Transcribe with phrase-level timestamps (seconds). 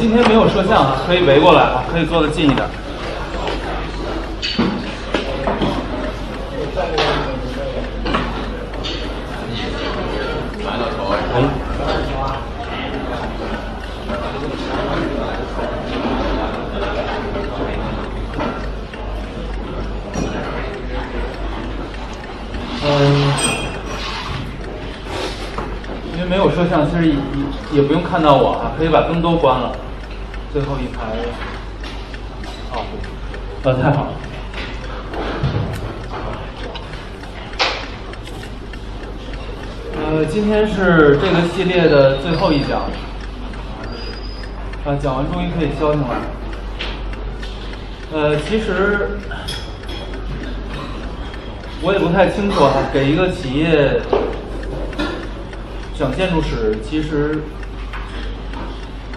[0.00, 2.64] 今天没有摄像啊，可以围过来啊，可以坐得近一点。
[22.84, 23.32] 嗯，
[26.14, 27.14] 因为没有摄像，其实也
[27.72, 29.72] 也不用看到我啊，可以把灯都关了。
[30.52, 31.04] 最后一排，
[32.72, 32.84] 哦，
[33.64, 34.12] 呃，太好了。
[39.94, 42.80] 呃，今天是这个系列的最后一讲，
[44.86, 46.16] 啊，讲完终于可以消停了。
[48.10, 49.18] 呃，其实
[51.82, 54.00] 我也不太清楚哈，给一个企业
[55.94, 57.42] 讲建筑史，其实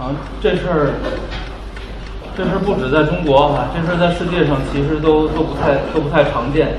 [0.01, 0.09] 啊，
[0.41, 0.93] 这事儿，
[2.35, 6.69] 这事儿不止在中国哈，这事儿在世界上其实都都不太都不太常见。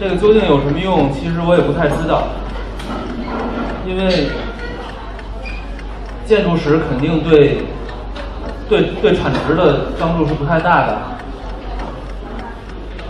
[0.00, 1.12] 这个究竟有什么用？
[1.12, 2.28] 其实我也不太知道，
[3.86, 4.28] 因为
[6.24, 7.66] 建筑史肯定对
[8.66, 10.98] 对对产值的帮助是不太大的。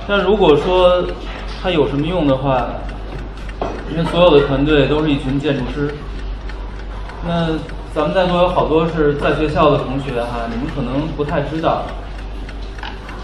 [0.09, 1.05] 但如果说
[1.63, 2.67] 它有什么用的话，
[3.93, 5.95] 因为所有的团队都是一群建筑师，
[7.25, 7.51] 那
[7.95, 11.85] 咱们在座有好多是在学校的同学哈，你们可能不太知道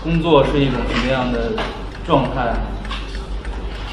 [0.01, 1.51] 工作是一种什么样的
[2.07, 2.55] 状态。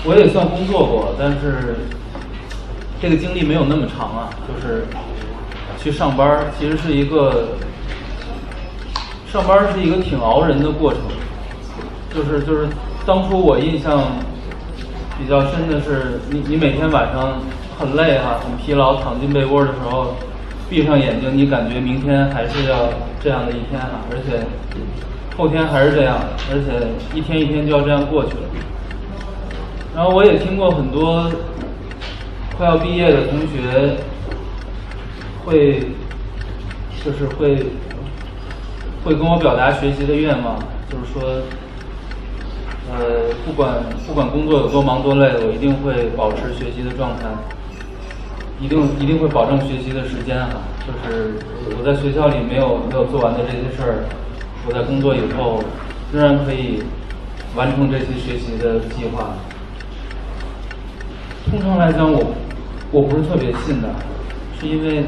[0.06, 1.78] 我也算工作过，但是
[3.02, 4.30] 这个经历没有那么长啊。
[4.48, 4.86] 就是
[5.82, 7.48] 去上班，其实是一个
[9.34, 11.02] 上班是一个挺熬人的过程。
[12.14, 12.68] 就是就是
[13.04, 14.04] 当初我印象
[15.18, 17.42] 比较深的是，你你每天晚上
[17.80, 20.16] 很累哈、很疲劳，躺进被窝的时候，
[20.70, 22.90] 闭上眼睛，你感觉明天还是要
[23.22, 24.46] 这样的一天啊，而且
[25.38, 26.20] 后天还是这样，
[26.52, 28.42] 而且一天一天就要这样过去了。
[29.96, 31.32] 然后我也听过很多
[32.58, 33.96] 快要毕业的同学
[35.46, 35.80] 会，
[37.04, 37.66] 就是会
[39.04, 41.42] 会跟我表达学习的愿望，就是说，
[42.92, 43.76] 呃，不管
[44.06, 47.26] 不管工作有多忙多累，我一定会保持学习的状态，
[48.60, 50.62] 一定一定会保证学习的时间哈。
[50.86, 51.34] 就是
[51.78, 54.06] 我在学校里没有没有做完的这些事儿，
[54.66, 55.64] 我在工作以后
[56.14, 56.84] 仍然可以
[57.56, 59.36] 完成这些学习的计划。
[61.50, 62.34] 通常来讲，我
[62.92, 63.90] 我不是特别信的，
[64.60, 65.06] 是因为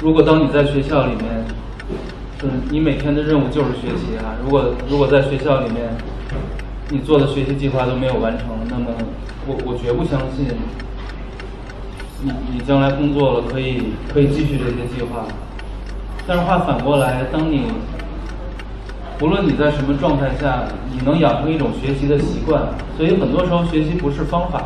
[0.00, 1.44] 如果当你在学校里面，
[2.40, 4.36] 就是你每天的任务就是学习啊。
[4.42, 5.90] 如果如果在学校里面，
[6.88, 8.86] 你做的学习计划都没有完成，那么
[9.46, 10.46] 我我绝不相信
[12.22, 15.26] 你你将来工作了可以可以继续这些计划。
[16.26, 17.66] 但是话反过来，当你
[19.20, 22.62] 无论你在什么状态下，你能养成一种学习的习惯。
[22.96, 24.64] 所以很多时候学习不是方法，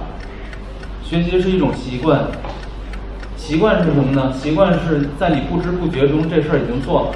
[1.04, 2.26] 学习是一种习惯。
[3.36, 4.32] 习惯是什么呢？
[4.32, 7.08] 习惯是在你不知不觉中这事儿已经做了。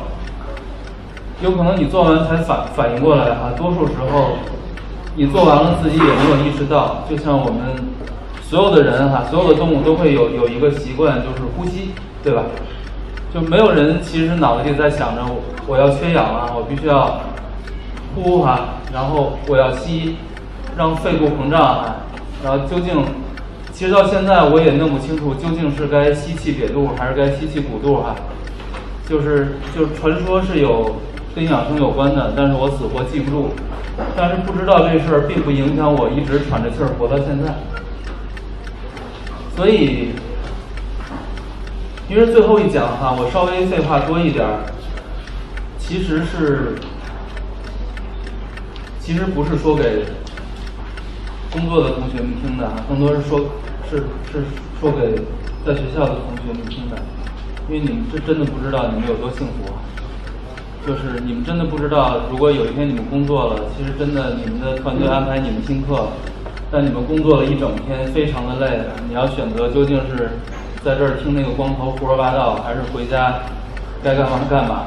[1.42, 4.36] 有可能你做完才反反应过来哈，多数时候
[5.16, 7.04] 你做完了自己也没有意识到。
[7.08, 7.60] 就像我们
[8.48, 11.90] 所有的人哈，所有的动物都会有有一个习惯，就是呼吸，
[12.22, 12.42] 对吧？
[13.32, 15.22] 就没有人其实脑子里在想着
[15.66, 17.20] 我要缺氧啊，我必须要
[18.14, 20.16] 呼哈，然后我要吸。
[20.76, 21.96] 让肺部膨胀啊，
[22.42, 23.00] 然后究竟，
[23.72, 28.16] 其实到现在我也弄不清楚究竟是该吸气瘪肚还是该吸气鼓肚哈，
[29.08, 30.96] 就是就是传说是有
[31.32, 33.50] 跟养生有关的，但是我死活记不住，
[34.16, 37.54] 但是不知道这事儿并不影响我一直喘着气儿活到现在，
[39.56, 40.10] 所以，
[42.08, 44.60] 因为最后一讲哈，我稍微废话多一点儿，
[45.78, 46.74] 其实是，
[49.00, 50.04] 其实不是说给。
[51.54, 53.38] 工作的同学们听的，更多是说，
[53.88, 54.42] 是是
[54.80, 55.14] 说给
[55.64, 56.96] 在学校的同学们听的，
[57.68, 59.70] 因为你们是真的不知道你们有多幸福，
[60.84, 66.08] 就是你们真的不知道，如果有一天你们工作了，其实真的你们的团队安排你们听课，
[66.70, 70.30] 但你们工作了一整天，非常的累，你要选择究竟是
[70.84, 73.40] 在这儿听那个光头胡说八道，还是回家
[74.02, 74.86] 该干嘛干嘛，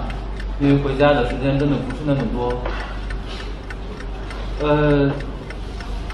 [0.60, 2.62] 因为回家的时间真的不是那么多，
[4.68, 5.12] 呃。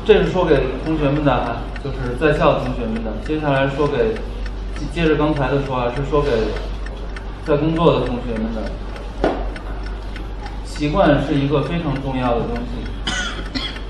[0.06, 3.10] 这是说给同学们的，就是在校同学们的。
[3.26, 4.14] 接下来说给，
[4.92, 6.30] 接着刚才的说啊，是说给
[7.46, 9.32] 在工作的同学们的。
[10.66, 13.13] 习惯是一个非常重要的东西，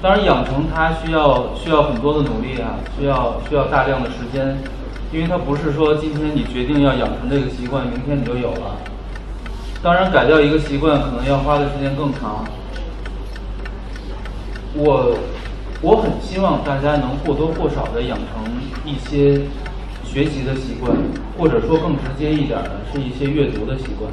[0.04, 4.58] 当然养成它需要需要很多的努力啊，需要需要大量的时间，
[5.14, 8.76] 因为它不是说今天你决定要养成这个习惯，明天你就有了。
[9.82, 12.44] 当然，改掉一个习惯可能要花的时间更长。
[14.76, 15.18] 我
[15.82, 18.44] 我很希望大家能或多或少的养成
[18.84, 19.40] 一些
[20.04, 20.92] 学习的习惯，
[21.38, 24.12] 或者说更直接一点的是一些阅读的习惯。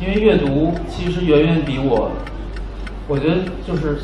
[0.00, 2.10] 因为阅读其实远远比我，
[3.06, 3.36] 我觉得
[3.66, 3.98] 就是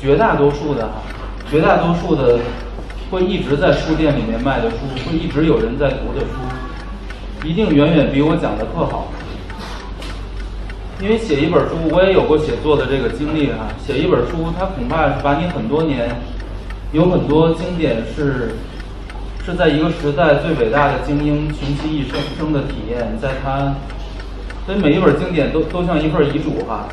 [0.00, 1.02] 绝大多数的哈，
[1.50, 2.38] 绝大多数的
[3.10, 4.76] 会一直在书店里面卖的书，
[5.06, 9.08] 会一直有人在读的书，一定远远比我讲的课好。
[11.00, 13.68] 因为写一本书，我也有过写作的这个经历哈。
[13.78, 16.10] 写一本书，它恐怕是把你很多年，
[16.92, 18.50] 有很多经典是，
[19.46, 23.72] 是在一个时代最伟大的精英穷其一生生的体验，在它，
[24.66, 26.88] 所以每一本经典都都像一份遗嘱哈，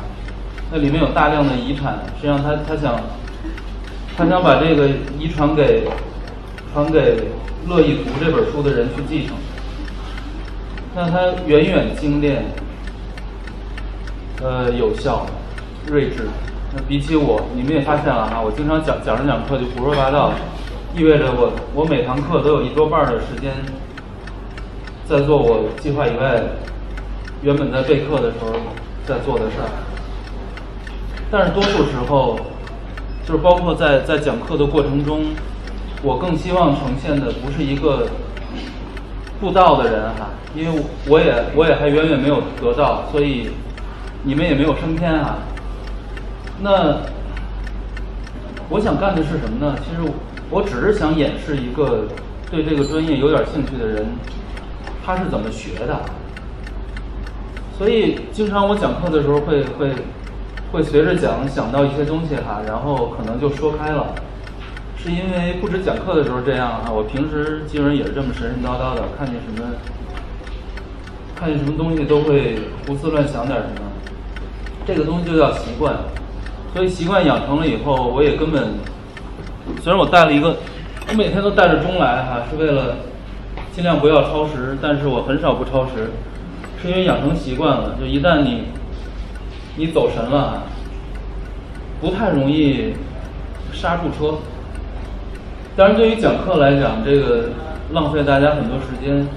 [0.70, 3.00] 那里面有大量的遗产，实际上他他想，
[4.16, 5.86] 他想把这个遗传给，
[6.72, 7.28] 传给
[7.68, 9.36] 乐意读这本书的人去继承，
[10.94, 12.44] 那他远远精炼。
[14.42, 15.24] 呃，有效、
[15.86, 16.28] 睿智。
[16.74, 20.30] 那比起我，你们也发现了哈，我经常讲讲着讲课就胡说八道，
[20.94, 23.50] 意味着我我每堂课都有一多半的时间
[25.08, 26.42] 在做我计划以外
[27.40, 28.52] 原本在备课的时候
[29.06, 29.72] 在做的事儿。
[31.30, 32.38] 但是多数时候，
[33.26, 35.24] 就是包括在在讲课的过程中，
[36.02, 38.08] 我更希望呈现的不是一个
[39.40, 43.50] 布道的人哈，因为我也我也还远远没有得到，所以。
[44.28, 45.38] 你们也没有升天啊？
[46.60, 46.96] 那
[48.68, 49.76] 我想干的是什么呢？
[49.78, 50.12] 其实
[50.50, 52.08] 我只是想演示一个
[52.50, 54.04] 对这个专业有点兴趣的人，
[55.04, 56.00] 他是怎么学的。
[57.78, 59.92] 所以经常我讲课的时候会会
[60.72, 64.14] 会随着讲想到一些东西哈，然后可能就说开了，
[64.96, 69.68] 是因为不止讲课的时候这样哈，我平时基本上也是这么神神叨叨的，看见什么
[71.34, 73.90] 看见什么东西都会胡思乱想点什么。
[74.86, 75.94] 这个东西就叫习惯，
[76.72, 78.68] 所以习惯养成了以后，我也根本，
[79.82, 80.56] 虽然我带了一个，
[81.08, 82.96] 我每天都带着钟来哈，是为了
[83.72, 86.10] 尽量不要超时，但是我很少不超时，
[86.80, 88.66] 是因为养成习惯了，就一旦你
[89.76, 90.62] 你走神了，
[92.00, 92.94] 不太容易
[93.72, 94.38] 刹住车。
[95.76, 97.50] 当然，对于讲课来讲，这个
[97.92, 99.28] 浪费大家很多时间，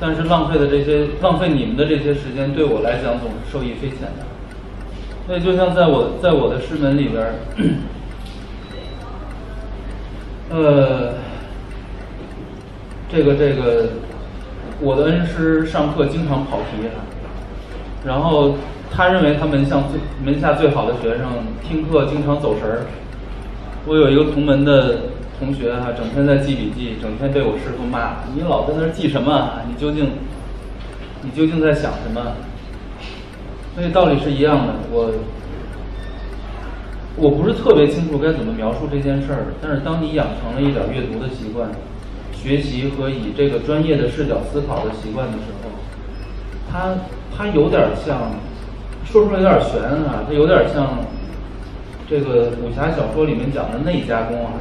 [0.00, 4.24] 但是浪费的这些浪费你们的这些时间，对我来讲总是受益匪浅的。
[5.26, 7.34] 所以，就像在我在我的师门里边儿，
[10.50, 11.14] 呃，
[13.10, 13.90] 这个这个，
[14.80, 16.88] 我的恩师上课经常跑题，
[18.04, 18.56] 然后
[18.94, 21.26] 他认为他门下最门下最好的学生
[21.66, 22.86] 听课经常走神儿。
[23.86, 24.98] 我有一个同门的
[25.38, 29.60] 同学哈，整天在记笔记，整天被我师傅骂：“你老在那儿记什么？
[29.66, 30.10] 你究竟
[31.22, 32.34] 你究竟在想什么？”
[33.74, 35.10] 所以道理是一样的，我
[37.16, 41.70] 我不是特别清楚该怎么描述这件事儿，但是当你养成了一点阅读的习惯、
[42.32, 45.70] 学习和以这个专业的视角思考的习惯的时候，
[46.70, 46.94] 它
[47.34, 48.30] 它有点像，
[49.12, 51.00] 说出来有点悬啊，它有点像
[52.08, 54.52] 这个武侠小说里面讲的内家功啊，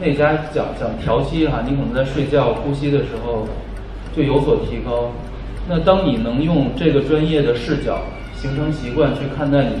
[0.00, 3.46] 内家讲讲调息哈，你可能在睡觉呼吸的时候
[4.16, 5.12] 就有所提高。
[5.68, 8.00] 那当你能用这个专业的视角，
[8.34, 9.72] 形成习惯去看待你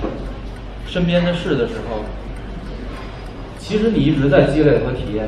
[0.86, 2.04] 身边的事的时候，
[3.58, 5.26] 其实你一直在积累和体验。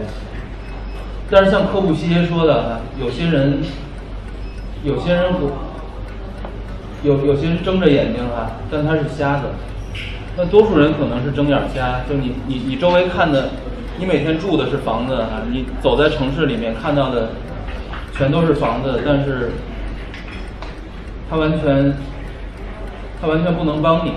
[1.31, 3.61] 但是像科布西耶说的，有些人，
[4.85, 5.53] 有些人不，
[7.03, 9.47] 有有些人睁着眼睛哈，但他是瞎子。
[10.37, 13.51] 那多数人可能是睁眼瞎，就你你你周围看的，
[13.99, 17.31] 你每天住的是房子哈，你走在城市里面看到的
[18.13, 19.53] 全都是房子，但是
[21.31, 21.95] 他完全。
[23.21, 24.13] 他完全不能帮你。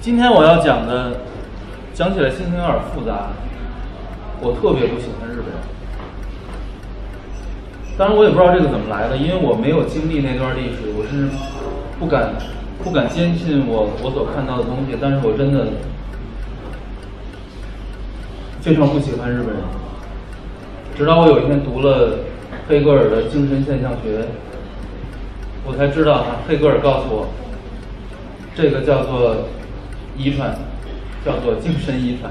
[0.00, 1.12] 今天我要讲的，
[1.92, 3.28] 讲起来心情有点复杂。
[4.40, 5.60] 我特别不喜欢日本人，
[7.96, 11.28] 当然我也不知道这个怎么来的，因为我没有经历那段历史，我是
[11.98, 12.34] 不敢
[12.82, 14.96] 不敢坚信我我所看到的东西。
[15.00, 15.68] 但是我真的
[18.60, 19.62] 非常不喜欢日本人，
[20.96, 22.18] 直到我有一天读了
[22.66, 24.22] 黑格尔的《精神现象学》。
[25.66, 27.28] 我才知道哈，黑格尔告诉我，
[28.54, 29.36] 这个叫做
[30.18, 30.54] 遗传，
[31.24, 32.30] 叫做精神遗传。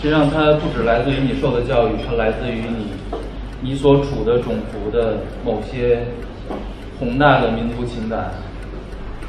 [0.00, 2.88] 实际上，它不只来自于你受的教育，它来自于你
[3.64, 6.08] 你所处的种族的某些
[6.98, 8.32] 宏大的民族情感。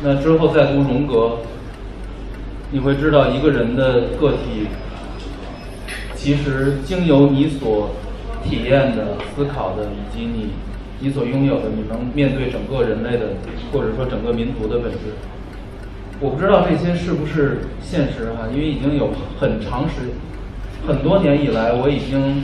[0.04, 1.38] 那之后再读荣格，
[2.70, 4.68] 你会知道一个人的个体，
[6.14, 7.92] 其实经由你所
[8.44, 10.50] 体验的、思考的，以及你
[11.00, 13.28] 你所拥有的，你能面对整个人类的，
[13.72, 14.98] 或者说整个民族的本质。
[16.20, 20.12] 我不知道这些是不是现实哈，因为已经有很长时
[20.86, 22.44] 很多年以来，我已经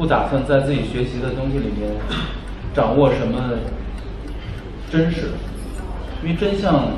[0.00, 1.92] 不打算在自己学习的东西里面
[2.74, 3.50] 掌握什么
[4.90, 5.32] 真实，
[6.22, 6.88] 因为真相，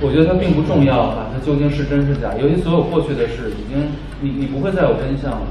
[0.00, 2.34] 我觉得它并不重要哈，它究竟是真是假？
[2.40, 3.88] 尤其所有过去的事，已经
[4.20, 5.48] 你你不会再有真相了。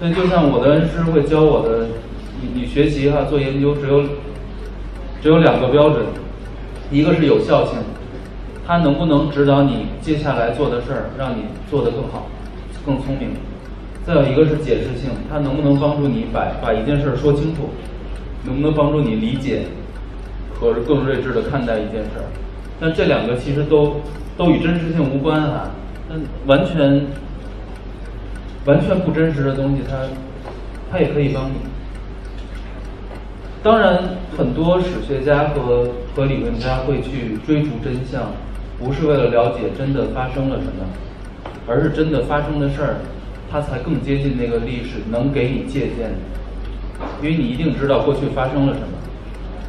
[0.00, 1.86] 那就像我的恩师会教我的，
[2.42, 4.02] 你你学习哈做研究只有
[5.22, 6.04] 只有两个标准，
[6.90, 7.78] 一个是有效性。
[8.66, 12.26] 它能不能指导你接下来做的事儿，让你做得更好、
[12.84, 13.30] 更聪明？
[14.06, 17.70] 再有一个是解释性，它能不能帮助你把把一件事儿说清楚？
[18.44, 19.64] 能不能帮助你理解
[20.54, 22.24] 和更睿智的看待一件事儿？
[22.80, 24.00] 那这两个其实都
[24.36, 25.70] 都与真实性无关啊，
[26.08, 26.14] 那
[26.46, 27.04] 完全
[28.64, 29.96] 完全不真实的东西，它
[30.90, 31.56] 它也可以帮你。
[33.62, 34.02] 当然，
[34.36, 38.30] 很多史学家和和理论家会去追逐真相。
[38.80, 40.86] 不是为了了解真的发生了什么，
[41.66, 42.94] 而是真的发生的事儿，
[43.50, 47.06] 它才更接近那个历史，能给你借鉴的。
[47.22, 48.88] 因为你一定知道过去发生了什么，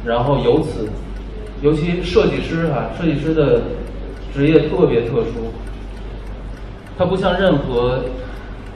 [0.04, 0.88] 然后由此，
[1.62, 3.62] 尤其设计师哈，设计师的
[4.34, 5.52] 职业特别特殊，
[6.98, 8.00] 他不像任何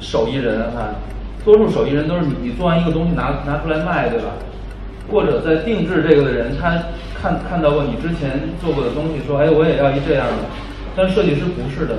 [0.00, 0.94] 手艺人哈，
[1.44, 4.32] 多数手艺人都是你你做完一个东西拿拿出来卖，对吧？
[5.10, 6.78] 或者在定制这个的人，他
[7.20, 10.44] 看看到过你之前做过的东西，说，哎，我也要一这样的。
[10.96, 11.98] 但设计师不是的，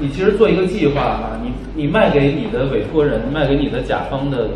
[0.00, 4.50] 你其实做一个计划啊，你你卖给你的委托人，卖给你的甲方的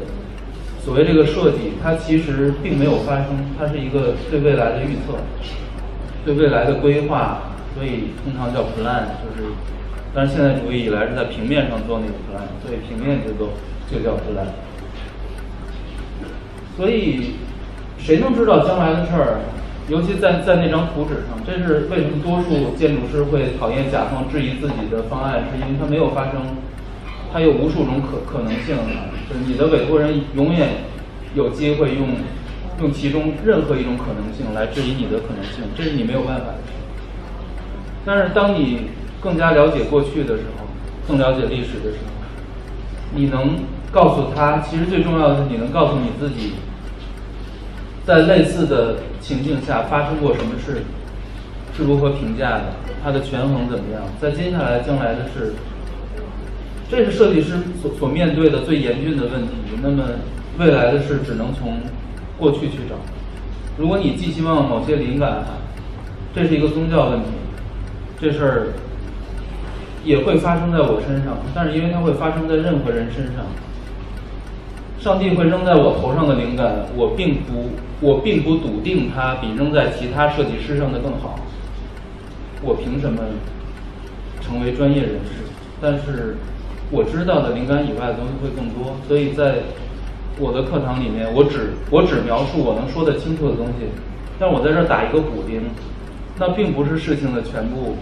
[0.85, 3.27] 所谓这个设计，它其实并没有发生，
[3.59, 5.19] 它是一个对未来的预测，
[6.25, 7.43] 对未来的规划，
[7.75, 9.51] 所以通常叫 plan，就是，
[10.15, 13.51] 但是现代主义以来是在平面上做那个 plan，所以平面结构
[13.91, 14.47] 就叫 plan。
[16.77, 17.35] 所以，
[17.99, 19.41] 谁能知道将来的事儿？
[19.89, 26.41] 尤其在在那张图纸上，这是为什么多数建筑师会讨厌甲方质疑自己的方案，是因为它没有发生，
[27.33, 28.77] 它有无数种可可能性。
[29.29, 30.69] 就是你的委托人永远
[31.35, 32.09] 有机会用
[32.81, 36.59] 用其中任何一种可能性来质疑你的可能性，这是你没有办法的。
[38.05, 38.89] 但是当你
[39.21, 40.67] 更加了解过去的时候，
[41.09, 43.57] 更了解历史的时候，你能。
[43.93, 46.55] 告诉他，其实最重要的是你能告诉你自己，
[48.05, 50.83] 在类似的情境下发生过什么事，
[51.77, 52.65] 是如何评价的，
[53.03, 54.03] 它的权衡怎么样？
[54.21, 55.55] 在接下来将来的事，
[56.91, 59.53] 这是设计师所所面对的最严峻的问题。
[59.83, 60.03] 那么
[60.59, 61.79] 未来的事只能从
[62.39, 62.97] 过去去找。
[63.79, 65.45] 如果你寄希望某些灵感，
[66.35, 67.27] 这是一个宗教问题，
[68.21, 68.67] 这事儿
[70.05, 73.47] 也会发生在我身上，但是因为它会发生在任何人身上。
[74.99, 77.71] 上帝会扔在我头上的灵感，我并不，
[78.03, 81.39] 我并不笃定它比扔在其他设计师上的更好。
[82.61, 83.23] 我凭什么
[84.41, 85.47] 成为专业人士？
[85.81, 86.37] 但是
[86.91, 88.97] 我知道的灵感以外的东西会更多。
[89.07, 89.63] 所以在
[90.39, 93.87] 我的课堂里面，我只我只描述我能说得清楚的东西。
[94.39, 95.63] 但我在这儿打一个补丁，
[96.39, 97.97] 那并不是事情的全部。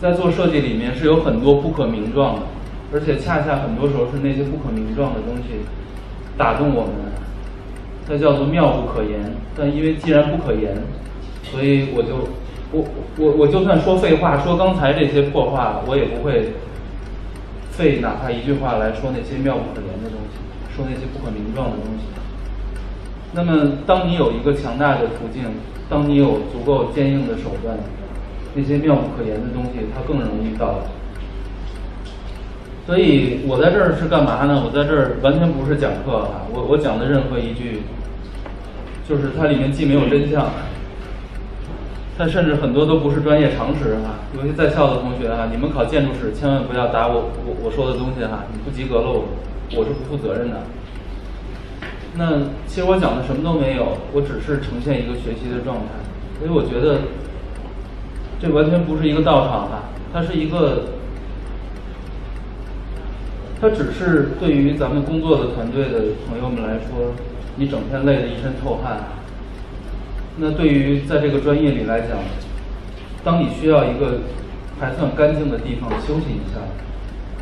[0.00, 2.42] 在做设计里面是有很多不可名状的，
[2.92, 5.62] 而且恰恰很多时候是那些不可名状的东西。
[6.36, 7.11] 打动我们，
[8.08, 9.34] 它叫做妙不可言。
[9.56, 10.76] 但因为既然不可言，
[11.44, 12.28] 所以我就
[12.72, 12.84] 我
[13.18, 16.54] 我我就算说废话，说刚才这些破话，我也不会
[17.70, 20.40] 费哪怕一句话来说那些妙不可言的东西，
[20.74, 22.04] 说那些不可名状的东西。
[23.34, 25.44] 那么，当你有一个强大的途径，
[25.88, 27.76] 当你有足够坚硬的手段，
[28.54, 31.01] 那些妙不可言的东西，它更容易到来。
[32.92, 34.60] 所以我在这儿是干嘛呢？
[34.62, 37.80] 我在这儿完全不是讲课哈，我我讲的任何一句，
[39.08, 40.44] 就是它里面既没有真相，
[42.18, 44.28] 它甚至很多都不是专业常识哈。
[44.36, 49.24] 尤其在校的同学哈，你们考建筑史千万不要答我我我说的东西哈，你不及格了我
[49.74, 50.58] 我是不负责任的。
[52.16, 55.96] 那其实我讲的什么都没有，我只是呈现一个学习的状态。
[56.38, 57.08] 所以我觉得
[58.38, 61.00] 这完全不是一个道场哈，它是一个。
[63.62, 67.14] 它只是对于咱们工作的团队的朋友们来说，
[67.54, 68.98] 你整天累得一身臭汗。
[70.38, 72.18] 那对于在这个专业里来讲，
[73.22, 74.18] 当你需要一个
[74.80, 76.58] 还算干净的地方休息一下，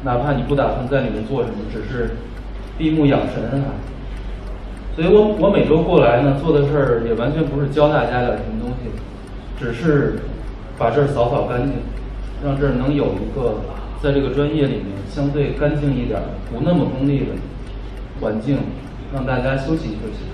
[0.05, 2.11] 哪怕你不打算在里面做什么，只是
[2.77, 3.73] 闭目养神啊。
[4.95, 8.91] 所以我我每周过来呢，做的事儿也完全不是教大家点什么东西，
[9.59, 10.19] 只是
[10.77, 11.73] 把这儿扫扫干净，
[12.45, 13.55] 让这儿能有一个。
[14.02, 17.26] 在这个专业里面，相对干净一点、不那么功利的
[18.21, 18.59] 环境，
[19.12, 20.25] 让大家休息休息。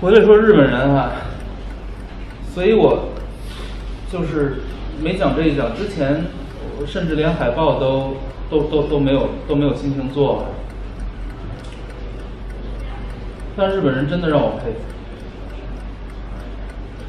[0.00, 1.12] 回来说日本人啊，
[2.52, 3.08] 所以我
[4.12, 4.60] 就是
[5.02, 6.26] 没讲这一讲之前，
[6.78, 8.16] 我甚至连海报都
[8.50, 10.46] 都都都没有都没有心情做。
[13.56, 14.78] 但日本人真的让我佩服，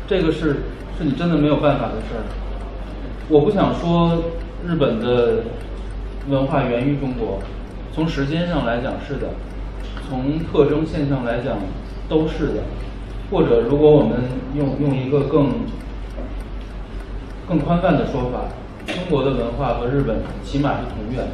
[0.07, 0.63] 这个是
[0.97, 2.23] 是你真的没有办法的事儿。
[3.27, 4.23] 我不想说
[4.67, 5.43] 日本的
[6.27, 7.39] 文化源于中国，
[7.93, 9.29] 从时间上来讲是的，
[10.09, 11.57] 从特征现象来讲
[12.09, 12.63] 都是的。
[13.29, 14.21] 或者如果我们
[14.55, 15.51] 用用一个更
[17.47, 18.45] 更宽泛的说法，
[18.87, 21.31] 中国的文化和日本起码是同源的。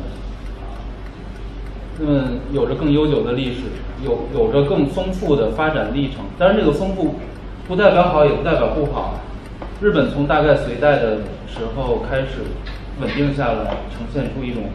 [2.00, 3.61] 那么有着更悠久的历史，
[4.03, 6.17] 有有着更丰富的发展历程。
[6.38, 7.15] 当然，这个丰富
[7.65, 9.21] 不代表好，也不代表不好。
[9.79, 12.43] 日本从大概隋代的时候开始
[13.01, 14.70] 稳定下来，呈现出一种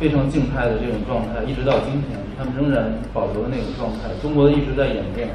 [0.00, 4.10] 非常静态的这种状态，一直到今天，他们仍然保留了那种状态。
[4.20, 5.30] 中国一直在演变，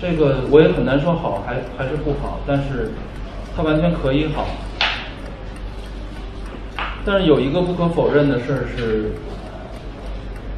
[0.00, 2.92] 这个我也很难说好还还是不好，但是
[3.54, 4.46] 它完全可以好。
[7.04, 9.12] 但是有一个不可否认的事儿是。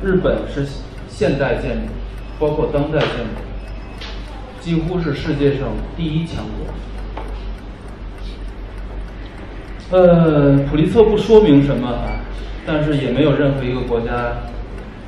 [0.02, 0.66] 日本是
[1.08, 1.92] 现代建筑，
[2.38, 6.66] 包括当代建筑，几乎是世界上第一强国。
[9.94, 12.18] 呃，普利策不说明什么啊，
[12.66, 14.42] 但是也没有任何一个国家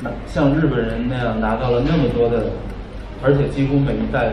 [0.01, 2.53] 拿像日本人那样拿到了那么多的，
[3.21, 4.31] 而且几乎每一代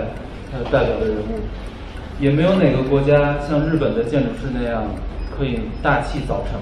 [0.53, 1.41] 呃代表的人物，
[2.19, 4.83] 也没有哪个国家像日本的建筑师那样
[5.35, 6.61] 可以大器早成，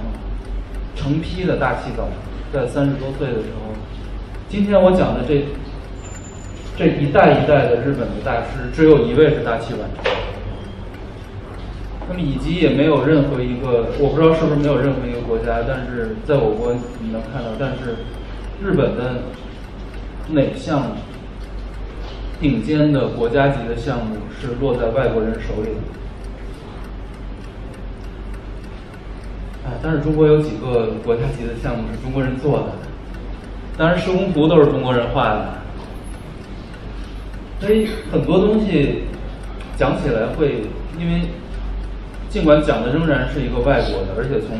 [0.96, 2.14] 成批的大器早成，
[2.54, 3.74] 在三十多岁的时候。
[4.48, 5.44] 今天我讲的这
[6.78, 10.21] 这一代一代的日本的大师，只有一位是大器晚成。
[12.12, 17.96] 那么以及也没有任何一个，我不知道是不是没有任何一个国家，但是在我国你能看到，但是
[18.62, 19.22] 日本的
[20.30, 20.92] 哪项
[22.42, 25.80] 顶尖的国家级的项目是落在外国人手里的？
[29.68, 32.74] 哎，但是中国有几个国家级的项目是中国人做的？
[33.78, 35.46] 当然，施工图都是中国人画的，
[37.62, 39.04] 所以很多东西
[39.78, 40.66] 讲起来会，
[41.00, 41.22] 因为
[42.32, 44.58] 尽管讲的仍然是一个外国的，而且从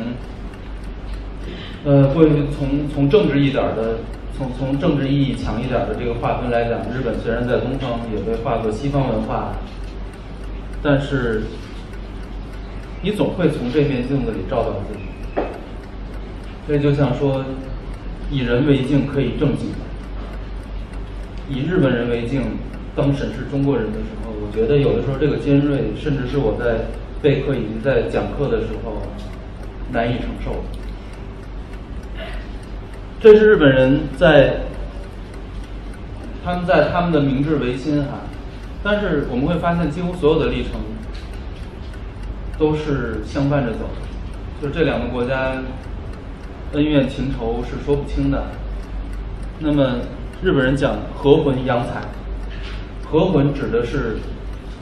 [1.86, 4.00] 呃会从从政治一点的，
[4.38, 9.54] 从从政治意义强一点的这个划分来讲，日本虽然在东方也被划作西方文化，
[10.84, 11.44] 但是
[13.02, 15.42] 你总会从这面镜子里照到自己，
[16.68, 17.46] 所以就像说。
[18.34, 19.74] 以人为镜可以正己，
[21.50, 22.42] 以日本人为镜
[22.96, 26.86] 当审视中国人的时候，我觉得有的时候这个尖锐，甚至是我在
[27.22, 29.02] 备课以及在讲课的时候
[29.92, 30.64] 难以承受。
[33.20, 34.62] 这是日本人在
[36.44, 38.22] 他们在他们的明治维新哈，
[38.84, 40.74] 但是我们会发现几乎所有的历程
[42.58, 43.90] 都是相伴着走，
[44.62, 45.54] 就这两个国家。
[46.74, 48.46] 恩怨情仇是说不清的。
[49.60, 49.98] 那么，
[50.42, 52.02] 日本人讲和魂洋才，
[53.06, 54.16] 和魂指的是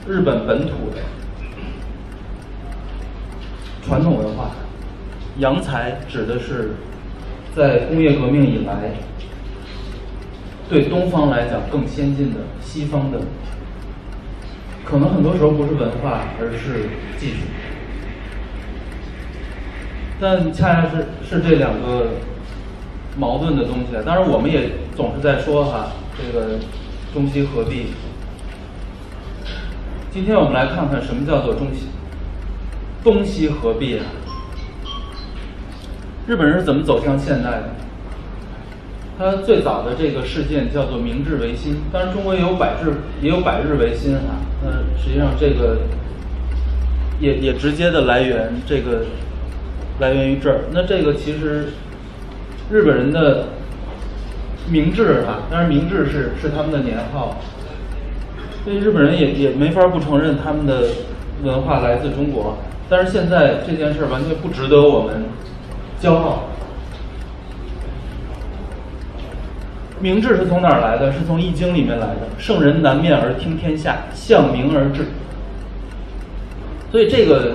[0.06, 1.02] 日本本土的
[3.90, 4.52] 传统文化，
[5.38, 6.74] 洋才指的是
[7.56, 8.92] 在工业革命以来
[10.68, 13.18] 对东方来讲更先进的西方的，
[14.84, 17.38] 可能很多时候不是文化，而是技术。
[20.20, 22.10] 但恰恰是是这两个
[23.18, 23.86] 矛盾的东西。
[24.06, 26.60] 当然，我们也总是在说哈，这个
[27.12, 27.86] 中西合璧。
[30.12, 31.86] 今天我们来看看什么叫做中西
[33.02, 34.04] 东西合璧啊？
[36.26, 37.70] 日本人是怎么走向现代的？
[39.18, 41.76] 他最早的这个事件叫做明治维新。
[41.92, 44.40] 当然，中国也有百日也有百日维新哈。
[44.64, 44.70] 那
[45.02, 45.78] 实际上这个
[47.20, 49.04] 也也直接的来源这个。
[50.00, 51.74] 来源于这儿，那这个其实
[52.70, 53.48] 日本人的
[54.66, 57.36] 明治啊，当然明治是是他们的年号，
[58.64, 60.84] 所以日本人也也没法不承认他们的
[61.42, 62.56] 文化来自中国。
[62.90, 65.24] 但是现在这件事完全不值得我们
[66.02, 66.50] 骄傲。
[70.00, 71.10] 明智是从哪儿来的？
[71.12, 75.06] 是从《易经》里面来的，“圣人南面而听天下，向明而治”。
[76.92, 77.54] 所以这个。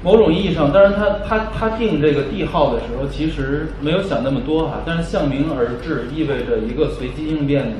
[0.00, 4.80] 某种意义上，当然他他他定这个帝号的时候，其实没有想那么多哈。
[4.86, 7.76] 但是向明而治意味着一个随机应变的，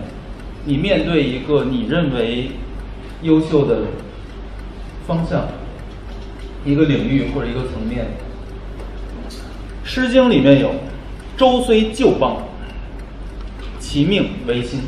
[0.65, 2.51] 你面对一个你认为
[3.23, 3.83] 优秀的
[5.07, 5.47] 方向、
[6.65, 8.07] 一个领域或者一个层面，
[9.85, 10.75] 《诗经》里面有
[11.37, 12.43] “周虽旧邦，
[13.79, 14.81] 其命维新。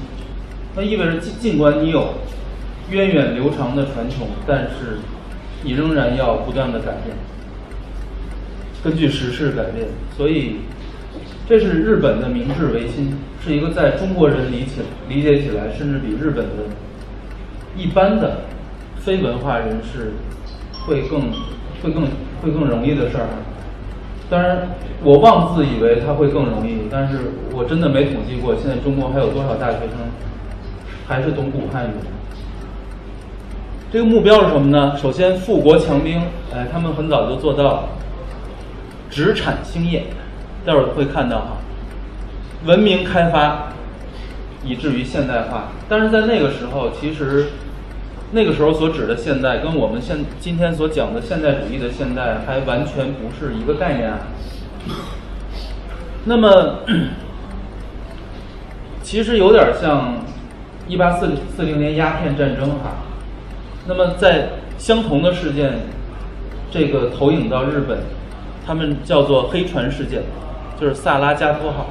[0.76, 2.14] 那意味着尽尽管你有
[2.90, 4.98] 源远流长的传统，但是
[5.62, 7.16] 你仍然要不断的改变，
[8.84, 9.88] 根据时事改变。
[10.16, 10.56] 所以，
[11.48, 16.64] 这是日本的明治维新，是一个在中国人理解理解起来，甚至比日本的
[17.76, 18.42] 一般的
[19.00, 20.12] 非文化人士
[20.84, 21.32] 会更
[21.82, 22.04] 会更
[22.42, 23.26] 会更容易的事儿。
[24.28, 24.68] 当然，
[25.02, 27.18] 我妄自以为它会更容易，但是
[27.52, 29.98] 我真的没统计过，现在中国还有多少大学生
[31.08, 31.92] 还是懂古汉语？
[33.92, 34.96] 这个目标是什么呢？
[34.96, 36.22] 首先，富国强兵，
[36.54, 37.88] 哎，他们很早就做到了
[39.10, 40.04] 殖产兴业，
[40.64, 41.56] 待会儿会看到哈，
[42.66, 43.72] 文明开发，
[44.64, 45.72] 以至于现代化。
[45.88, 47.46] 但是在那个时候，其实
[48.32, 54.18] 那个时候所指的现代，跟我们现今天所讲的现代主义的现代还完全不是一个概念啊。
[56.24, 56.80] 那么，
[59.02, 60.18] 其实有点像
[60.86, 62.98] 一八四四零年鸦片战争哈。
[63.88, 65.80] 那么在相同的事件，
[66.70, 67.98] 这个投影到日本，
[68.64, 70.22] 他们叫做黑船事件，
[70.78, 71.90] 就是萨拉加托号，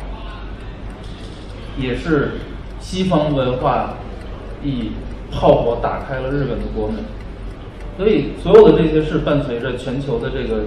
[1.78, 2.34] 也是
[2.80, 3.95] 西方文化
[4.63, 4.91] 以
[5.32, 6.98] 炮火打开了日本的国门，
[7.98, 10.63] 所以所有的这些是伴随着全球的这个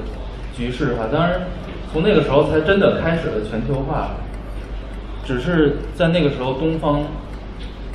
[0.57, 1.07] 局势哈。
[1.13, 1.41] 当然，
[1.93, 4.11] 从那个时候才真的开始了全球化，
[5.25, 7.03] 只是在那个时候，东方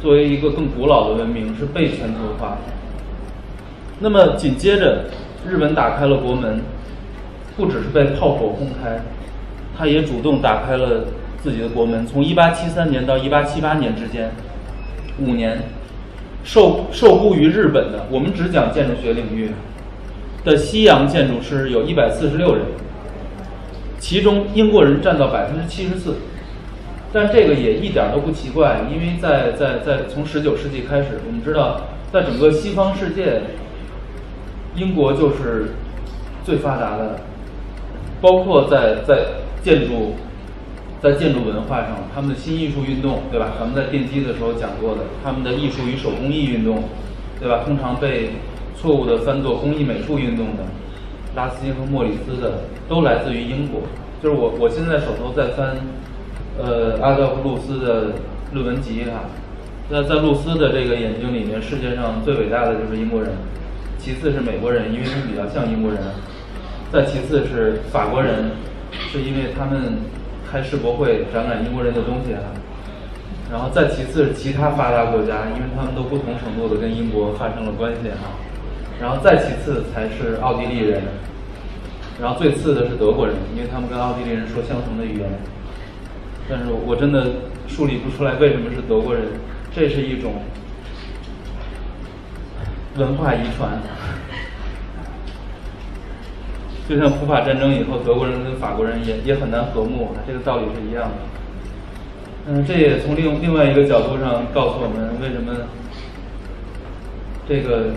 [0.02, 2.58] 作为一个更古老的文明是被全球化。
[4.00, 5.06] 那么紧接着，
[5.48, 6.62] 日本打开了国门，
[7.56, 9.00] 不只是被炮火轰开，
[9.78, 11.06] 他也主动打开了
[11.42, 12.06] 自己的国门。
[12.06, 14.30] 从1873年到1878年之间，
[15.20, 15.60] 五年，
[16.48, 19.52] 受受雇于日本的，我们只讲建筑学领域
[20.46, 22.64] 的西洋建筑师有一百四十六人，
[24.00, 26.16] 其中英国人占到百分之七十四。
[27.12, 31.82] 但这个也一点都不奇怪，因为在在在从十九世纪开始，我们知道，
[32.14, 33.42] 在整个西方世界。
[34.76, 35.72] 英国就是
[36.46, 37.20] 最发达的，
[38.22, 39.26] 包括在在
[39.64, 40.14] 建筑，
[41.02, 43.54] 在建筑文化上，他们的新艺术运动，对吧？
[43.60, 46.84] 咱们在奠基的时候讲过的，他们的艺术与手工艺运动，
[47.40, 47.64] 对吧？
[47.66, 48.32] 通常被
[48.76, 50.64] 错误的翻作工艺美术运动的，
[51.36, 53.82] 拉斯金和莫里斯的，都来自于英国。
[54.24, 55.78] 就是我我现在手头在翻，
[56.58, 58.14] 呃，阿道夫·露斯的
[58.52, 59.30] 论文集哈。
[59.90, 63.32] 那在露斯的这个眼睛里面，世界上最伟大的就是英国人。
[64.00, 66.00] 其次是美国人，因为他们比较像英国人；
[66.92, 68.52] 再其次是法国人，
[68.92, 70.00] 是因为他们
[70.52, 72.42] 开世博会展览英国人的东西啊。
[73.52, 78.36] 然后再其次是其他发达国家，因为他们都不同程度的跟英国发生了关系啊。
[79.00, 81.04] 然后再其次才是奥地利人，
[82.20, 85.30] 然后最次的是德国人，因为他们跟奥地利人说相同的语言。
[86.50, 87.28] 但是我真的
[87.68, 89.24] 梳理不出来为什么是德国人，
[89.76, 90.34] 这是一种。
[92.98, 93.80] 文化遗传，
[96.88, 101.16] 就像普法战争以后，德国人跟法国人也也很难和睦，这个道理是一样的。
[102.48, 105.54] 嗯，这也从另另外一个角度上告诉我们，为什么
[107.48, 107.92] 这个……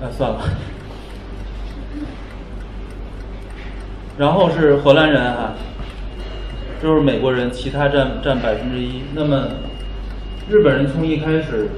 [0.00, 0.40] 啊，算了。
[4.16, 5.54] 然后是荷兰人哈，
[6.80, 9.02] 就是美国人，其他占占百分之一。
[9.14, 9.48] 那么
[10.48, 11.68] 日本人从一开始。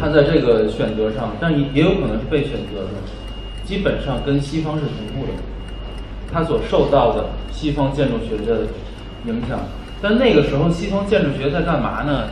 [0.00, 2.90] 他在这个选择上，但也有可能是被选择的，
[3.70, 5.32] 基本上跟西方是同步的。
[6.32, 8.62] 他所受到的西方建筑学的
[9.26, 9.60] 影响，
[10.02, 12.30] 但那个时候西方建筑学在干嘛呢？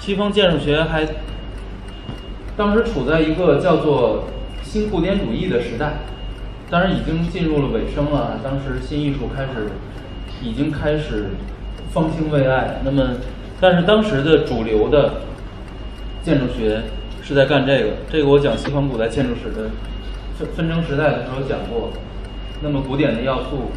[0.00, 1.06] 西方建筑学还
[2.56, 4.24] 当时处在一个叫做
[4.64, 5.98] 新古典主义的时代，
[6.68, 8.40] 当然已经进入了尾声了。
[8.42, 9.70] 当时新艺术开始，
[10.42, 11.30] 已经开始
[11.92, 12.80] 方兴未艾。
[12.84, 13.10] 那么，
[13.60, 15.20] 但是当时的主流的
[16.24, 16.82] 建筑学。
[17.22, 19.70] 是在干这个，这个我讲西方古代建筑史的
[20.46, 21.92] 纷争时代的时候讲过。
[22.62, 23.70] 那么古典的要素，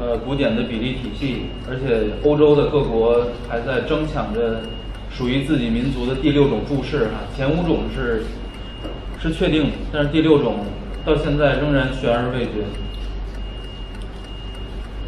[0.00, 4.62] 呃，古典的比例体系，而且欧洲的各国还在争抢着
[5.10, 7.22] 属于自己民族的第六种注释哈。
[7.36, 8.24] 前五种是
[9.20, 10.56] 是确定，但是第六种
[11.04, 12.64] 到现在仍然悬而未决。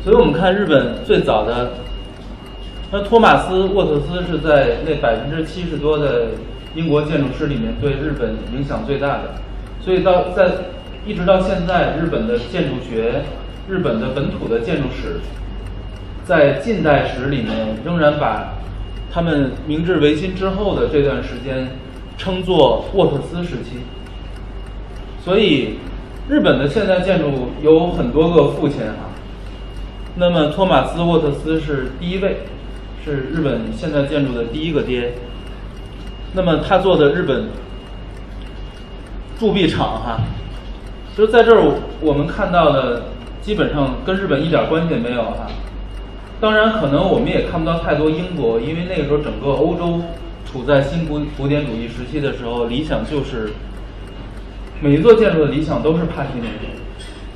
[0.05, 1.73] 所以我们看日本最早的，
[2.91, 6.29] 那托马斯沃特斯是在那百分之七十多的。
[6.75, 9.35] 英国建筑师里面对日本影响最大的，
[9.85, 10.51] 所以到在
[11.05, 13.23] 一直到现在，日本的建筑学、
[13.69, 15.21] 日本的本土的建筑史，
[16.25, 18.55] 在近代史里面仍然把
[19.13, 21.69] 他们明治维新之后的这段时间
[22.17, 23.81] 称作沃特斯时期。
[25.25, 25.79] 所以，
[26.29, 29.11] 日本的现代建筑有很多个父亲哈。
[30.17, 32.39] 那么，托马斯沃特斯是第一位，
[33.05, 35.13] 是日本现代建筑的第一个爹。
[36.35, 37.49] 那么他做的日本
[39.43, 40.21] 铸币厂哈，
[41.17, 41.61] 就是在这儿
[42.01, 43.03] 我们看到的
[43.41, 45.49] 基本上跟日本一点关系也没有哈。
[46.41, 50.01] 当然，可能我们也看不到太多英国，因为那个时候整个欧洲
[50.47, 53.51] 处在新古古典主义时期的时候，理想就是
[54.81, 56.47] 每一座建筑的理想都是帕提农。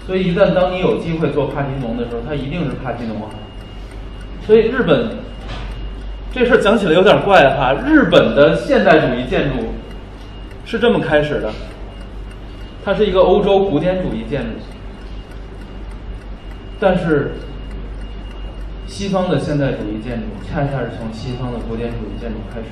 [0.07, 3.31] 所以一旦当你有机会做帕提农的时候，它一定是帕提农啊。
[4.47, 5.11] 所以日本。
[6.33, 9.73] 这事儿讲起来有点怪哈，日本的现代主义建筑
[10.67, 11.51] 是这么开始的，
[12.87, 14.51] 它是一个欧洲古典主义建筑，
[16.79, 17.33] 但是
[18.87, 22.67] 西方的现代主义建筑恰恰是从西方的古典主义建筑开始。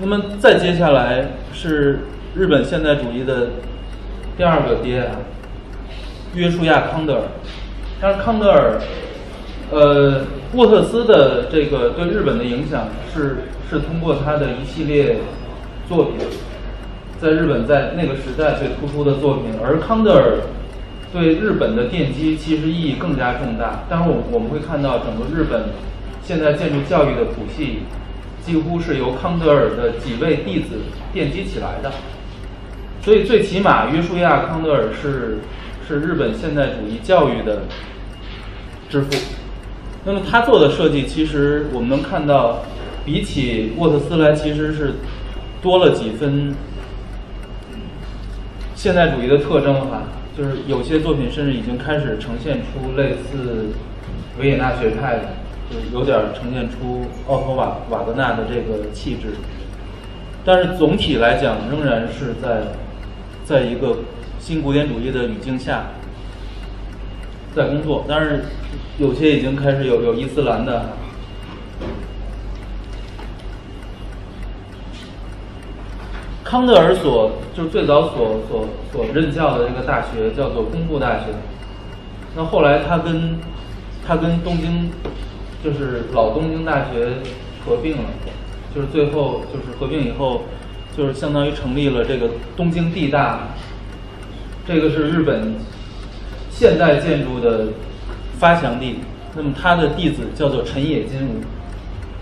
[0.00, 2.02] 那么再接下来是
[2.36, 3.48] 日本现代主义的
[4.36, 5.16] 第二个爹啊，
[6.36, 7.22] 约书亚康德尔，
[8.00, 8.80] 但是康德尔。
[9.70, 13.38] 呃，沃特斯的这个对日本的影响是
[13.68, 15.18] 是通过他的一系列
[15.86, 16.14] 作品，
[17.20, 20.38] 在日本在那个时代最突出的作品，而康德尔
[21.12, 23.84] 对日本的奠基其实意义更加重大。
[23.88, 25.70] 当然，我我们会看到整个日本
[26.22, 27.80] 现代建筑教育的谱系
[28.44, 30.76] 几乎是由康德尔的几位弟子
[31.12, 31.90] 奠基起来的，
[33.02, 35.38] 所以最起码约书亚康德尔是
[35.86, 37.62] 是日本现代主义教育的
[38.88, 39.16] 之父。
[40.04, 42.62] 那么他做的设计，其实我们能看到，
[43.04, 44.94] 比起沃特斯来，其实是
[45.60, 46.54] 多了几分
[48.78, 50.04] 现代主义的特征哈。
[50.36, 53.70] 就是有些作品甚至已经开始呈现出类似
[54.38, 55.22] 维也纳学派的，
[55.68, 59.34] 就有点呈现出奥托瓦瓦格纳的这个气质。
[60.44, 62.68] 但是总体来讲，仍然是在
[63.44, 63.96] 在一个
[64.38, 65.86] 新古典主义的语境下
[67.56, 68.44] 在工作，但是。
[68.98, 70.86] 有些已经开始有有伊斯兰的，
[76.48, 81.26] 康德尔所就是最早所所所任教的这个大学叫做工部大学，
[82.34, 83.38] 那后来他跟
[84.06, 84.90] 他跟东京
[85.62, 87.18] 就是老东京大学
[87.66, 88.04] 合并了，
[88.74, 90.44] 就是最后就是合并以后，
[90.96, 93.48] 就是相当于成立了这个东京地大，
[94.66, 95.54] 这个是日本
[96.50, 97.66] 现代建筑的。
[98.38, 99.00] 发祥地，
[99.34, 101.42] 那么他的弟子叫做陈野金吾，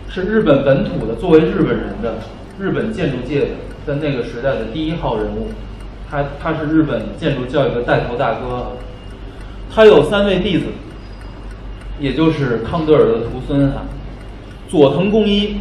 [0.08, 2.14] 是日本本土的，作为日本人的
[2.58, 3.48] 日本建筑界的，
[3.86, 5.50] 在那个时代的第一号人物，
[6.10, 8.72] 他他是日本建筑教育的带头大哥，
[9.72, 10.66] 他有三位弟子，
[12.00, 13.82] 也就是康德尔的徒孙哈，
[14.68, 15.58] 佐藤公一，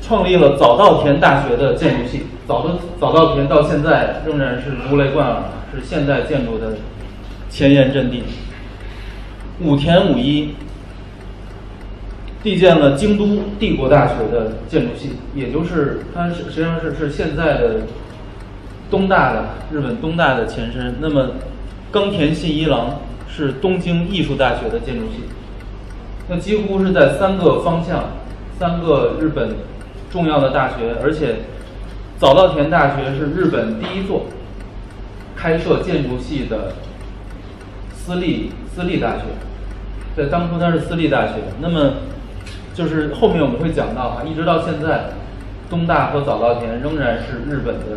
[0.00, 5.42] 创立了早稻田大学的建筑系，早的早稻田到现在仍然是如雷贯耳，
[5.74, 6.74] 是现代建筑的
[7.50, 8.22] 前沿阵地。
[9.60, 10.54] 武田武一
[12.46, 13.26] 缔建了京都
[13.58, 17.80] 帝国大学的建筑系，也就是它是实际上是是现在的
[18.88, 20.94] 东大的日本东大的前身。
[21.00, 21.30] 那么
[21.90, 25.24] 冈田信一郎是东京艺术大学的建筑系，
[26.28, 28.10] 那几乎是在三个方向、
[28.60, 29.50] 三个日本
[30.08, 31.38] 重要的大学，而且
[32.16, 34.26] 早稻田大学是日本第一座
[35.34, 36.74] 开设建筑系的
[37.92, 39.22] 私立私立大学。
[40.16, 41.94] 在当初它是私立大学，那么
[42.76, 45.06] 就是后面我们会讲到哈，一直到现在，
[45.70, 47.96] 东大和早稻田仍然是日本的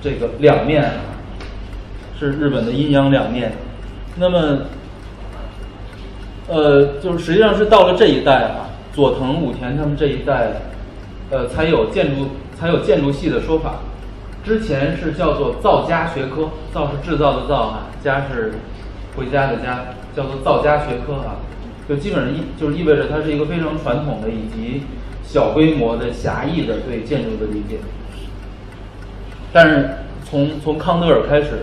[0.00, 0.90] 这个两面，
[2.18, 3.52] 是日本的阴阳两面。
[4.16, 4.60] 那么，
[6.48, 10.52] 呃，就是实际上是到了这一代啊，佐藤武田他们这一代，
[11.30, 12.28] 呃，才有建筑
[12.58, 13.80] 才有建筑系的说法，
[14.42, 18.54] 之前是叫做造家学科，造是制造的造哈，家是
[19.14, 19.84] 回家的家。
[20.16, 21.36] 叫做造家学科啊，
[21.88, 24.82] 就基本上意就是意味着它是一个非常传统的以及
[25.24, 27.78] 小规模的狭义的对建筑的理解。
[29.52, 29.88] 但是
[30.28, 31.62] 从从康德尔开始，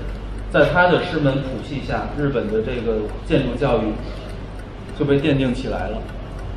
[0.50, 3.84] 在他的师门谱系下，日本的这个建筑教育
[4.98, 5.98] 就被奠定起来了。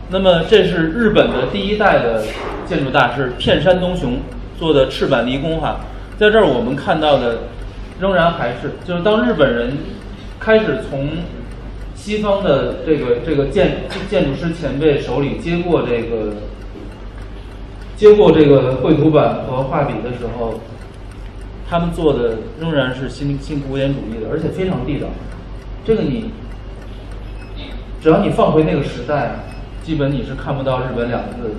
[0.09, 2.25] 那么这是日本的第一代的
[2.65, 4.19] 建筑大师片山东雄
[4.59, 5.81] 做的赤坂离宫哈，
[6.17, 7.41] 在这儿我们看到的
[8.01, 9.77] 仍然还是就是当日本人
[10.41, 11.11] 开始从
[12.09, 16.33] 西方的这个这个建建筑师前辈手里接过这个
[17.97, 20.59] 接过这个绘图板和画笔的时候，
[21.69, 25.07] 他们做的仍然是新新古典主义的，而且非常地道。
[25.85, 26.31] 这个你
[28.01, 29.41] 只要你放回那个时代，
[29.85, 31.55] 基本你是看不到日本两个字。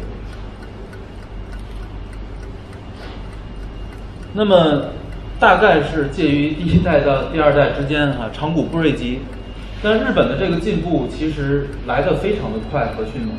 [4.33, 4.85] 那么
[5.39, 9.19] 大概是介于第一代到第二代之间哈，长谷布瑞吉。
[9.81, 13.31] 但日本的这个进步其实来得非常的快和迅猛，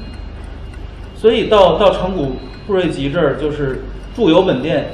[1.14, 3.82] 所以到到长谷布瑞吉这儿就是
[4.16, 4.86] 住友本店，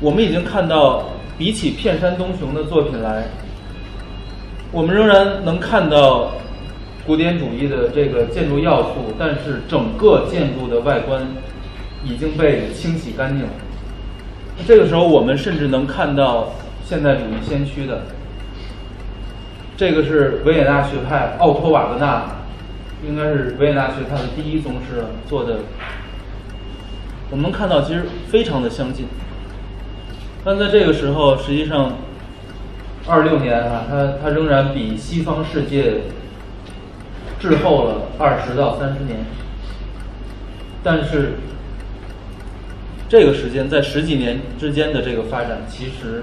[0.00, 1.04] 我们已经看到
[1.38, 3.28] 比起片山东雄的作品来，
[4.72, 6.32] 我们仍然能看到
[7.06, 11.22] 古典主义的这个建筑要素，但是整个建筑的外观
[12.04, 13.52] 已经被清洗干净了。
[14.66, 18.02] 这个时候，我们甚至能看到现代主义先驱的。
[19.76, 22.24] 这个是维也纳学派奥托瓦格纳，
[23.06, 25.58] 应该是维也纳学派的第一宗师做的。
[27.30, 29.06] 我们看到，其实非常的相近。
[30.42, 31.92] 但在这个时候，实际上，
[33.06, 36.02] 二六年啊，它它仍然比西方世界
[37.38, 39.18] 滞后了二十到三十年。
[40.82, 41.32] 但是，
[43.08, 46.22] 这个时间在十几年之间的这个发展，其实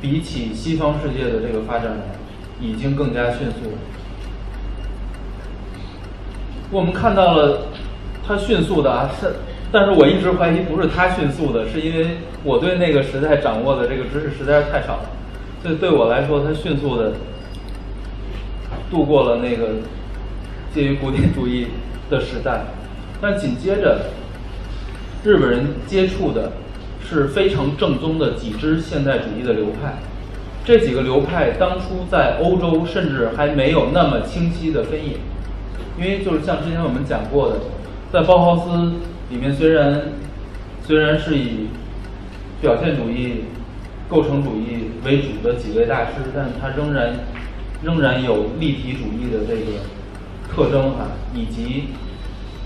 [0.00, 2.19] 比起西方世界的这个发展来。
[2.60, 3.78] 已经更加迅速了。
[6.70, 7.62] 我们看到了
[8.26, 9.34] 它迅速的啊，是，
[9.72, 15.10] 但是我一直怀疑不是它迅速的，是因为我对那个时代掌握的这个知识实在是太少了，
[15.62, 17.12] 所以对我来说，它迅速的
[18.90, 19.70] 度过了那个
[20.72, 21.68] 介于古典主义
[22.08, 22.64] 的时代。
[23.20, 24.06] 但紧接着，
[25.24, 26.52] 日本人接触的
[27.04, 29.94] 是非常正宗的几支现代主义的流派。
[30.70, 35.16] 这几个流派当初在欧洲甚至还没有那么清晰的分野，
[35.98, 37.56] 因为就是像之前我们讲过的，
[38.12, 38.92] 在包豪斯
[39.30, 40.00] 里面虽然
[40.86, 41.66] 虽然是以
[42.62, 43.46] 表现主义、
[44.08, 47.14] 构成主义为主的几位大师，但他仍然
[47.82, 49.80] 仍然有立体主义的这个
[50.54, 51.86] 特征哈，以及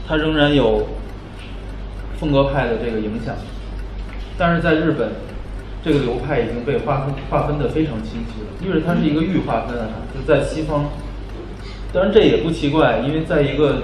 [0.07, 0.89] 他仍然有
[2.19, 3.35] 风格派的这个影响，
[4.37, 5.09] 但是在日本。
[5.85, 10.87] 这个流派已经被划分划分的非常清晰了，因为它是一个预划分啊，就在西方。
[11.93, 13.83] 当然这也不奇怪，因为在一个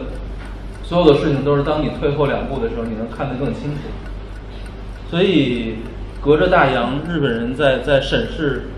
[0.83, 3.81] 所有的事情都是当你退后两步的时候，你能看得更清楚。
[5.11, 5.75] 所以
[6.23, 8.71] 隔着大洋，日本人在在审视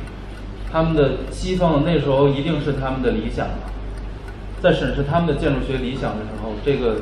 [0.73, 3.47] 他们的西方的那时候一定是他们的理想，
[4.61, 6.97] 在审视他们的建筑学理想的时候，这个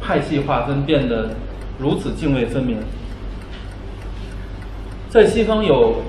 [0.00, 1.30] 派系划分变得
[1.78, 2.78] 如此泾渭分明。
[5.08, 6.02] 在西方有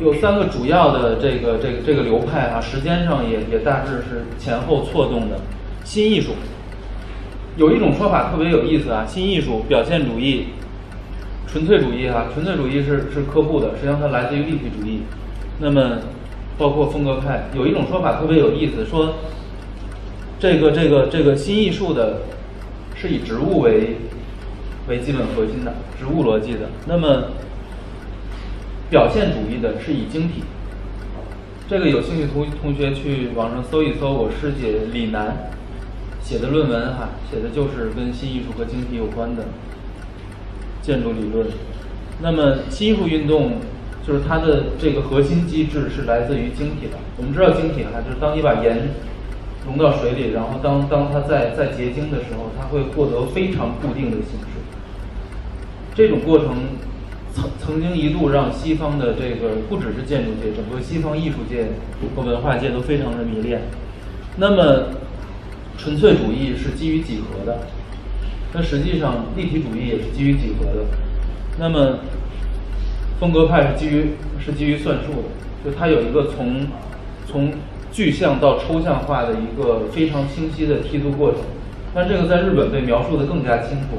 [0.00, 5.40] 有三个主要的这个这个这个流派啊，时间上也也大致是前后错动的。
[5.84, 6.32] 新艺术
[7.56, 10.48] 有一种说法特别有意思啊，新艺术、表现主义、
[11.46, 15.02] 纯粹主义啊，纯粹主义是是科布的，实际上它来自于立体主义。
[15.60, 15.98] 那么
[16.58, 19.14] 包括风格派，有一种说法特别有意思，说
[20.38, 22.22] 这个这个这个新艺术的
[22.94, 23.96] 是以植物为
[24.88, 26.68] 为基本核心的，植物逻辑的。
[26.86, 27.28] 那么
[28.88, 30.44] 表现主义的是以晶体，
[31.68, 35.50] 这个有兴趣同同学去网上搜一搜，我师姐李楠
[36.22, 39.42] 写的论文哈，写的就是跟新艺术和晶体有关的
[40.82, 41.48] 建筑理论。
[42.22, 43.54] 那么新艺术运动
[44.06, 46.96] 就是它的这个核心机制是来自于晶体的。
[47.16, 48.90] 我们知道晶体哈，就是当你把盐
[49.66, 54.62] 融到水里，然后当当它在在结晶的时候，它会获得非常固定的形式。
[55.92, 56.56] 这种过程。
[57.36, 61.66] 曾曾经一度让西方的这个不只是建筑界，整个西方艺术界
[62.16, 63.60] 和文化界都非常的迷恋。
[64.38, 64.86] 那么，
[65.76, 67.66] 纯粹主义是基于几何的，
[68.54, 70.86] 那实际上立体主义也是基于几何的。
[71.58, 71.98] 那么，
[73.20, 76.68] 风格派是基于是基于算术的，就它有一个从
[77.26, 77.52] 从
[77.92, 81.40] 具象到抽象化的一个非常清晰的梯度过程。
[81.94, 83.98] 但这个在日本被描述的更加清楚。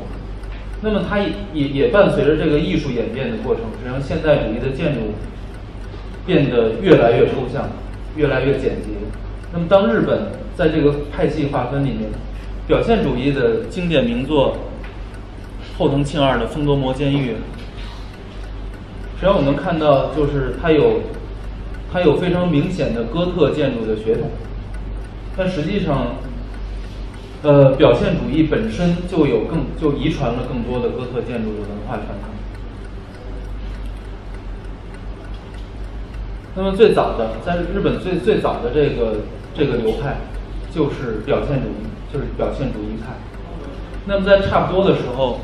[0.81, 5.13] 那么它也也伴随着这个艺术演变的过程，实际上现代主义的建筑
[6.25, 7.67] 变得越来越抽象，
[8.15, 8.93] 越来越简洁。
[9.51, 12.09] 那么当日本在这个派系划分里面，
[12.67, 14.55] 表现主义的经典名作
[15.77, 17.31] 后藤庆二的《丰多摩监狱》，
[19.15, 21.01] 实际上我们看到，就是它有
[21.91, 24.29] 它有非常明显的哥特建筑的血统，
[25.35, 26.17] 但实际上。
[27.43, 32.33] 呃，表现主义本身就有更就遗传了更多的哥特建筑的文化传统。
[36.55, 39.17] 那么最早的，在日本最最早的这个
[39.53, 40.15] 这个流派，
[40.73, 43.13] 就是表现主义，就是表现主义派。
[44.05, 45.41] 那么在差不多的时候，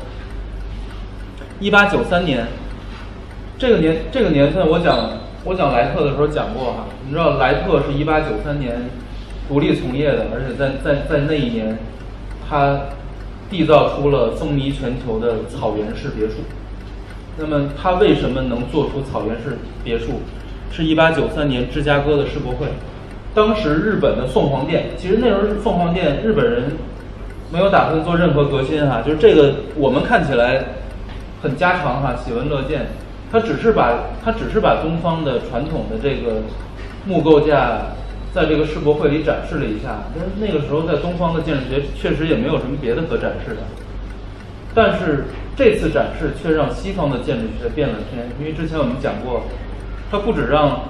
[1.60, 2.48] 一八九三年，
[3.56, 5.10] 这个年这个年份，我讲
[5.44, 8.90] 我讲莱特的时候讲过哈，你知道莱特是一八九三年。
[9.48, 11.78] 独立从业的，而且在在在那一年，
[12.48, 12.80] 他
[13.50, 16.36] 缔造出了风靡全球的草原式别墅。
[17.36, 20.20] 那么他为什么能做出草原式别墅？
[20.70, 22.66] 是一八九三年芝加哥的世博会，
[23.34, 26.72] 当时日本的凤凰殿，其实那时候是凤凰殿，日本人
[27.52, 30.64] 没有打算做任何革新哈，就是这个我们看起来
[31.42, 32.86] 很家常哈，喜闻乐见。
[33.30, 36.42] 他只是把他只是把东方的传统的这个
[37.04, 37.80] 木构架
[38.34, 43.60] 在这个世博会里展示了一下，但是那个时候在东方的建筑学确实也没有什么别的可展示的。
[44.74, 49.42] 但是这次展示却让西方的建筑学变了天，因为之前我们讲过，
[50.10, 50.80] 它不止让，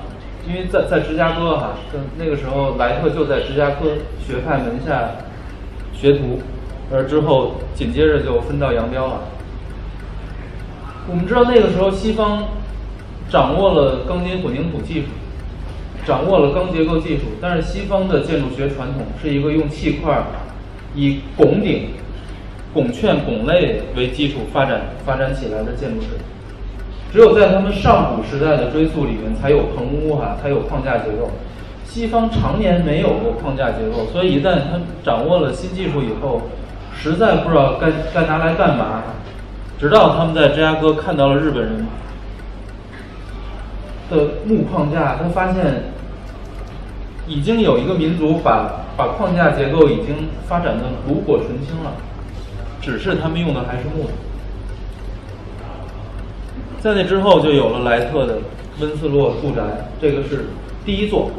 [0.48, 1.74] 因为在在芝加哥哈，
[2.16, 3.90] 那个时候莱特就在芝加哥
[4.26, 5.10] 学派门下
[5.92, 6.40] 学徒，
[6.90, 9.20] 而之后紧接着就分道扬镳了。
[11.06, 12.44] 我们知道那个时候西方
[13.28, 15.08] 掌握了钢筋混凝土技术，
[16.06, 20.22] 掌握了钢结构技术，但是西方的建筑学传统是一个用砌块
[20.94, 21.88] 以拱顶。
[22.74, 26.08] 拱券、拱类为基础发展发展起来的建筑史，
[27.12, 31.30] 只有在他们上古时代的追溯里面才有棚屋哈，才有框架结构。
[31.84, 36.42] 西方常年没有过框架结构，所以一旦他掌握了新技术以后，
[36.96, 39.04] 实在不知道该该拿来干嘛。
[39.78, 41.86] 直到他们在芝加哥看到了日本人
[44.10, 45.93] 的木框架，他发现
[47.26, 51.92] 已经有一个民族把把框架结构已经发展的炉火纯青了。
[52.80, 54.10] 只是他们用的还是木头。
[56.80, 58.38] 在那之后，就有了莱特的
[58.78, 59.62] 温斯洛住宅，
[60.02, 60.44] 这个是
[60.84, 61.30] 第一座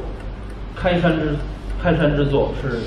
[0.76, 1.36] 开山之
[1.84, 2.80] 开山之作，是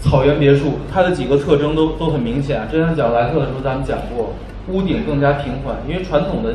[0.00, 0.74] 草原别墅。
[0.92, 2.62] 它的几个特征都都很明显。
[2.70, 4.34] 之前讲莱特的时候，咱们讲过，
[4.68, 6.54] 屋顶更加平缓，因为传统的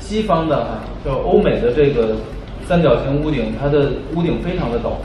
[0.00, 2.16] 西方的哈，就欧美的这个
[2.68, 4.96] 三角形屋顶，它的屋顶非常的陡，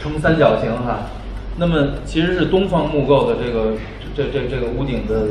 [0.00, 1.06] 呈三角形哈。
[1.58, 3.74] 那么其实是东方木构的这个
[4.16, 5.28] 这这这个屋顶的，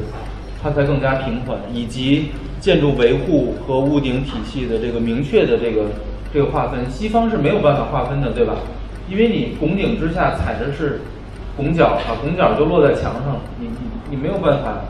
[0.64, 5.88] 它才更加平缓，以及建筑维护和屋顶体系的这个明确的这个
[6.34, 8.56] 这个划分，西方是没有办法划分的，对吧？
[9.10, 11.02] 因为你拱顶之下踩的是
[11.58, 14.86] 拱角啊，拱角就落在墙上，你你你没有办法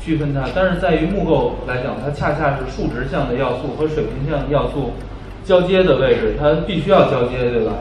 [0.00, 0.48] 区分它。
[0.54, 4.92] 但是在于木构来讲，它恰恰是竖直向的要素和水平向要素
[5.46, 7.72] 交接的位置，它必须要交接，对吧？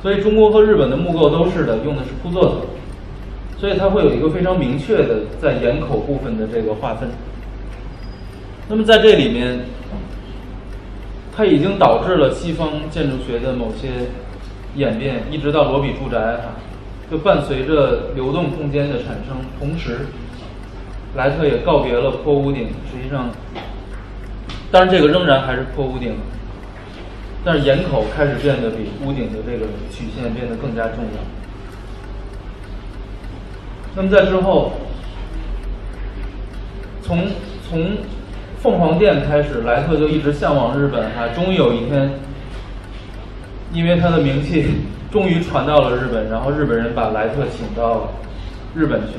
[0.00, 2.60] 所以中国和日本的木构都是的，用的是铺座层，
[3.58, 7.08] 所以它会有一个非常明确的在檐口部分的这个划分。
[8.68, 9.58] 那么在这里面，
[11.36, 13.88] 它已经导致了西方建筑学的某些
[14.76, 16.54] 演变，一直到罗比住宅哈，
[17.10, 20.06] 就伴随着流动空间的产生，同时，
[21.16, 23.30] 莱特也告别了坡屋顶，实际上，
[24.70, 26.14] 当然这个仍然还是坡屋顶。
[27.44, 31.20] 但是檐口开始变得比屋顶的这个曲线变得更加重要。
[33.94, 34.72] 那么在之后，
[37.02, 37.26] 从
[37.68, 37.96] 从
[38.60, 41.28] 凤凰殿开始，莱特就一直向往日本哈。
[41.34, 42.10] 终于有一天，
[43.72, 44.66] 因为他的名气
[45.10, 48.12] 终于传到了日本，然后日本人把莱特请到
[48.74, 49.14] 日本去，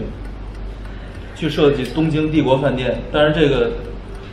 [1.35, 2.99] 去设计东京帝国饭店。
[3.11, 3.71] 但是这个。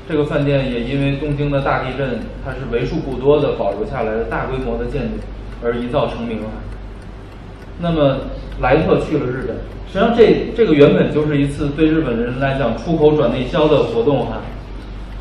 [0.09, 5.19] 这个饭店也因为东京的大地震，它是为数不多的保留下来的大规模的建筑，
[5.65, 6.49] 而一造成名了。
[7.81, 8.19] 那么
[8.61, 14.43] 莱特去了日本，实际上这这个原本就是一次对日本人来讲出口转内销的活动哈。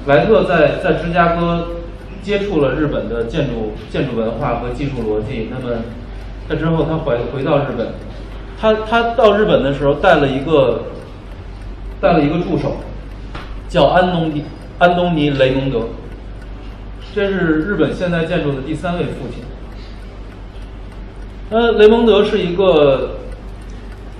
[0.05, 1.67] 莱特在在芝加哥
[2.21, 5.77] 接触了日本的建筑建筑文化和技术逻辑，那么
[6.47, 7.87] 在之后他回回到日本，
[8.61, 10.83] 他他到日本的时候带了一个
[11.99, 12.77] 带了一个助手，
[13.67, 14.43] 叫安东尼。
[14.77, 15.87] 安东尼·雷蒙德，
[17.13, 19.41] 这是日本现代建筑的第三位父亲。
[21.49, 23.19] 呃，雷蒙德是一个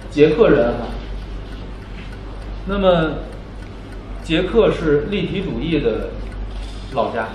[0.10, 0.88] 捷克人哈。
[2.68, 3.16] 那么，
[4.24, 6.12] 捷克是立体主义的
[6.93, 7.28] 老家，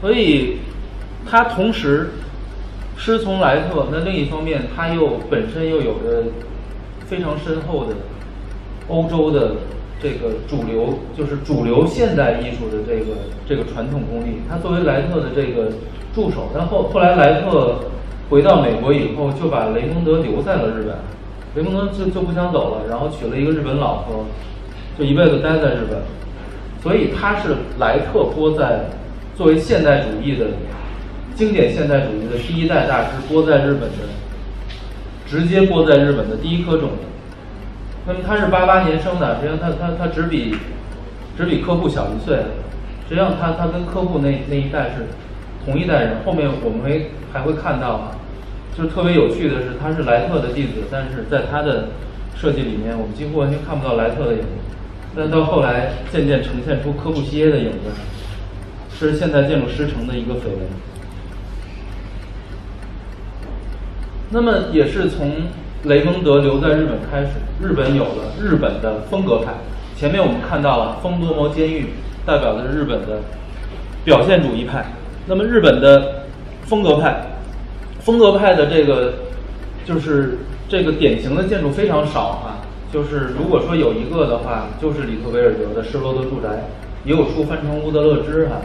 [0.00, 0.60] 所以
[1.28, 2.12] 他同时
[2.96, 6.24] 师从莱特，那另一方面他又本身又有着
[7.06, 7.94] 非常深厚的
[8.88, 9.56] 欧洲的。
[10.04, 13.16] 这个主流就是主流现代艺术的这个
[13.48, 14.42] 这个传统功力。
[14.46, 15.72] 他作为莱特的这个
[16.14, 17.76] 助手，然后后来莱特
[18.28, 20.94] 回到美国以后，就把雷蒙德留在了日本。
[21.54, 24.26] 雷蒙德就就不想走了，然后娶了一个日本老婆，
[24.98, 26.02] 就一辈子待在日本。
[26.82, 28.90] 所以他是莱特播在
[29.34, 30.48] 作为现代主义的
[31.34, 34.04] 经典现代主义的第一代大师播在日本的，
[35.26, 37.13] 直接播在日本的第一颗种子。
[38.06, 40.56] 那么他是八八年生的，实际上他他他只比
[41.36, 42.36] 只比科布小一岁，
[43.08, 45.06] 实际上他他跟科布那那一代是
[45.64, 46.16] 同一代人。
[46.24, 48.12] 后面我们会还会看到啊，
[48.76, 51.88] 就是特别有趣的是，他是莱特的弟子，但是在他的
[52.36, 54.46] 设计里面，我们几乎完全看不到莱特的影子。
[55.16, 57.78] 但到后来渐渐呈现出科布西耶的影子。
[58.96, 60.60] 是现代建筑师承的一个绯闻。
[64.30, 65.32] 那么也是从
[65.84, 67.32] 雷蒙德留在日本开始，
[67.62, 69.52] 日本有了日本的风格派。
[69.96, 71.86] 前面我们看到了丰多摩监狱，
[72.24, 73.20] 代表的是日本的
[74.04, 74.86] 表现主义派。
[75.26, 76.24] 那么日本的
[76.62, 77.26] 风格派，
[78.00, 79.14] 风格派的这个
[79.84, 82.64] 就是这个典型的建筑非常少啊。
[82.92, 86.64] 就是如果说有一个的话，就是里特维尔德的施罗德住宅，
[87.04, 88.62] 也有书翻成乌德勒支哈。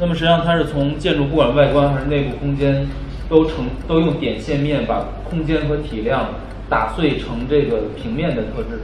[0.00, 2.88] 那么实际上它是从建筑不管外观还是内部空间，
[3.32, 6.26] 都成都用点线面把空间和体量
[6.68, 8.82] 打碎成这个平面的特质。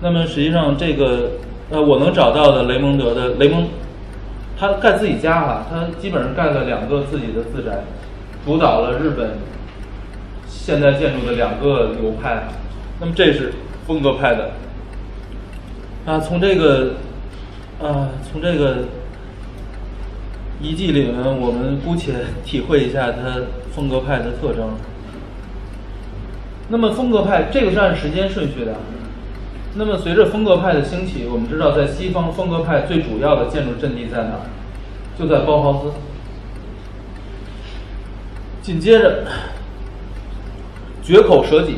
[0.00, 1.32] 那么实际上这个
[1.70, 3.66] 呃我能找到的雷蒙德的雷蒙，
[4.56, 7.82] 他盖自己家哈，他基本上盖了两个自己的自宅，
[8.46, 9.30] 主导了日本
[10.46, 12.44] 现代建筑的两个流派。
[13.00, 13.52] 那么这是。
[13.86, 14.50] 风格派的
[16.06, 16.94] 啊，从这个
[17.82, 18.78] 啊，从这个
[20.60, 22.12] 遗迹里面，我们姑且
[22.44, 23.42] 体会一下它
[23.74, 24.70] 风格派的特征。
[26.68, 28.74] 那么，风格派这个是按时间顺序的。
[29.74, 34.40] 那么，随着风格派的兴起，我们知道，在西方风格派最主要的建筑阵地在哪儿？
[35.18, 35.92] 就在包豪斯。
[38.62, 39.24] 紧接着，
[41.02, 41.76] 绝口舍己。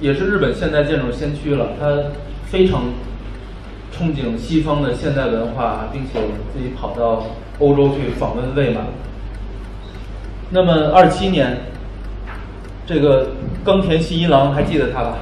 [0.00, 1.96] 也是日本现代建筑先驱了，他
[2.44, 2.84] 非常
[3.96, 6.20] 憧憬西方的现代文化，并且
[6.52, 7.24] 自己跑到
[7.62, 8.80] 欧洲去访问魏玛。
[10.50, 11.60] 那么二七年，
[12.84, 13.28] 这个
[13.64, 15.18] 冈田信一郎还记得他吧？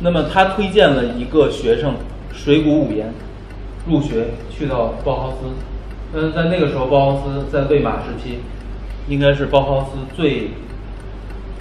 [0.00, 1.94] 那么他推荐了一个学生
[2.32, 3.14] 水谷五彦
[3.86, 5.36] 入学，去到包豪斯。
[6.14, 8.40] 嗯，在那个时候，包豪斯在魏玛时期，
[9.08, 10.50] 应该是包豪斯最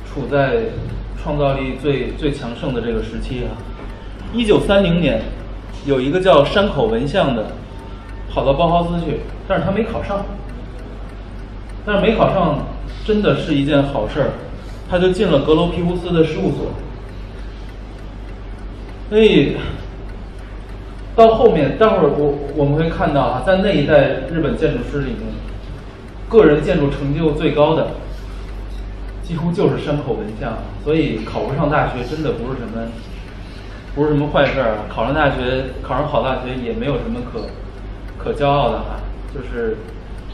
[0.06, 0.64] 处在。
[1.20, 3.52] 创造力最最强盛的这个时期啊，
[4.34, 5.24] 一九三零年，
[5.86, 7.48] 有一个叫山口文相的，
[8.30, 10.26] 跑到包豪斯去，但是他没考上。
[11.86, 12.68] 但是没考上，
[13.06, 14.30] 真的是一件好事儿，
[14.90, 16.74] 他就进了格罗皮乌斯的事务所。
[19.10, 19.56] 所以
[21.16, 25.22] 到后面，待会儿我我们会看到啊，在那一代日本建筑师里面，
[26.28, 27.88] 个人建筑成就最高的。
[29.24, 32.88] 几乎就是山口文相，所以考不上大学真的不是什么，
[33.94, 34.80] 不是什么坏事儿。
[34.88, 37.40] 考上大学，考上好大学也没有什么可
[38.28, 39.00] 可骄傲的哈。
[39.34, 39.78] 就是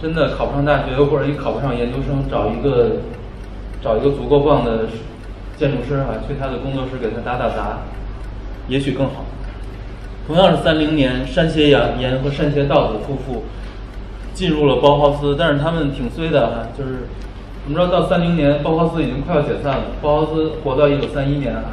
[0.01, 2.97] 真的考不上大学，或者你考不上研究生，找一个
[3.81, 4.85] 找一个足够棒的
[5.57, 7.79] 建筑师哈，去他的工作室给他打打杂，
[8.67, 9.25] 也许更好。
[10.25, 13.43] 同样是三零年，山胁洋彦和山胁道子夫妇
[14.33, 17.07] 进入了包豪斯，但是他们挺衰的哈，就是。
[17.65, 19.83] 我们知道，到三零年，包豪斯已经快要解散了。
[20.01, 21.71] 包豪斯活到一九三一年啊，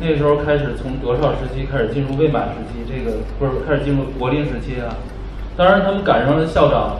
[0.00, 4.96] 那时候开始从德绍时期开始进入魏玛时期，这个不是开始进入柏林时期啊。
[5.58, 6.96] 当然，他们赶上了校长，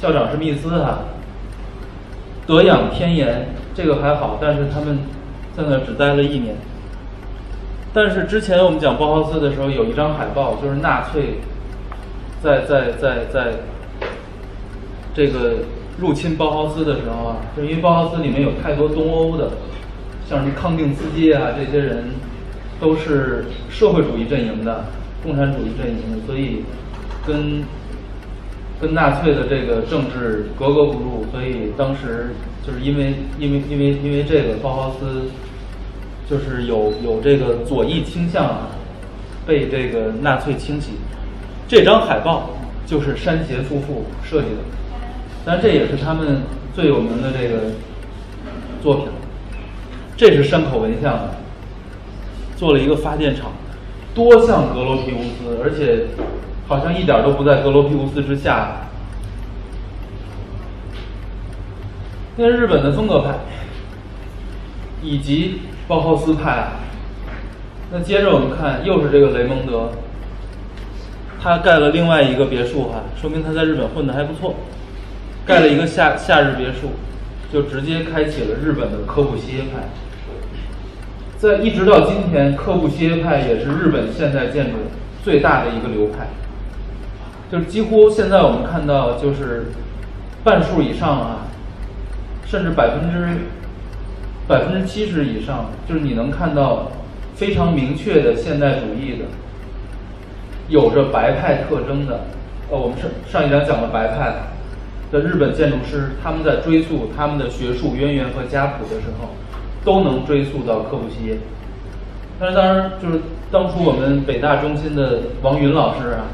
[0.00, 1.00] 校长是密斯哈，
[2.46, 4.38] 德养天颜，这个还好。
[4.40, 5.00] 但是他们
[5.56, 6.54] 在那只待了一年。
[7.92, 11.40] 但是之前我们讲包豪斯的时候，有一张海报，就是纳粹
[12.40, 13.52] 在在在在
[15.12, 15.56] 这个。
[16.00, 19.50] 入侵包豪斯的时候啊，就因为包豪斯里面有太多东欧的，
[20.26, 22.04] 像什么康定斯基啊这些人，
[22.80, 24.86] 都是社会主义阵营的、
[25.22, 26.64] 共产主义阵营的，所以
[27.26, 27.62] 跟
[28.80, 31.26] 跟纳粹的这个政治格格不入。
[31.32, 32.34] 所以当时
[32.66, 35.30] 就是因为因为因为因为这个包豪斯
[36.28, 38.68] 就是有有这个左翼倾向，
[39.46, 40.92] 被这个纳粹清洗。
[41.68, 42.50] 这张海报
[42.86, 44.62] 就是山胁夫妇设计的。
[45.44, 46.42] 但这也是他们
[46.74, 47.72] 最有名的这个
[48.82, 49.06] 作品。
[50.16, 51.30] 这是山口文相的，
[52.54, 53.50] 做了一个发电厂，
[54.14, 56.06] 多像格罗皮乌斯，而且
[56.72, 58.76] 好像一点都不在格罗皮乌斯之下。
[62.36, 63.34] 那日本的风格派，
[65.02, 66.68] 以及包豪斯派。
[67.90, 69.90] 那接着我们看，又是这个雷蒙德，
[71.38, 74.54] 他盖了另外一个别墅哈，说明他在日本混的还不错。
[75.44, 76.92] 盖了一个夏夏日别墅，
[77.52, 79.82] 就直接开启了日本的科布西耶派。
[81.36, 84.78] 在一直到今天，科布西耶派也是日本现代建筑
[85.22, 86.26] 最大的一个流派。
[87.52, 89.66] 就是几乎现在我们看到，就是
[90.42, 91.36] 半数以上啊，
[92.46, 93.42] 甚至百分之
[94.48, 96.90] 百分之七十以上，就是你能看到
[97.34, 99.26] 非常明确的现代主义的，
[100.70, 102.20] 有着白派特征的。
[102.70, 104.34] 呃，我们上上一讲讲了白派。
[105.12, 109.28] 的日本建筑师，他们在追溯他们的学术渊源和家谱的时候，
[109.84, 111.36] 都能追溯到柯布西耶。
[112.40, 116.24] 但是当然，就是当初我们北大中心的王云老师啊，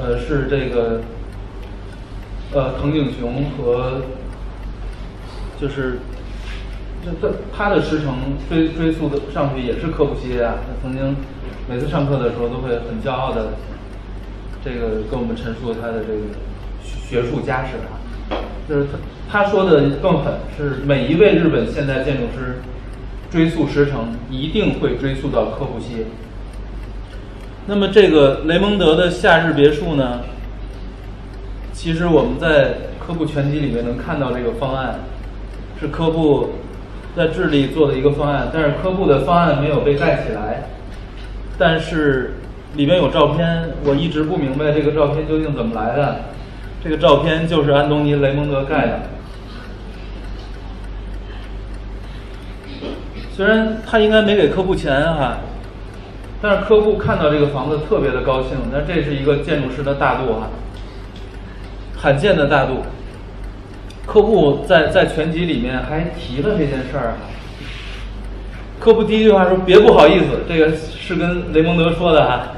[0.00, 1.00] 呃，是这个
[2.54, 4.00] 呃藤井雄和
[5.60, 5.98] 就是
[7.04, 8.16] 这这他的师承
[8.48, 11.14] 追追溯的上去也是柯布西耶啊，他曾经
[11.68, 13.48] 每次上课的时候都会很骄傲的
[14.64, 16.20] 这个跟我们陈述他的这个
[16.82, 18.00] 学术家史啊，
[18.68, 22.60] 就是他他说的更狠，是每一位日本现代建筑师
[23.30, 26.06] 追溯师承一定会追溯到柯布西耶。
[27.66, 30.20] 那么这个雷蒙德的夏日别墅呢？
[31.72, 35.00] 其实我们在科布全集里面能看到这个方案，
[35.80, 36.50] 是科布
[37.16, 40.64] 在智利做的一个方案，但是科布的方案没有被盖起来。
[41.56, 42.34] 但是
[42.74, 46.16] 里面有照片，我一直不明白这个照片究竟怎么来的。
[46.82, 49.00] 这个照片就是安东尼·雷蒙德盖的。
[53.36, 55.38] 虽然他应该没给科布钱哈。
[56.42, 60.50] 但是客户看到这个房子特别的高兴，那这是一个建筑师的大度啊，
[61.96, 62.82] 罕见的大度。
[64.04, 67.16] 客户在在全集里面还提了这件事儿啊。
[68.80, 72.48] 客户第一句话说：“别不好意思，这个是跟雷蒙德说的哈。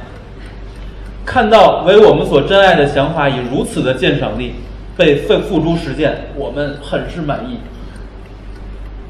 [1.27, 4.55] 看到为我们所珍爱的想法以如此的鉴赏力
[4.97, 7.59] 被付付诸实践，我们很是满意。”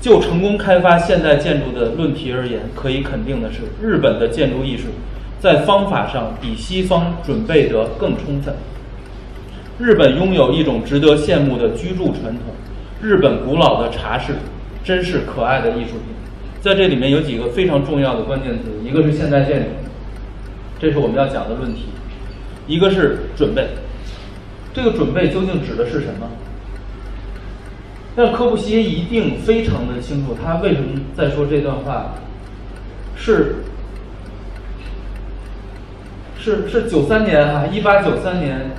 [0.05, 4.89] 就成功开发现代建筑的论题而言，可以肯定的是，日本的建筑艺术
[5.41, 8.55] 在方法上比西方准备得更充分。
[9.79, 12.53] 日本拥有一种值得羡慕的居住传统，
[13.01, 14.35] 日本古老的茶室
[14.85, 16.15] 真是可爱的艺术品。
[16.61, 19.69] 在这里面有几个非常重要的关键词，一个是现代建筑，
[20.79, 21.85] 这是我们要讲的论题；
[22.67, 23.69] 一个是准备，
[24.75, 26.29] 这个准备究竟指的是什么？
[28.17, 32.15] 但科布西耶一定非常的清楚，他为什么在说这段话？
[33.17, 33.57] 是
[36.39, 38.71] 是是九三年啊，一八九三年，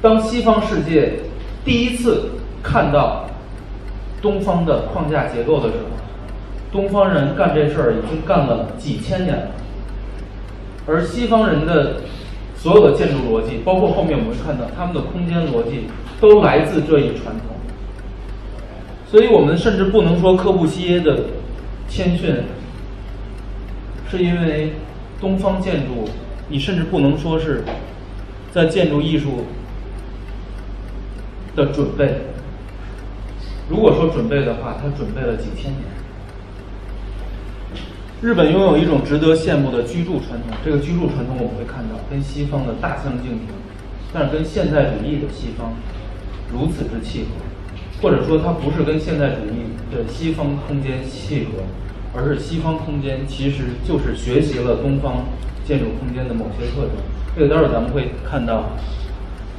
[0.00, 1.14] 当西方世界
[1.64, 2.30] 第一次
[2.62, 3.24] 看到
[4.22, 5.84] 东方的框架结构的时候，
[6.70, 9.48] 东方人干这事儿已经干了几千年了，
[10.86, 12.02] 而西方人的
[12.54, 15.88] 所有的建筑逻辑，包括后面我们看到他们的空间逻辑。
[16.20, 17.56] 都来自这一传统，
[19.10, 21.24] 所以我们甚至不能说科布西耶的
[21.88, 22.36] 谦逊，
[24.10, 24.72] 是因为
[25.20, 26.08] 东方建筑，
[26.48, 27.62] 你甚至不能说是
[28.50, 29.44] 在建筑艺术
[31.54, 32.22] 的准备。
[33.68, 35.82] 如果说准备的话，他准备了几千年。
[38.22, 43.48] 日本拥有一种值得羡慕的居住传统，这个居住传统我们会看到跟西方的大相径庭，
[44.14, 45.74] 但是跟现代主义的西方。
[46.52, 51.62] 如此之契合，或者说它不是跟现代主义的西方空间契合，
[52.14, 55.24] 而是西方空间其实就是学习了东方
[55.64, 56.92] 建筑空间的某些特征。
[57.34, 58.70] 这个待会儿咱们会看到，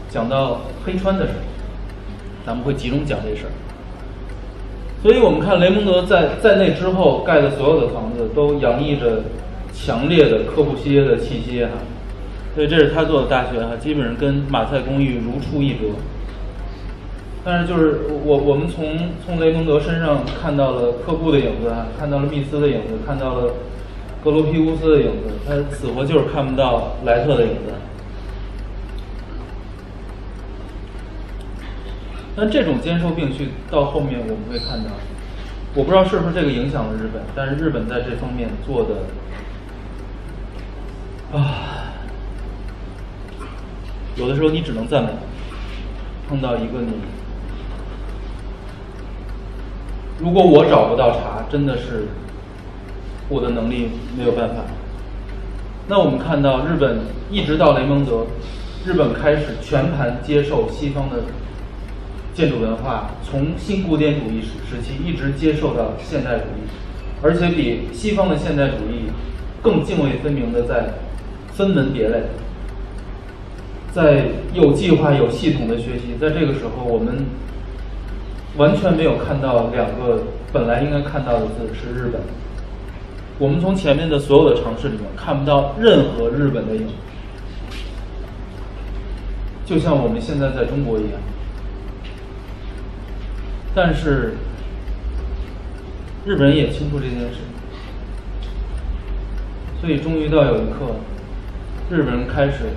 [0.09, 1.39] 讲到黑川的时候，
[2.45, 3.51] 咱们会集中讲这事儿。
[5.03, 9.23] 所以我们看雷蒙德在在那之后盖的所有的房子都洋溢着
[9.73, 11.71] 强烈的科布西耶的气息哈。
[12.55, 15.93] 所以这是他做的大学哈，基本上跟马赛公寓如出一辙。
[17.49, 23.53] 但是就是我我们从从雷蒙德身上看到了科布的影子，看到了密斯的影子，看到了
[24.21, 27.71] 格罗皮乌斯的影子，他死活就是看不到莱特的影子。
[32.35, 34.91] 但这种兼收并蓄到后面我们会看到，
[35.73, 38.95] 我不知道是不是这个影响了日本，但是日本在这方面做的
[41.31, 41.93] 啊，
[44.17, 45.11] 有的时候你只能赞美，
[46.27, 46.91] 碰到一个你。
[50.19, 52.07] 如果我找不到茬，真的是
[53.29, 54.63] 我的能力没有办法。
[55.87, 58.25] 那我们看到日本一直到雷蒙德，
[58.83, 61.17] 日本开始全盘接受西方的
[62.33, 66.67] 建筑文化，从新古典主义时时期一直接受到现代主义，
[67.21, 69.11] 而且比西方的现代主义
[69.61, 70.93] 更泾渭分明的在
[71.53, 72.23] 分门别类，
[73.91, 76.17] 在有计划、有系统的学习。
[76.19, 77.25] 在这个时候，我们。
[78.57, 82.21] 完全没有看到两个本来应该看到的字是日本。
[83.39, 86.87] 我们从前面的所有的尝试里面看不到任何日本的影，
[89.63, 91.11] 就像我们现在在中国一样。
[93.75, 94.33] 但是
[96.25, 97.37] 日本人也清楚这件事，
[99.79, 100.95] 所以终于到有一刻，
[101.91, 102.71] 日本人开始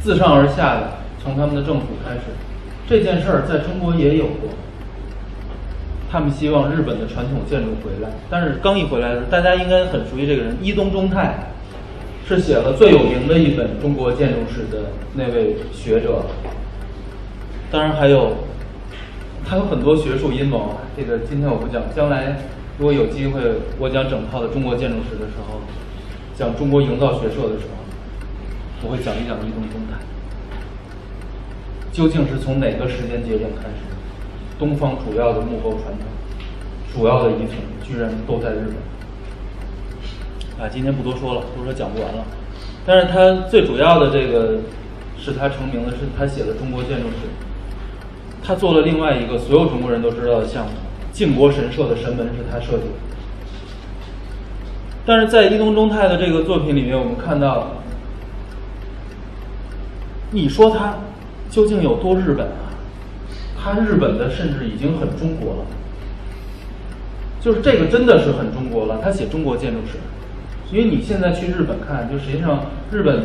[0.00, 2.22] 自上而下的从他们的政府开始。
[2.90, 4.50] 这件事儿在中国也有过，
[6.10, 11.38] 他们希望日本的传统建筑回来，但是刚一回来的时候，大家应该很熟悉这个人伊东忠太，
[12.26, 16.22] 是写了最有名的一本中国建筑史的那位学者。
[17.70, 18.32] 当然还有，
[19.48, 20.74] 他有很多学术阴谋。
[20.96, 22.38] 这个今天我不讲，将来
[22.76, 23.40] 如果有机会
[23.78, 25.60] 我讲整套的中国建筑史的时候，
[26.36, 27.78] 讲中国营造学社的时候，
[28.82, 30.09] 我会讲一讲伊东忠太。
[31.92, 33.74] 究竟是从哪个时间节点开始，
[34.58, 36.06] 东方主要的木构传统、
[36.94, 38.72] 主要的遗存居然都在日
[40.58, 40.64] 本？
[40.64, 42.24] 啊，今天不多说了，不说讲不完了。
[42.86, 44.60] 但是他最主要的这个
[45.18, 47.26] 使他成名的是他写的《中国建筑史》，
[48.46, 50.72] 他做了另外一个所有中国人都知道的项目——
[51.12, 52.94] 靖国神社的神门是他设计的。
[55.04, 57.72] 但是在伊东忠太的这个作品里面，我们看到，
[60.30, 60.94] 你说他。
[61.50, 62.70] 究竟有多日本啊？
[63.62, 65.66] 他日本的甚至已经很中国了，
[67.42, 69.00] 就是这个真的是很中国了。
[69.02, 69.98] 他写中国建筑史，
[70.74, 73.24] 因为你现在去日本看，就实际上日本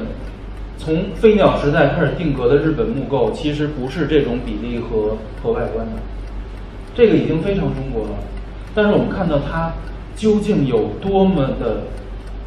[0.78, 5.94] 从飞鸟时代开始定格的日本木构，其实不是这种比例和和外观的，
[6.94, 8.10] 这个已经非常中国了。
[8.74, 9.72] 但是我们看到它
[10.18, 11.84] 究竟有多么的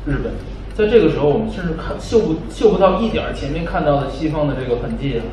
[0.05, 0.33] 日本，
[0.75, 5.25] 在这个时候，我们甚至看嗅不嗅不到一点前面看到的西方的这个痕迹啊。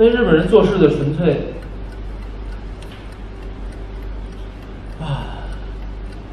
[0.00, 1.52] 所以日本人做事的纯粹
[4.98, 5.44] 啊，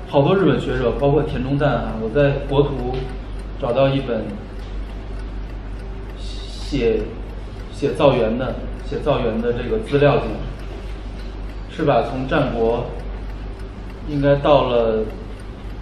[0.07, 2.95] 好多日本学者，包括田中旦啊，我在国图
[3.61, 4.23] 找到一本
[6.17, 7.01] 写
[7.73, 8.55] 写造园的
[8.89, 10.27] 写造园的这个资料集，
[11.69, 12.05] 是吧？
[12.09, 12.85] 从战国
[14.07, 15.03] 应该到了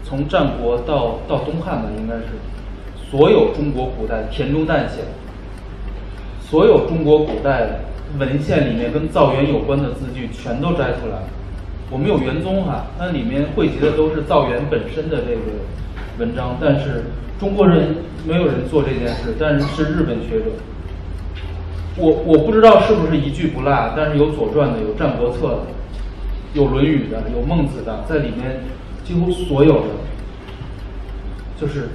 [0.03, 2.23] 从战国到到东汉吧，应该是
[3.11, 5.24] 所有中国古代田中旦写的。
[6.49, 7.79] 所有中国古代
[8.19, 11.23] 文献里面跟造园有关的字句全都摘出来。
[11.89, 15.41] 我们有元宗哈，那里面汇集的都是造园本身的这个
[16.19, 17.05] 文章，但是
[17.39, 17.95] 中国人
[18.27, 20.45] 没有人做这件事，但是是日本学者。
[21.97, 25.59] 我我不知道是不是一句不落，但是有《左传》的，有《战国策》的，
[26.53, 28.61] 有《论语》的，有《孟子》的，在里面
[29.03, 29.89] 几乎所有的，
[31.59, 31.89] 就是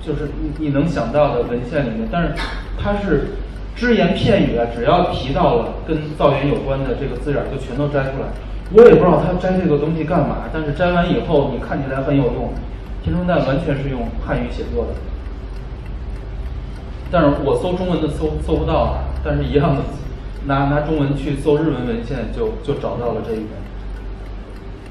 [0.00, 2.34] 就是你你能想到的文献里面，但是
[2.78, 3.28] 它是。
[3.74, 8.28] 只言片语啊，只要提到了跟造园有关的这个字眼，就全都摘出来。
[8.74, 12.52] 我也不知道他摘这个东西干嘛，但是摘完以后，你看起来很有用。
[13.02, 14.90] 田中旦完全是用汉语写作的，
[17.10, 19.04] 但是我搜中文的搜搜不到啊。
[19.24, 19.82] 但是一样的，
[20.46, 23.48] 拿拿中文去搜日文文献，就就找到了这一本。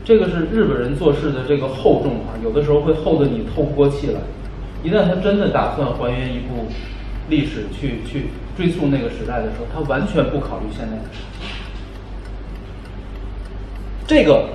[0.04, 4.20] 这个是日本人做事的这个厚重啊，有的时候会厚的你透不过气来。
[4.84, 6.68] 一旦他真的打算还原一部。
[7.30, 11.22] 历史去去追溯那个时代的时候，他完全不考虑现在的事。
[14.06, 14.50] 这个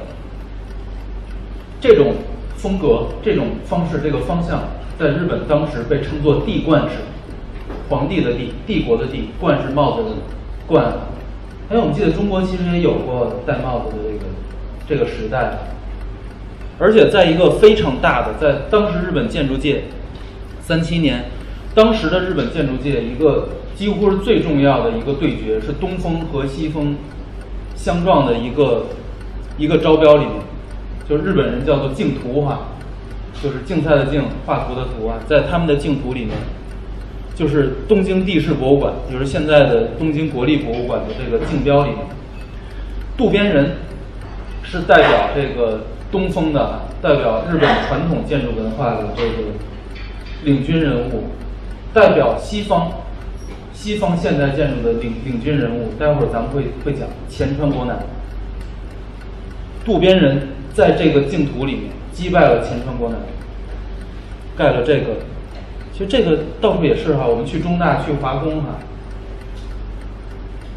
[1.81, 2.15] 这种
[2.57, 4.65] 风格、这种方式、这个方向，
[4.99, 6.97] 在日本当时被称作“帝冠式”，
[7.89, 10.11] 皇帝的帝，帝国的帝，冠是帽子的
[10.67, 10.93] 冠。
[11.71, 14.25] 哎，我们记得中国其实也有过戴帽子的这个
[14.89, 15.59] 这个时代，
[16.79, 19.85] 而且在一个非常大的，在当时日本建筑界，
[20.61, 21.25] 三七年。
[21.77, 26.97] 当时的日本建筑界，一个几乎是最重要的一个对决，是东风和西风
[27.75, 28.87] 相撞的一个
[29.59, 30.37] 一个招标里面，
[31.07, 32.61] 就日本人叫做竞图哈，
[33.43, 36.31] 就是竞赛的竞，画图的图啊，在他们的竞图里面，
[37.35, 41.99] 就是东京地质博物馆，就是现在的东京国立博物馆的这个竞标里面，
[43.19, 43.73] 渡边人
[44.63, 49.51] 是代表这个东风的，代表日本传统建筑文化的这个
[50.43, 51.25] 领军人物。
[51.97, 52.93] 代表西方，
[53.73, 58.05] 西方现代建筑的领领军人物，待会儿咱们会会讲前川国男。
[59.83, 63.19] 渡边人在这个净土里面击败了前川国男，
[64.59, 65.23] 盖了这个。
[65.91, 68.77] 其实这个到处也是哈，我们去中大、去华工哈，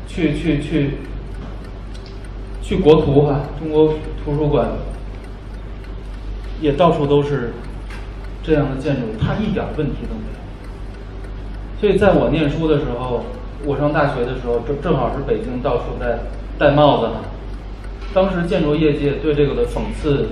[0.08, 1.00] 去去去，
[2.62, 4.70] 去国图哈，中国图书馆，
[6.62, 7.52] 也到处都是
[8.42, 10.39] 这样的建筑，它一点问题都没有。
[11.80, 13.24] 所以在我念书的时候，
[13.66, 16.20] 我上大学的时候，正正好是北京到处在
[16.58, 17.08] 戴帽子。
[18.14, 20.30] 当时建筑业界对这个的讽刺，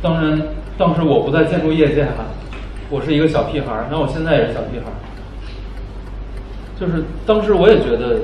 [0.00, 0.40] 当然，
[0.78, 2.26] 当时我不在建筑业界哈，
[2.88, 4.96] 我是一个小屁孩儿，那我现在也是小屁孩儿。
[6.78, 8.20] 就是当时我也觉得，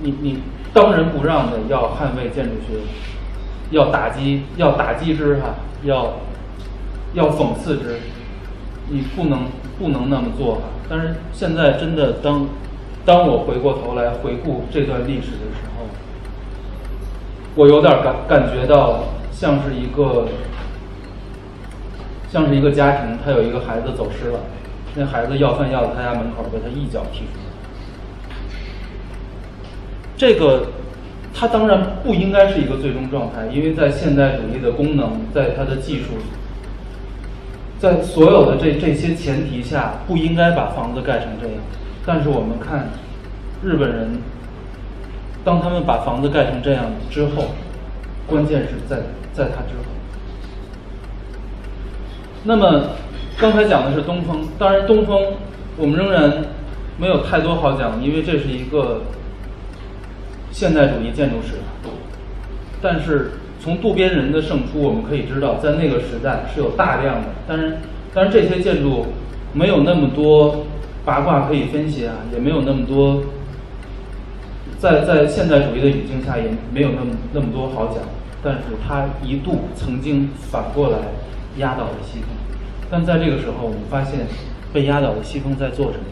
[0.00, 0.38] 你你
[0.72, 2.78] 当仁不让的要捍卫建筑学，
[3.72, 6.14] 要打击要打击之哈，要
[7.14, 7.98] 要讽刺之，
[8.90, 9.46] 你不能
[9.78, 10.60] 不能那么做。
[10.88, 12.46] 但是现在真的，当
[13.04, 15.86] 当我回过头来回顾这段历史的时候，
[17.54, 20.26] 我有点感感觉到像是一个
[22.28, 24.40] 像是一个家庭，他有一个孩子走失了，
[24.94, 27.40] 那孩子要饭要到他家门口，被他一脚踢出。
[30.16, 30.66] 这个，
[31.32, 36.14] 他当然不应该是一个最终状态，因为在现代主义的功能，在它的技术，
[37.80, 41.56] 在所有的这这些前提下，不应该把房子盖成这样。
[42.04, 42.90] 但是我们看
[43.64, 44.18] 日本人，
[45.42, 47.46] 当他们把房子盖成这样之后，
[48.26, 48.98] 关键是在
[49.32, 49.84] 在他之后。
[52.44, 52.90] 那么
[53.38, 55.32] 刚才讲的是东风，当然东风
[55.78, 56.44] 我们仍然
[56.98, 59.00] 没有太多好讲，因为这是一个
[60.50, 61.54] 现代主义建筑史。
[62.82, 67.76] 但是从渡边人的胜出，我们可以知道，在那个时代是有大量的，但是
[68.12, 69.06] 但是这些建筑
[69.52, 70.66] 没有那么多。
[71.02, 73.22] 八卦可以分析啊，也没有那么多，
[74.78, 76.44] 在在现代主义的语境下，也
[76.74, 78.02] 没有那么那么多好讲。
[78.42, 80.98] 但是他一度曾经反过来
[81.56, 82.28] 压倒了西风，
[82.90, 84.26] 但在这个时候，我们发现
[84.74, 86.04] 被压倒的西风在做什么？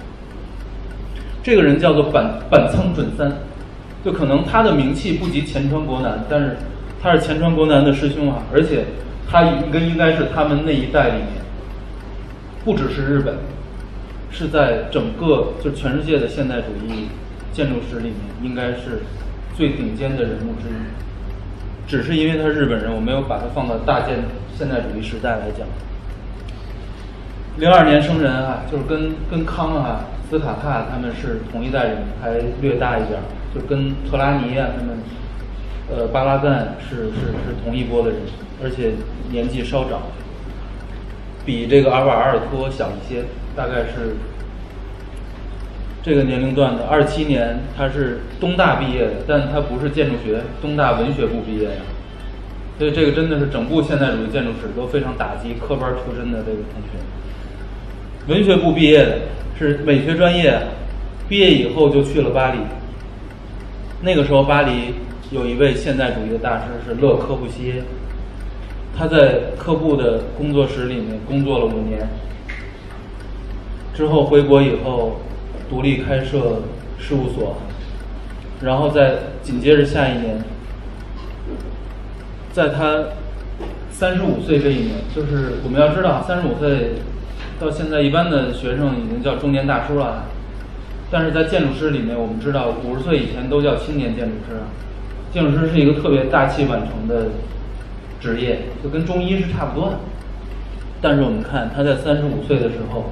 [1.43, 3.31] 这个人叫做板板仓准三，
[4.03, 6.57] 就可能他的名气不及前川国南，但是
[7.03, 8.85] 他是前川国南的师兄啊，而且
[9.31, 11.43] 他应该应该是他们那一代里面，
[12.65, 13.35] 不只是日本。
[14.31, 17.09] 是在整个就全世界的现代主义
[17.51, 19.01] 建筑史里面，应该是
[19.57, 21.89] 最顶尖的人物之一。
[21.89, 24.19] 只是因为他是日本人，我没有把他放到大建
[24.57, 25.67] 现代主义时代来讲。
[27.57, 33.25] 零二年生人啊，就是跟跟康啊、斯卡帕他们是同一代人，还略大一点儿，
[33.55, 34.99] 就跟特拉尼啊他们，
[35.91, 38.19] 呃，巴拉赞是是是同一波的人，
[38.63, 38.93] 而且
[39.31, 40.03] 年纪稍长，
[41.47, 43.25] 比这个阿瓦尔托小一些。
[43.57, 44.15] 大概是
[46.01, 51.75] 这个年龄段的，二七年他是东大毕业的，但他不是建筑学，东大文学部毕业的，
[52.79, 58.33] 所以这个真的是整部现代主义建筑史都非常打击科班出身的这个同学。
[58.33, 59.19] 文学部毕业的
[59.59, 60.57] 是美学专业，
[61.29, 62.59] 毕业以后就去了巴黎。
[64.03, 64.95] 那个时候巴黎
[65.31, 67.83] 有一位现代主义的大师是勒柯布西耶，
[68.97, 72.09] 他在科布的工作室里面工作了五年。
[73.95, 75.21] 之后回国以后，
[75.69, 76.63] 独立开设
[76.99, 77.57] 事务所，
[78.63, 80.43] 然后在紧接着下一年，
[82.53, 83.09] 在他
[83.91, 86.93] 三十五岁这一年，就是我们要知道，三十五岁
[87.61, 90.25] 到现在一般的学生已经叫中年大叔了，
[91.11, 94.61] 但是在建筑师里面，我们知道五十岁以前都叫青年建筑师，
[95.33, 97.29] 建筑师是一个特别大器晚成的
[98.21, 99.99] 职业，就跟中医是差不多的。
[101.01, 103.11] 但是我们看他在三十五岁的时候。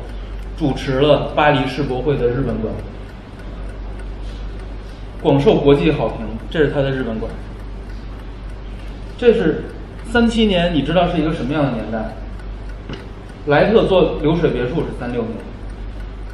[0.59, 2.73] 主持了巴黎世博会的日本馆，
[5.21, 6.21] 广受国际好评。
[6.49, 7.31] 这是他的日本馆。
[9.19, 9.65] 这是
[10.11, 12.17] 三七年，你知道是一个什么样的年代？
[13.49, 15.35] 莱特做流水别墅是三六年，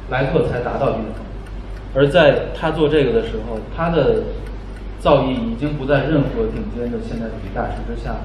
[0.09, 1.13] 莱特才达到顶峰。
[1.93, 4.23] 而在他做这个的时候，他的
[5.03, 8.15] 造诣已经不在任何顶尖的现代主义大师之下。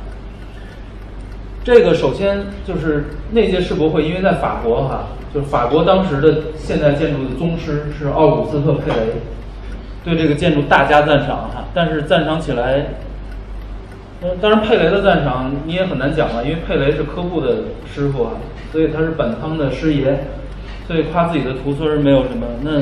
[1.65, 5.09] 这个首先就是那届世博会，因为在法国哈。
[5.35, 9.13] 就是法国当时的现代建筑的宗师是奥古斯特·佩雷，
[10.03, 11.65] 对这个建筑大加赞赏哈。
[11.75, 12.87] 但是赞赏起来，
[14.23, 17.57] 嗯，当然佩雷的赞赏你也很难讲了，因为佩雷是科布的
[17.93, 18.31] 师傅啊，
[18.73, 20.19] 所以他是本汤的师爷，
[20.87, 22.47] 所以夸自己的徒孙没有什么。
[22.63, 22.81] 那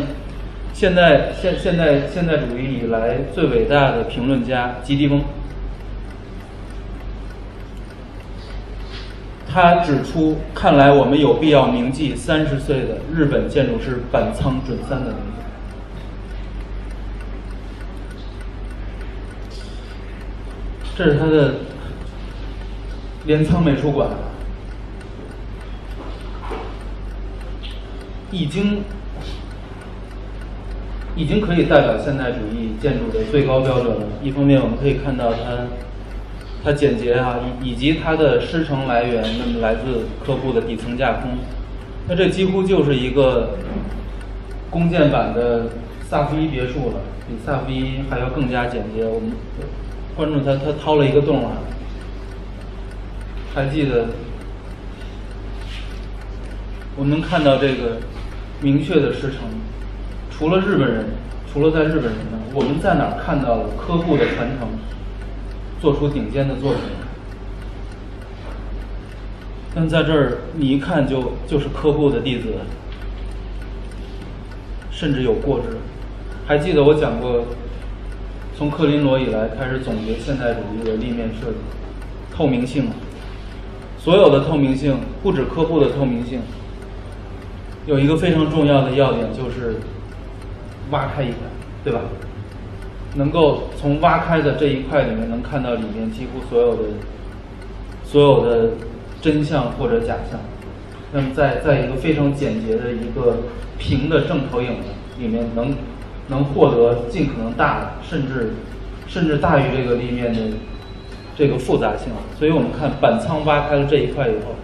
[0.77, 5.25] 现代现现代现代主义以来最伟大的评论家吉迪翁。
[9.49, 15.43] 他指出，看来我们有必要铭记三十岁的日本建筑师板仓准三的名字。
[20.95, 21.55] 这是他的
[23.25, 24.11] 镰仓美术馆，
[28.31, 28.83] 已经
[31.17, 34.07] 已经可以代表现代主义建筑的最高标准了。
[34.23, 35.67] 一方面，我们可以看到它。
[36.65, 41.31] 它简洁啊，以以及它的师承来源，那么来自客户的底层架空，
[42.09, 43.51] 那这几乎就是一个
[44.69, 45.69] 弓箭版的
[46.09, 46.95] 萨福伊别墅了，
[47.29, 49.05] 比萨福伊还要更加简洁。
[49.05, 49.31] 我们
[50.17, 51.53] 关注它，它掏了一个洞啊，
[53.55, 54.07] 还记得？
[56.97, 57.99] 我们看到这个
[58.61, 59.43] 明确的师承，
[60.39, 61.07] 除了日本人，
[61.53, 64.69] 除了在日本人呢，我们在哪看到了科布的传承？
[65.79, 66.81] 做出顶尖的作品，
[69.75, 72.55] 但在这儿你一看就就是科布的弟子，
[74.91, 75.77] 甚至有过之。
[76.47, 77.45] 还记得我讲过，
[78.57, 81.59] 从克林罗以来开始总结现代主义的立面设计，
[82.35, 82.89] 透明性，
[83.99, 86.41] 所有的透明性不止科布的透明性，
[87.87, 89.77] 有一个非常重要的要点就是
[90.91, 91.39] 挖开一块，
[91.85, 92.01] 对吧？
[93.15, 96.83] 能够从挖开的这一块里面能看到里面几乎所有的
[98.05, 98.71] 所有的
[99.23, 100.39] 真相或者假象。
[101.13, 103.39] 那么在在一个非常简洁的一个
[103.79, 104.71] 平的正投影
[105.19, 105.75] 里面，能
[106.29, 108.53] 能获得尽可能大，甚至
[109.07, 110.41] 甚至大于这个立面的
[111.35, 112.09] 这个复杂性。
[112.39, 114.55] 所以我们看板仓挖开了这一块以后，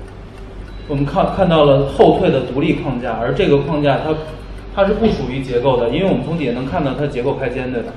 [0.88, 4.14] 我们看看到了后退的独立框架，而这个框架它
[4.74, 7.92] 它是不属于结构的，因为我们从底下能看到它结构开间，对吧？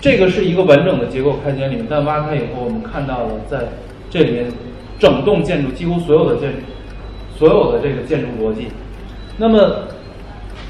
[0.00, 3.58] 这个是一个完整的结构开间里面，但挖开以后，我们看到了在
[4.10, 4.46] 这里面
[4.98, 6.58] 整栋建筑几乎所有的建筑，
[7.38, 8.68] 所有的这个建筑逻辑。
[9.38, 9.88] 那么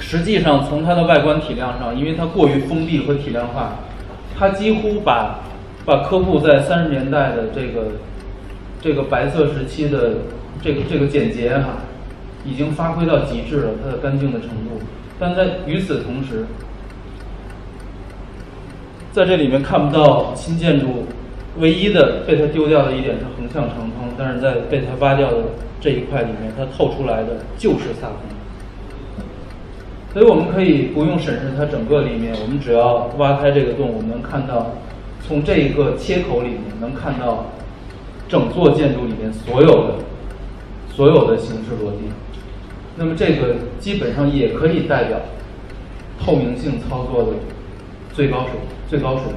[0.00, 3.76] 实际上从它的外观体量上，因为它过于封闭和体量化，
[4.38, 5.40] 它几乎把
[5.84, 7.88] 把科布在三十年代的这个
[8.80, 10.12] 这个白色时期的
[10.62, 11.78] 这个这个简洁哈，
[12.44, 14.80] 已经发挥到极致了，它的干净的程度。
[15.18, 16.44] 但在与此同时，
[19.12, 21.06] 在这里面看不到新建筑，
[21.58, 25.38] 唯一的被它丢掉的一点是横向长通，但是在被它挖掉的
[25.80, 28.16] 这一块里面，它透出来的就是萨空。
[30.12, 34.72] 所以我们可以不用审视它整个里面，我们只要挖开这个洞，我们能看到
[35.26, 37.46] 从这一个切口里面能看到
[38.28, 39.94] 整座建筑里面所有的
[40.92, 42.10] 所有的形式逻辑。
[42.96, 45.20] 那么这个基本上也可以代表
[46.20, 47.30] 透明性操作的
[48.12, 48.52] 最高水。
[48.86, 49.34] 最高水平，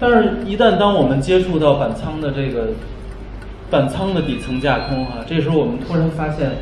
[0.00, 2.70] 但是，一旦当我们接触到板仓的这个
[3.70, 6.52] 板仓的底层架空啊，这时候我们突然发现，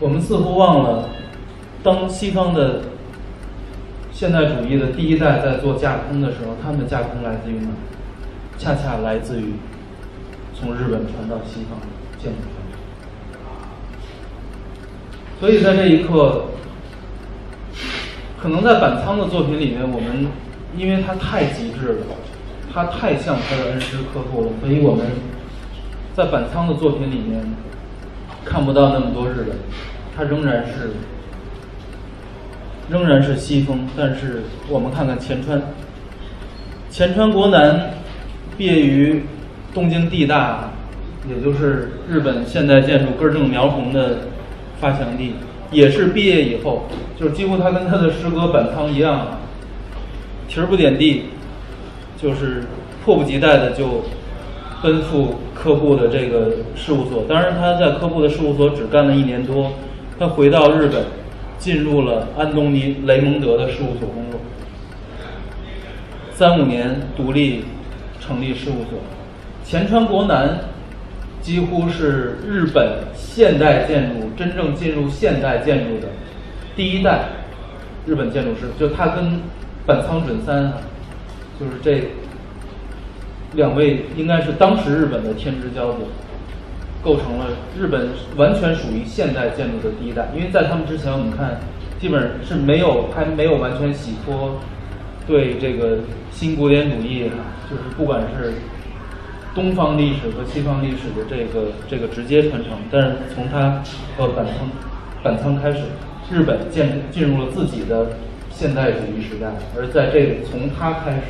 [0.00, 1.10] 我们似乎忘了，
[1.84, 2.80] 当西方的
[4.10, 7.68] 现代主义的第一代在做架空的时候，他们的架空来自于哪？
[8.56, 9.52] 恰恰来自于
[10.58, 11.78] 从日本传到西方
[12.18, 12.38] 建筑。
[15.40, 16.46] 所以在这一刻，
[18.42, 20.26] 可能在板仓的作品里面，我们
[20.76, 22.06] 因为它太极致了，
[22.74, 25.06] 它太像他的恩师科布了，所以我们
[26.14, 27.40] 在板仓的作品里面
[28.44, 29.56] 看不到那么多日本，
[30.16, 30.90] 它仍然是
[32.90, 33.86] 仍然是西风。
[33.96, 35.62] 但是我们看看前川，
[36.90, 37.94] 前川国男
[38.56, 39.22] 毕业于
[39.78, 40.72] 东京地大，
[41.30, 44.18] 也就是日本现代建筑根正苗红的。
[44.80, 45.34] 发祥地
[45.72, 46.84] 也是毕业以后，
[47.18, 49.38] 就是几乎他跟他的师哥板仓一样，
[50.48, 51.24] 蹄儿不点地，
[52.16, 52.62] 就是
[53.04, 54.04] 迫不及待的就
[54.80, 57.24] 奔赴科布的这个事务所。
[57.28, 59.72] 当然他在科布的事务所只干了一年多，
[60.16, 61.06] 他回到日本，
[61.58, 64.38] 进入了安东尼雷蒙德的事务所工作，
[66.32, 67.64] 三五年独立
[68.20, 69.00] 成立事务所，
[69.68, 70.58] 前川国男。
[71.40, 76.08] 几乎是日本现代建筑真正进入现代建筑的
[76.76, 77.26] 第一代
[78.04, 79.40] 日本建筑师，就他跟
[79.86, 80.72] 板仓准三，
[81.58, 82.08] 就是这
[83.54, 86.02] 两位应该是当时日本的天之骄子，
[87.02, 87.46] 构成了
[87.78, 90.28] 日本完全属于现代建筑的第一代。
[90.36, 91.60] 因为在他们之前，我们看
[92.00, 94.58] 基本是没有还没有完全洗脱
[95.26, 96.00] 对这个
[96.32, 97.30] 新古典主义，
[97.70, 98.52] 就是不管是。
[99.58, 103.82] 东方历史和西方历史的这个这个直接传承，但是从他
[104.16, 104.70] 和板仓
[105.20, 105.80] 板仓开始，
[106.30, 108.12] 日本建进入了自己的
[108.52, 111.22] 现代主义时代，而在这个从他开始，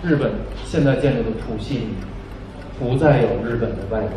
[0.00, 0.30] 日本
[0.64, 1.86] 现代建筑的谱系里
[2.78, 4.12] 不再有日本的外观。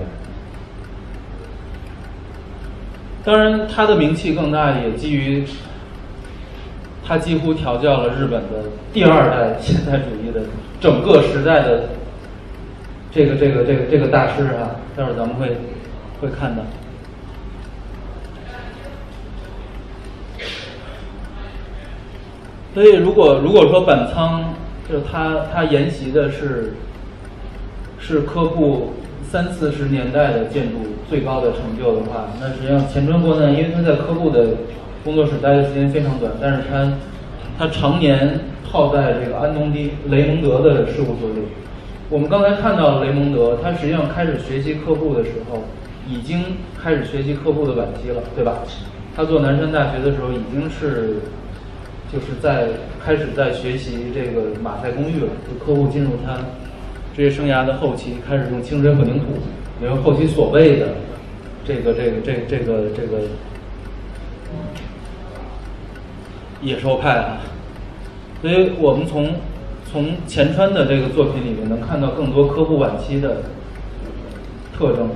[3.23, 5.43] 当然，他的名气更大，也基于
[7.03, 10.41] 他几乎调教了日本的第二代现代主义的
[10.79, 11.89] 整个时代的。
[13.11, 15.57] 这个这个这个这个大师啊，待会儿咱们会
[16.21, 16.63] 会看到。
[22.73, 24.53] 所以，如果如果说板仓
[24.87, 26.75] 就是他他沿袭的是
[27.99, 28.93] 是科布
[29.29, 30.77] 三四十年代的建筑
[31.09, 34.51] 最高的成就的话，那实际上前川国男，因为他在科布的
[35.03, 36.93] 工作室待的时间非常短，但是他
[37.59, 38.39] 他常年
[38.71, 41.41] 泡在这个安东尼雷蒙德的事务所里。
[42.11, 45.63] 我们刚才看到雷蒙德，他实际上开始学习客户的时候，
[46.05, 48.57] 已经开始学习客户的晚期了，对吧？
[49.15, 51.21] 他做南山大学的时候，已经是
[52.11, 52.67] 就是在
[53.01, 55.27] 开始在学习这个马赛公寓了。
[55.47, 56.37] 就客户进入他
[57.15, 59.27] 职业生涯的后期，开始用清水混凝土，
[59.81, 60.89] 也是后期所谓的
[61.63, 63.19] 这个这个这个这个这个
[66.61, 67.37] 野兽派啊。
[68.41, 69.33] 所以我们从
[69.91, 73.43] 从前川的这个作品里面能看到更多科布晚期的
[74.73, 75.09] 特征，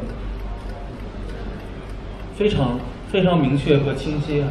[2.36, 2.78] 非常
[3.10, 4.50] 非常明确和清晰啊。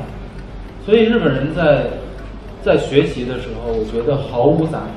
[0.87, 1.89] 所以日本人在
[2.63, 4.95] 在学习的时候，我觉得毫无杂念。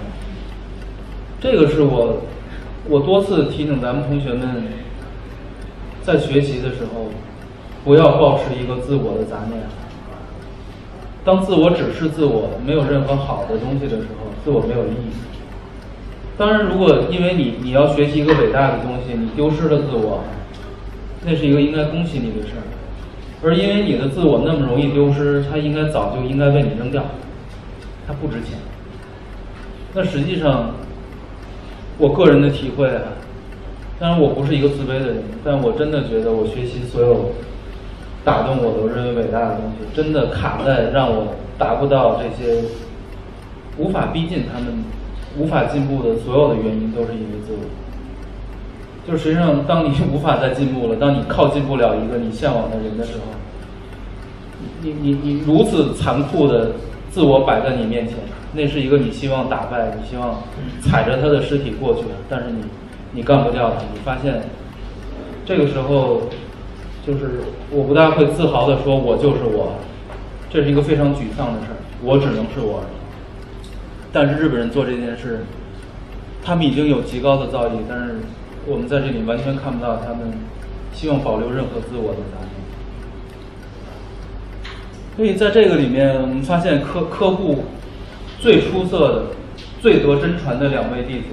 [1.42, 2.22] 这个是我
[2.88, 4.64] 我多次提醒咱们同学们，
[6.04, 7.12] 在学习的时候，
[7.84, 9.62] 不要保持一个自我的杂念。
[11.28, 15.12] 当自我只是自我，没有任何好的东西的时候，自我没有意义。
[16.38, 20.24] 当然，如果因为你你要学习一个伟大的东西，你丢失了自我，
[21.26, 22.64] 那是一个应该恭喜你的事儿。
[23.44, 27.04] 而因为你的自我那么容易丢失，它应该早就应该被你扔掉，
[28.08, 28.58] 它不值钱。
[29.94, 30.76] 那实际上，
[31.98, 33.02] 我个人的体会啊，
[34.00, 37.32] 当然我不是一个自卑的人，但我真的觉得我学习所有
[38.28, 42.62] 打动我的、我认为伟大的东西，真的卡在让我达不到这些，
[43.78, 44.84] 无法逼近他们。
[45.38, 47.60] 无法进步的所有的原因都是因为自我。
[49.08, 53.20] 就实际上，当你无法再进步了，当你靠近不了一个你向往的人的时候，
[54.82, 56.72] 你你你如此残酷的
[57.12, 58.18] 自我摆在你面前，
[58.54, 60.42] 那是一个你希望打败、你希望
[60.82, 62.64] 踩着他的尸体过去，但是你
[63.12, 63.76] 你干不掉他。
[63.94, 64.42] 你发现
[65.46, 66.24] 这个时候，
[67.08, 67.40] 就是
[67.72, 69.72] 我不大会自豪的说“我就是我”，
[70.52, 71.80] 这是一个非常沮丧的事儿。
[72.04, 72.84] 我只能是我。
[74.12, 75.40] 但是日本人做这件事，
[76.44, 78.16] 他们已经有极高的造诣，但是
[78.66, 80.34] 我们在这里完全看不到他们
[80.92, 82.52] 希望保留任何自我的杂念。
[85.16, 87.64] 所以在这个里面，我们发现科科布
[88.40, 89.24] 最出色的、
[89.82, 91.26] 最得真传的两位弟子，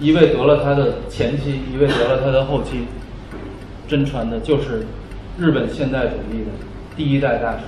[0.00, 2.86] 一位得了他的前妻，一位得了他的后妻，
[3.88, 4.86] 真传的就是
[5.38, 6.50] 日本现代主义的
[6.96, 7.64] 第一代大师。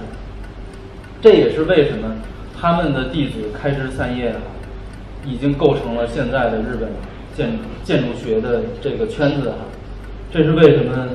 [1.21, 2.17] 这也是为什么。
[2.61, 4.41] 他们的弟子开枝散叶啊，
[5.25, 6.89] 已经构成了现在的日本
[7.37, 9.59] 建建筑学的这个圈子哈。
[10.33, 11.11] 这是为什么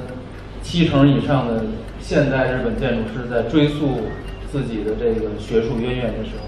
[0.62, 1.66] 七成以上的
[2.00, 4.04] 现代日本建筑师在追溯
[4.50, 6.48] 自己的这个学术渊源的时候，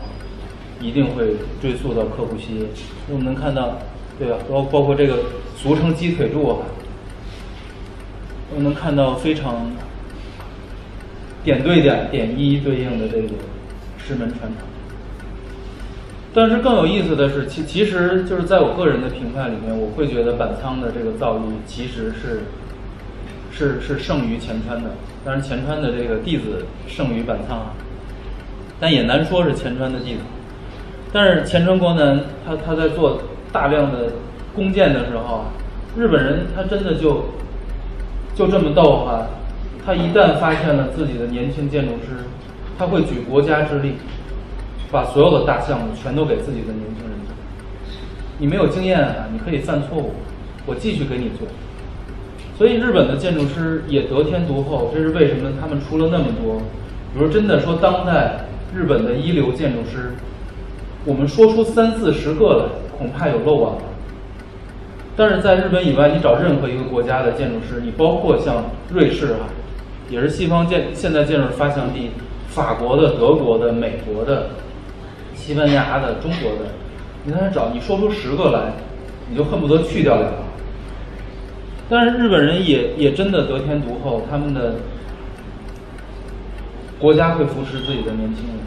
[0.80, 2.66] 一定会追溯到柯布西耶。
[3.12, 3.80] 我们能看到，
[4.18, 4.38] 对吧？
[4.50, 5.18] 包包括这个
[5.58, 6.60] 俗称鸡腿柱哈，
[8.56, 9.72] 我能看到非常
[11.44, 13.30] 点对点、点一一对应的这个
[13.98, 14.68] 师门传承。
[16.34, 22.42] 但是更有意思的是，其其实就是在我个人的评判里面，我会觉得板仓的这个造诣其实是
[23.52, 24.90] 是是胜于前川的。
[25.24, 27.74] 当然，前川的这个弟子胜于板仓啊，
[28.80, 30.20] 但也难说是前川的弟子。
[31.14, 34.12] 但是前川国南他他在做大量的
[34.54, 35.46] 弓箭的时候，
[35.98, 37.26] 日本人他真的就
[38.36, 39.26] 就这么逗哈，
[39.84, 42.26] 他一旦发现了自己的年轻建筑师，
[42.78, 43.94] 他会举国家之力。
[44.92, 47.36] 把所有的大项目全都给自己的年轻人做，
[48.38, 50.14] 你没有经验啊，你可以犯错误，
[50.66, 51.48] 我继续给你做。
[52.56, 55.52] 所以日本的建筑师也得天独厚，这是为什么？
[55.60, 56.62] 他们出了那么多，
[57.14, 60.14] 比如真的说当代日本的一流建筑师，
[61.04, 62.66] 我们说出三四十个来，
[62.98, 63.82] 恐怕有漏网了。
[65.16, 69.48] 但是在日本以外，你找任何一个国家的建筑师，你包括像瑞士啊，
[70.10, 72.12] 也是西方建现代建筑发祥地，
[72.50, 74.50] 法国的、德国的、美国的。
[75.36, 76.72] 西班牙的、中国的，
[77.24, 78.74] 你在那找，你说出十个来，
[79.30, 80.38] 你就恨不得去掉两个。
[81.88, 84.76] 但是日本人也也真的得天独厚，他们的
[86.98, 88.58] 国家会扶持自己的年轻人，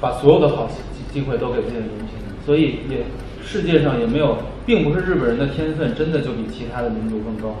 [0.00, 0.74] 把所有的好机
[1.12, 2.98] 机会都给自己的年轻人，所以也
[3.44, 7.56] 世界上也没有，并不是日本人的天分真的就比其他的民族更高，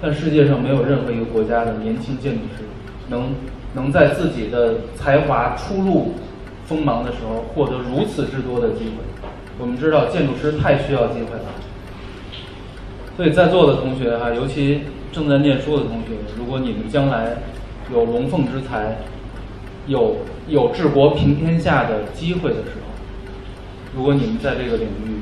[0.00, 2.64] 但世界上没有任何一个国家的年轻建筑师
[3.08, 3.34] 能
[3.74, 6.14] 能在自己的才华初露。
[6.66, 9.28] 锋芒的时候获得如此之多的机会，
[9.58, 11.44] 我们知道建筑师太需要机会了。
[13.18, 14.80] 所以在座的同学哈，尤其
[15.12, 17.36] 正在念书的同学，如果你们将来
[17.92, 18.96] 有龙凤之才，
[19.88, 20.16] 有
[20.48, 22.94] 有治国平天下的机会的时候，
[23.94, 25.20] 如果你们在这个领域，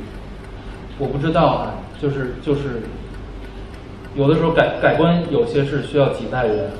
[1.02, 2.82] 我不知道啊，就是就是
[4.14, 6.70] 有的时候改改观有些是需要几代人，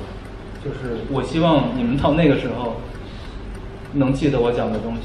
[0.63, 2.75] 就是我希望你们到那个时候。
[3.95, 5.01] 能记得我讲的东西，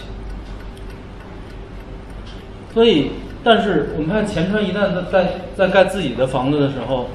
[2.72, 3.10] 所以，
[3.44, 7.10] 但是我们看前川一旦在在在盖自己的房子的时候，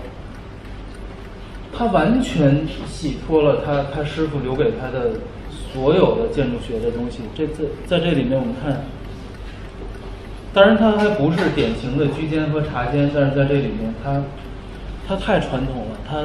[1.75, 5.13] 他完全洗脱了他他师傅留给他的
[5.49, 7.21] 所有的建筑学的东西。
[7.35, 8.85] 这在在这里面我们看，
[10.53, 14.21] 当然它还不是典型的居间和茶间，但是在这里面它，
[15.07, 16.23] 它太传统了，它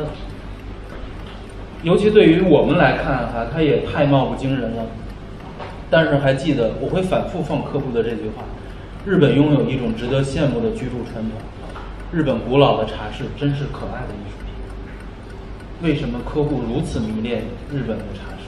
[1.83, 4.85] 尤其对于我们来看哈，它也太貌不惊人了。
[5.91, 8.45] 但是还记得，我会反复放科布的这句话：
[9.07, 11.41] 日本拥有一种值得羡慕的居住传统，
[12.13, 15.89] 日本古老的茶室真是可爱的艺术品。
[15.89, 18.45] 为什么客户如此迷恋日本的茶室。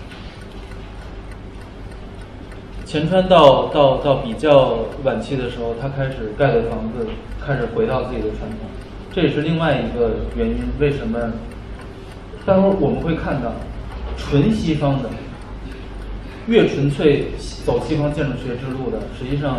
[2.91, 7.07] 前川到到到比较晚期的时候，他开始盖的房子
[7.41, 8.69] 开始回到自己的传统，
[9.12, 10.57] 这也是另外一个原因。
[10.81, 11.17] 为什么？
[12.45, 13.53] 待会儿我们会看到，
[14.17, 15.09] 纯西方的，
[16.49, 17.27] 越纯粹
[17.65, 19.59] 走西方建筑学之路的，实际上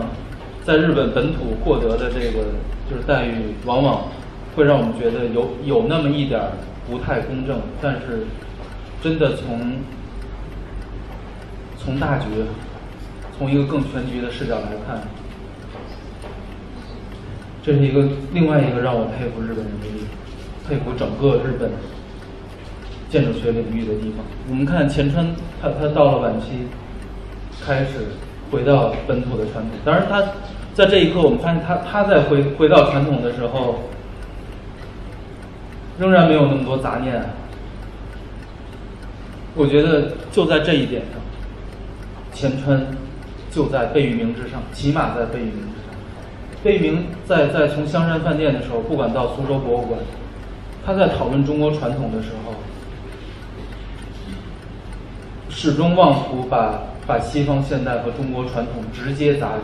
[0.66, 2.44] 在日本本土获得的这个
[2.90, 4.10] 就是待遇，往往
[4.58, 6.52] 会让我们觉得有有那么一点儿
[6.86, 7.62] 不太公正。
[7.82, 8.26] 但是，
[9.02, 9.78] 真的从
[11.78, 12.26] 从大局。
[13.42, 15.02] 从一个更全局的视角来看，
[17.64, 21.72] 这是一个另外一个让我佩服日本人的地方，佩服整个日本
[23.10, 24.24] 建筑学领域的地方。
[24.48, 25.26] 我们看前川，
[25.60, 26.68] 他他到了晚期，
[27.66, 28.10] 开始
[28.52, 29.72] 回到本土的传统。
[29.84, 30.22] 当然，他
[30.76, 33.80] 在这一刻，我们发现他他在回回到传统的时候，
[35.98, 37.20] 仍然没有那么多杂念。
[39.56, 41.20] 我觉得就在这一点上，
[42.36, 42.86] 前川。
[43.52, 45.94] 就在贝聿铭之上，起码在贝聿铭之上。
[46.64, 50.00] 贝聿铭在在从香山饭店的时候，不管到苏州博物馆，
[50.86, 52.54] 他在讨论中国传统的时候，
[55.50, 59.62] 始终妄图把把西方现代和中国传统直接砸圆。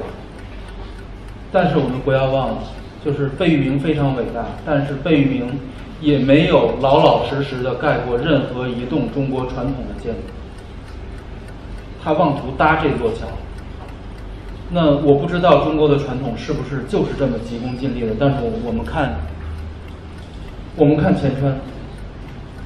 [1.49, 2.57] 但是我们不要忘了，
[3.05, 5.59] 就是贝聿铭非常伟大，但是贝聿铭
[6.01, 10.19] 也没有老老实实的盖过任何一栋中国传统的建筑，
[12.03, 13.27] 他妄图搭这座桥。
[14.69, 19.15] 那我不知道中国的传统是不是就是这么急功近利的，但是我们看，
[20.76, 21.56] 我们看前川，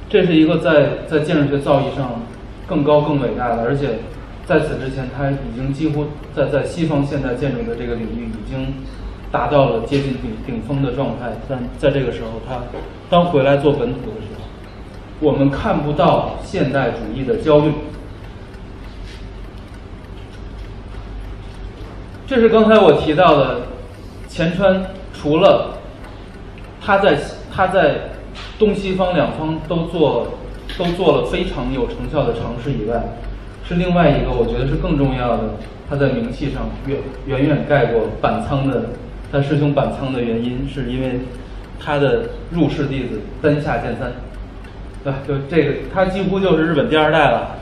[0.08, 2.20] 这是一个在在建筑学造诣上
[2.66, 4.00] 更高更伟大的，而且
[4.44, 8.74] 在此之前他已经几乎在在西方现代建筑的这个领域已经
[9.30, 12.58] 达到了接近顶顶峰的状态，但在这个时候他
[13.08, 14.44] 当回来做本土的时候，
[15.20, 17.70] 我们看不到现代主义的焦虑。
[22.34, 23.60] 这是刚才我提到的，
[24.26, 25.76] 前川除了
[26.80, 27.18] 他在
[27.54, 28.08] 他在
[28.58, 30.38] 东西方两方都做
[30.78, 33.02] 都做了非常有成效的尝试以外，
[33.68, 35.42] 是另外一个我觉得是更重要的，
[35.90, 38.84] 他在名气上远远远盖过板仓的
[39.30, 41.20] 他师兄板仓的原因，是因为
[41.78, 44.10] 他的入室弟子丹下健三，
[45.04, 45.12] 对？
[45.28, 47.58] 就这个他几乎就是日本第二代了。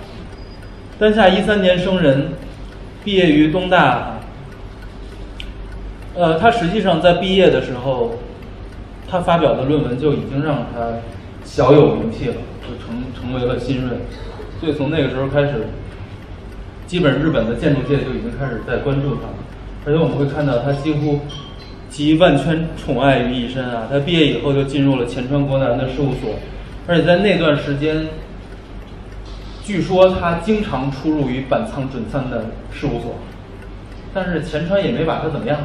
[0.96, 2.28] 丹下一三年生人，
[3.02, 4.19] 毕业于东大。
[6.14, 8.12] 呃，他实际上在毕业的时候，
[9.08, 10.98] 他发表的论文就已经让他
[11.44, 13.90] 小有名气了，就成成为了新锐。
[14.60, 15.68] 所以从那个时候开始，
[16.86, 19.34] 基本日本的建筑界就已经开始在关注他了。
[19.86, 21.20] 而且我们会看到他几乎
[21.88, 23.88] 集万千宠爱于一身啊！
[23.90, 26.34] 他毕业以后就进入了前川国南的事务所，
[26.86, 28.08] 而且在那段时间，
[29.64, 33.14] 据说他经常出入于板仓准三的事务所，
[34.12, 35.58] 但是前川也没把他怎么样。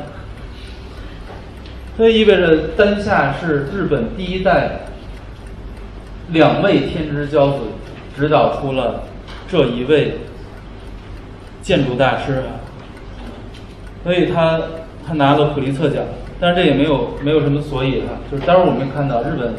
[1.98, 4.82] 这意味着丹下是日本第一代
[6.32, 7.60] 两位天之骄子，
[8.18, 9.04] 指导出了
[9.48, 10.18] 这一位
[11.62, 12.44] 建筑大师，
[14.04, 14.62] 所以他
[15.08, 16.04] 他拿了普利策奖，
[16.38, 19.54] 但是这也没有没有什么所以哈，就是待会儿我们看到日本，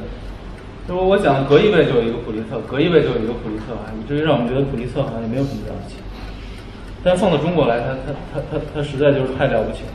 [0.87, 5.97] 就是我讲隔一位就有一个普利策，隔一位就有一个普利策啊，以至于让我们觉得普利策好像也没有什么了不起，
[7.03, 9.89] 但放到中国来，他他他他他实在就是太了不起了。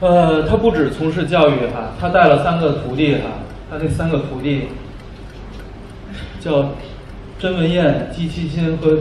[0.00, 3.22] 呃，他不止从事教育哈，他带了三个徒弟哈，
[3.68, 4.68] 他那三个徒弟
[6.40, 6.70] 叫
[7.38, 8.98] 甄文彦、姬其新和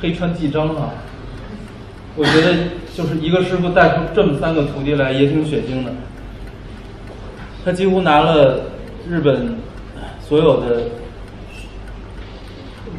[0.00, 0.90] 黑川纪章哈。
[2.14, 2.54] 我觉得
[2.94, 5.90] 就是一个师傅带出这么三个徒弟来也挺血腥的。
[7.64, 8.60] 他几乎拿了
[9.08, 9.56] 日本
[10.20, 10.82] 所有的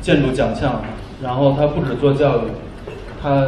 [0.02, 0.82] 建筑奖项，
[1.24, 2.42] 然后他不止做教育，
[3.22, 3.48] 他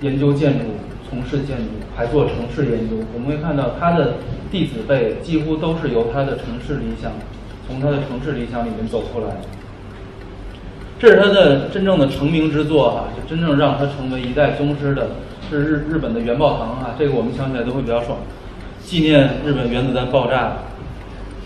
[0.00, 0.64] 研究建筑。
[1.08, 1.64] 从事建筑，
[2.00, 2.96] 还做城市研究。
[3.12, 4.14] 我们会看到他的
[4.50, 7.12] 弟子辈几乎都是由他的城市理想，
[7.68, 9.40] 从他的城市理想里面走出来的。
[10.98, 15.08] 这是他的真正的成名之作哈，就真正让他成为一代宗师的，
[15.50, 16.94] 是日日本的元宝堂哈。
[16.98, 18.16] 这个我们想起来都会比较爽，
[18.82, 20.56] 纪念日本原子弹爆炸。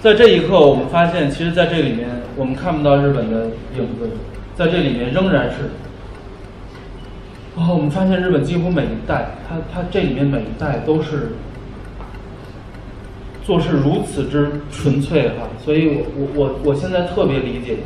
[0.01, 4.09] 在这一刻，我们发现，其实在这里面我们看不到日本的影子，
[4.55, 5.71] 在这里面仍然是。
[7.57, 11.31] 然后我们发现，日本几乎每一代，它它这里面每一代都是
[13.45, 17.77] 做事如此之纯粹哈，所以我我我我现在特别理解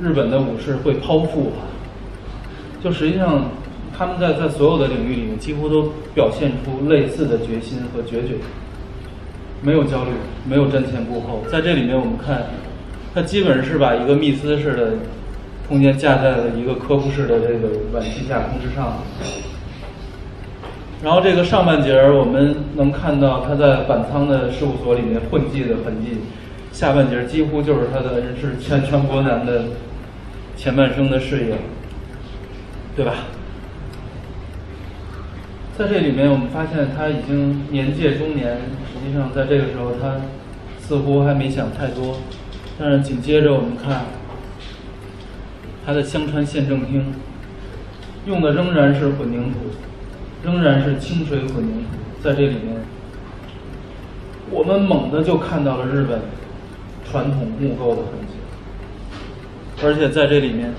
[0.00, 1.52] 日本的武士会剖腹，
[2.82, 3.50] 就实际上
[3.96, 8.34] 他们在在所有的领域里面几乎都表现出类似的决心和决绝。
[9.62, 10.10] 没有焦虑，
[10.46, 11.42] 没有瞻前顾后。
[11.50, 12.44] 在这里面，我们看，
[13.14, 14.92] 他基本是把一个密斯式的
[15.68, 18.98] 空间架在了一个科布式的这个晚期架空之上。
[21.02, 26.18] 然后这个上半截儿，我们能看到他在板仓的事务所里面混迹的痕迹；
[26.72, 29.64] 下半截儿几乎就是他的人是全全国男的
[30.56, 31.56] 前半生的事业，
[32.96, 33.14] 对吧？
[35.76, 38.56] 在这里面，我们发现他已经年届中年。
[38.92, 40.20] 实际上，在这个时候，他
[40.78, 42.16] 似乎还没想太多。
[42.78, 44.04] 但是紧接着，我们看
[45.84, 47.12] 他的香川县政厅
[48.26, 49.58] 用的仍然是混凝土，
[50.42, 51.88] 仍然是清水混凝土。
[52.22, 52.76] 在这里面，
[54.50, 56.20] 我们猛地就看到了日本
[57.10, 58.34] 传统木构的痕迹，
[59.84, 60.72] 而且在这里面。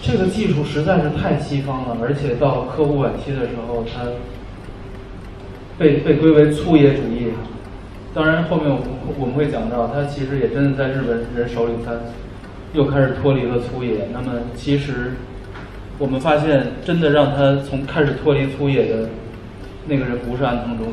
[0.00, 4.04] 这个技术实在是太西方了，而且到科布晚期的时候，它
[5.76, 7.32] 被被归为粗野主义。
[8.16, 8.86] 当然，后面我们
[9.20, 11.92] 我们会讲到，他其实也真的在日本人手里，他
[12.72, 14.08] 又开始脱离了粗野。
[14.10, 15.12] 那么，其实
[15.98, 19.10] 我们发现，真的让他从开始脱离粗野的
[19.86, 20.86] 那个人不是安藤忠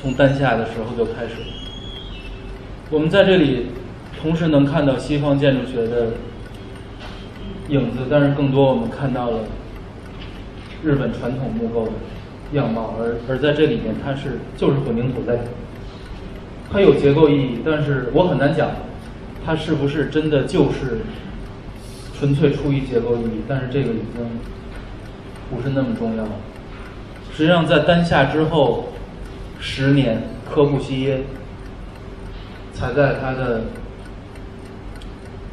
[0.00, 1.34] 从丹下的时候就开始。
[2.90, 3.66] 我们在这里
[4.22, 6.12] 同时能看到西方建筑学的。
[7.70, 9.40] 影子，但是更多我们看到了
[10.82, 11.92] 日本传统木构的
[12.52, 15.38] 样貌，而而在这里面，它是就是混凝土类，
[16.70, 18.70] 它有结构意义，但是我很难讲
[19.44, 21.00] 它是不是真的就是
[22.18, 24.26] 纯粹出于结构意义，但是这个已经
[25.50, 26.30] 不是那么重要了。
[27.34, 28.88] 实际上，在丹下之后
[29.60, 31.20] 十年，科布西耶
[32.72, 33.62] 才在他的。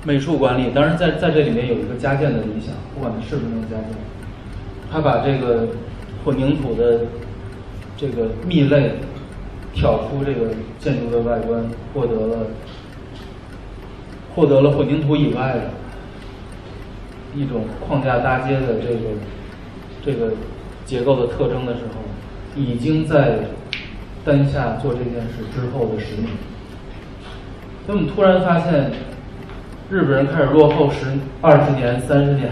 [0.07, 3.89] 美术馆里，当然在在这里面有一个加建的理想，不管它是不是能加建，
[4.91, 5.69] 他把这个
[6.23, 7.05] 混凝土的
[7.97, 8.91] 这个密类
[9.75, 10.49] 挑出这个
[10.79, 12.47] 建筑的外观，获得了
[14.33, 15.61] 获得了混凝土以外的
[17.35, 18.99] 一种框架搭接的这个
[20.03, 20.33] 这个
[20.85, 23.37] 结构的特征的时候，已经在
[24.23, 26.29] 丹下做这件事之后的十年，
[27.85, 28.91] 那么突然发现。
[29.87, 31.05] 日本人开始落后十
[31.43, 32.49] 二十年、三十年，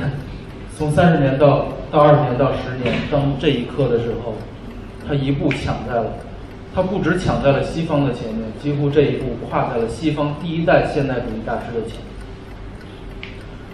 [0.78, 4.36] 从三十年到到二十年到十年，当这一刻的时候，
[5.08, 6.14] 他一步抢在了，
[6.74, 12.14] 他不止抢在了西方的前面，几乎这一步跨在了西方第一代现代主义大师的前面。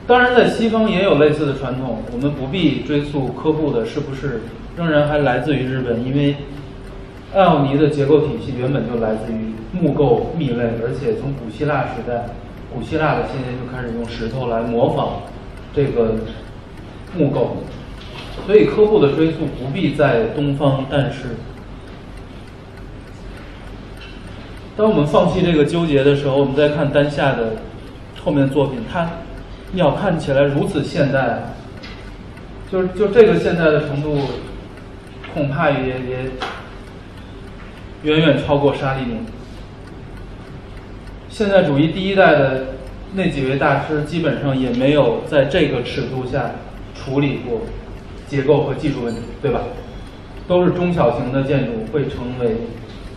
[0.06, 4.42] 当然，在西方也有类似的传统，我们不必追溯科布的是不是
[4.76, 6.36] 仍然还来自于日本，因为
[7.34, 12.26] 艾奥尼的结构体系原本就来自于木构密类，而且从古希腊时代。
[12.72, 15.24] 古希腊的先贤就开始用石头来模仿
[15.74, 16.14] 这个
[17.18, 17.58] 木构，
[18.46, 20.86] 所以科布的追溯不必在东方。
[20.88, 21.30] 但是，
[24.80, 27.58] 当我们放弃这个纠结的时候，我们再看丹下的
[28.24, 29.10] 后面作品，它
[29.74, 31.54] 鸟看起来如此现代，
[32.72, 34.18] 就是就这个现代的程度，
[35.34, 36.32] 恐怕也也
[38.04, 39.26] 远远超过沙利宁。
[41.28, 42.68] 现代主义第一代的
[43.16, 46.52] 那几位大师，基本上也没有在这个尺度下
[46.96, 47.64] 处理过
[48.30, 49.60] 结构和技术问题，对吧？
[50.48, 52.56] 都是中小型的建筑会成为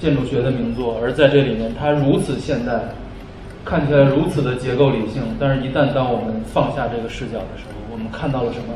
[0.03, 2.89] 建筑学的名作，而在这里面，它如此现代，
[3.65, 8.75] 看起来如此的结构理性，但是一旦当我们放下这个视角的时候，我们看到了什么？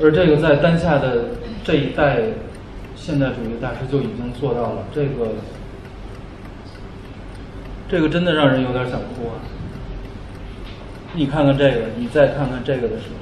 [0.00, 1.24] 而这个在当下的
[1.64, 2.20] 这一代
[2.94, 5.32] 现代主义大师就已经做到了这个。
[7.88, 9.38] 这个真的让人有点想哭啊！
[11.14, 13.14] 你看看这个，你再看看这个的时候，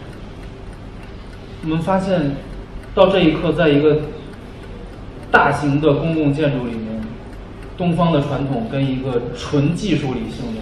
[1.65, 2.33] 我们发现，
[2.95, 4.01] 到这一刻，在一个
[5.35, 7.03] 大型的公共建筑里面，
[7.77, 10.61] 东方的传统跟一个纯技术理性的，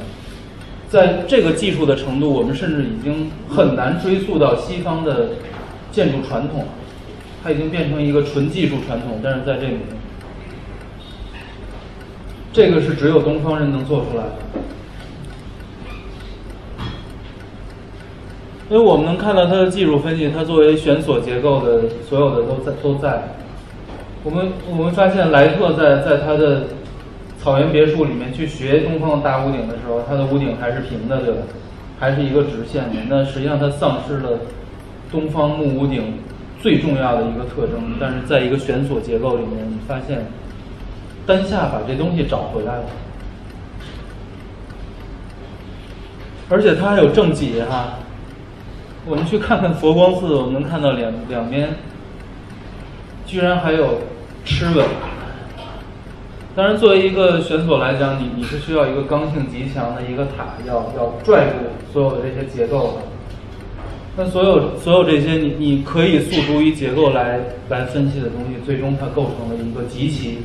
[0.88, 5.32] 在这个技术的程度，我们甚至已经很难追溯到西方的
[5.90, 6.64] 建筑传统，
[7.44, 9.82] 它已经变成一个纯技术传统，但是在这里面。
[12.50, 14.32] 这个是只有东方人能做出来的，
[18.70, 23.34] 因为我们能看到它的技术分析，它作为悬索结构的所有的都在都在。
[24.24, 26.64] 我们我们发现莱特在在他的
[27.40, 31.42] 草原别墅里面去学东方大屋顶的时候，他的屋顶还是平的，对吧？
[31.98, 32.96] 还是一个直线的。
[33.08, 34.38] 那实际上他丧失了
[35.10, 36.14] 东方木屋顶
[36.60, 40.24] 最重要的一个特征，但是在一个悬索结构里面，你发现。
[41.24, 42.84] 丹下把这东西找回来了，
[46.48, 47.94] 而且它还有正脊哈。
[49.06, 51.68] 我们去看看佛光寺，我们能看到两两边
[53.24, 54.00] 居然还有
[54.44, 54.86] 吃稳。
[56.54, 61.54] 当然，作为一个悬索来讲，你你是需要一个刚性极强的一个塔，要要拽住
[61.90, 63.02] 所有的这些结构的。
[64.14, 67.40] 那所有所有这些你你可以诉诸于结构来
[67.70, 70.40] 来分析的东西，最终它构成了一个极其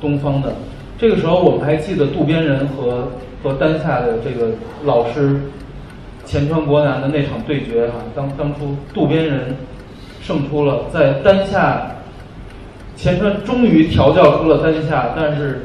[0.00, 0.52] 东方的。
[0.98, 3.08] 这个时候，我们还记得渡边人和
[3.40, 4.50] 和丹下的这个
[4.84, 5.40] 老师
[6.24, 9.56] 前川国男的那场对决哈，当当初渡边人
[10.20, 11.88] 胜出了，在丹下。
[13.02, 15.62] 前川终于调教出了丹下，但是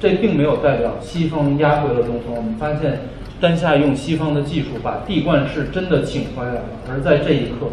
[0.00, 2.34] 这并没有代表西方压回了东方。
[2.34, 3.00] 我们发现
[3.38, 7.68] 丹下用西方的技术把地冠式真的请回来了，而在这一刻，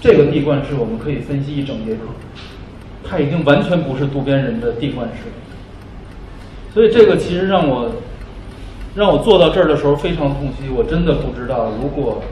[0.00, 2.02] 这个地冠式我们可以分析一整节课，
[3.02, 5.24] 它已经完全不是渡边人的地冠式。
[6.72, 7.90] 所以这个其实让我
[8.94, 12.22] 让我做到这儿的时候非常痛惜，我真的不知道如果。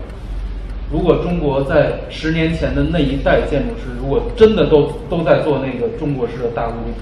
[0.92, 6.92] 如果中国在十年前的那一代建筑师，如果真的都都在做那个中国式的大屋顶，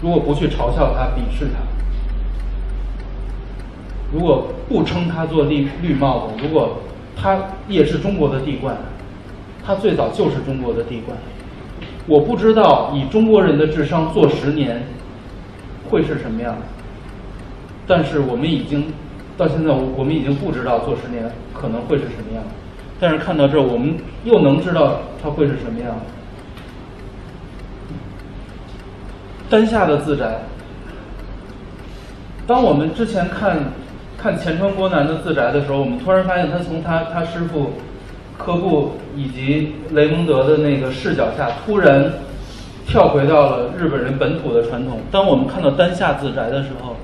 [0.00, 1.58] 如果不去嘲笑他、鄙视他，
[4.12, 6.78] 如果不称他做绿绿帽子，如果
[7.16, 8.76] 他也是中国的地冠，
[9.66, 11.18] 他最早就是中国的地冠，
[12.06, 14.80] 我不知道以中国人的智商做十年
[15.90, 16.56] 会是什么样，
[17.84, 18.92] 但是我们已经
[19.36, 22.44] 到现在，我我们已经不知道做十年可能会是什么样。
[23.02, 25.92] 但是看到这，我们又能知道它会是什么样。
[29.50, 30.38] 丹下的自宅，
[32.46, 33.58] 当我们之前看
[34.16, 37.72] 看前川国男的自宅的时候，我们突然发现他从他他师傅
[38.38, 42.08] 科布以及雷蒙德的那个视角下，突然
[42.86, 45.00] 跳回到了日本人本土的传统。
[45.10, 46.94] 当我们看到丹下自宅的时候，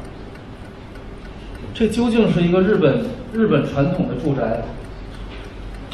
[1.74, 3.00] 这究竟是一个日本
[3.32, 4.62] 日本传统的住宅？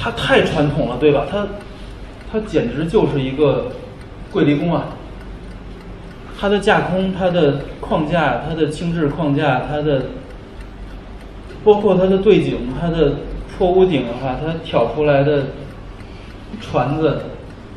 [0.04, 1.24] 它太传统了，对吧？
[1.30, 1.46] 它，
[2.30, 3.68] 它简直就是一个
[4.30, 4.88] 桂离宫啊！
[6.38, 10.02] 它的架空、它的框架、它的轻质框架、它的，
[11.64, 13.14] 包括它的对景、它的
[13.56, 15.44] 破屋顶的话，它挑出来的
[16.60, 17.22] 船子，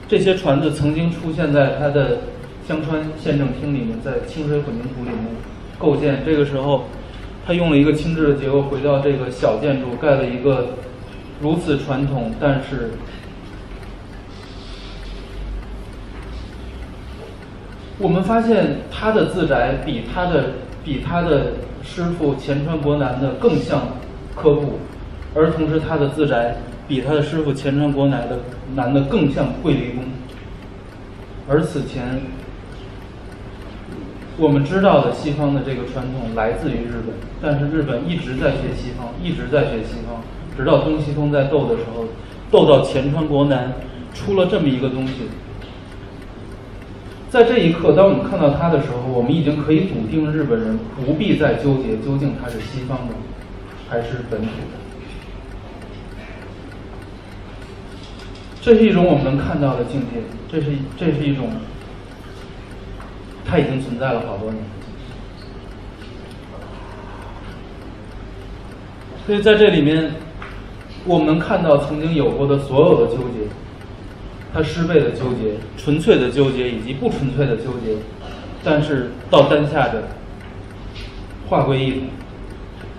[0.10, 2.18] 这些船子曾经出现在它的
[2.68, 5.28] 香川县政厅里面，在清水混凝土里面
[5.80, 6.24] 构建。
[6.26, 6.88] 这个时候，
[7.46, 10.72] 它用了一个轻质的结构，回到这个小建筑，盖了一个。
[11.40, 12.92] 如此传统，但是
[18.00, 20.54] 我们发现他的自宅比他的
[20.84, 21.54] 比他的
[21.84, 23.82] 师傅前川国男的更像
[24.36, 24.80] 科布，
[25.36, 26.56] 而同时他的自宅
[26.88, 28.40] 比他的师傅前川国男的
[28.76, 30.04] 男的更像桂离宫。
[31.48, 32.22] 而此前
[34.38, 40.22] 我们知道的西方的这个传统来自于日本，但是日本一直在学西方，一直在学西方。
[40.58, 42.06] 直到东西通在斗的时候，
[42.50, 43.72] 斗到前川国南，
[44.12, 45.14] 出了这么一个东西。
[47.30, 53.14] 在这一刻，当我们看到它的时候，我们已经可以笃定日本人不必再纠结究竟它是西方的
[53.88, 54.78] 还是本土的。
[58.60, 61.52] 这是一种我们能看到的境界，这是这是一种，
[63.46, 64.64] 它已经存在了好多年。
[69.28, 70.12] 所以在这里面。
[71.08, 73.48] 我们看到曾经有过的所有的纠结，
[74.54, 77.96] 他失败的纠结，纯粹的纠结以及不纯粹的纠结，
[78.62, 80.04] 但是到丹下的
[81.48, 82.02] 化归一统，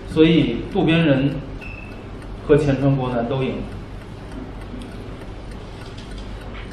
[0.09, 1.33] 所以渡边人
[2.47, 3.57] 和前川国男都赢。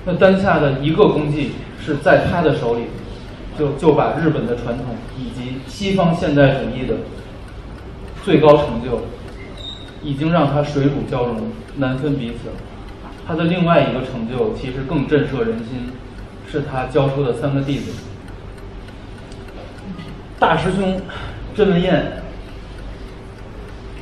[0.06, 1.52] 那丹下的一个功绩
[1.84, 2.84] 是在他的手里，
[3.60, 6.95] 就就把日本的传统以及西方现代主义的
[8.24, 9.02] 最高成就。
[10.06, 12.52] 已经让他水乳交融，难分彼此。
[13.27, 15.90] 他的另外一个成就其实更震慑人心，
[16.49, 17.91] 是他教出的三个弟子。
[20.40, 21.02] 大师兄
[21.56, 22.22] 甄文彦，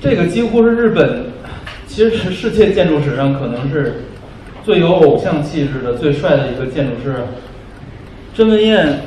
[0.02, 1.28] 这个几乎是日本，
[1.88, 4.02] 其实是世界建筑史上可能是
[4.64, 7.16] 最有偶像气质的、最帅的一个建筑师。
[8.36, 9.00] 甄文彦。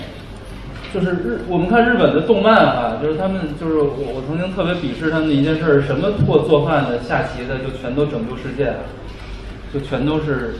[0.94, 3.84] 就是日，我们看日本的动漫啊，就是他们，就是我，
[4.14, 8.76] 我曾经特别鄙视他们的一件事，什么做做饭的、下棋的，就全都拯救世界，啊
[9.74, 10.54] 就全都是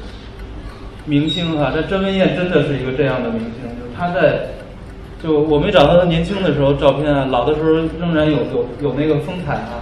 [1.06, 1.72] 明星哈。
[1.74, 4.48] 但甄文燕真的是一个这样的明星，就他在，
[5.22, 9.80] 就我没找到他年轻的时候照片啊，老的时候仍然有有有那个风采啊。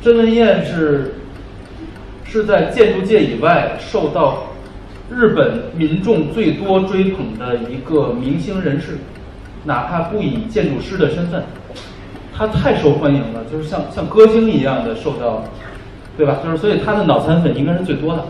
[0.00, 1.14] 甄文燕是
[2.24, 4.44] 是在建筑界以外受到。
[5.16, 8.98] 日本民众最多追捧的一个明星人士，
[9.64, 11.42] 哪怕不以建筑师的身份，
[12.34, 15.44] 他太受欢迎了，就是像像歌星一样的受到，
[16.16, 16.38] 对吧？
[16.42, 18.24] 就是所以他的脑残粉应该是最多的。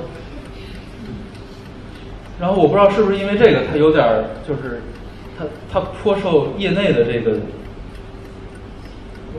[2.41, 4.05] 然后我不知道是不是因为这个，他有点
[4.47, 4.83] 就是，
[5.39, 7.39] 他他颇受业内的这个，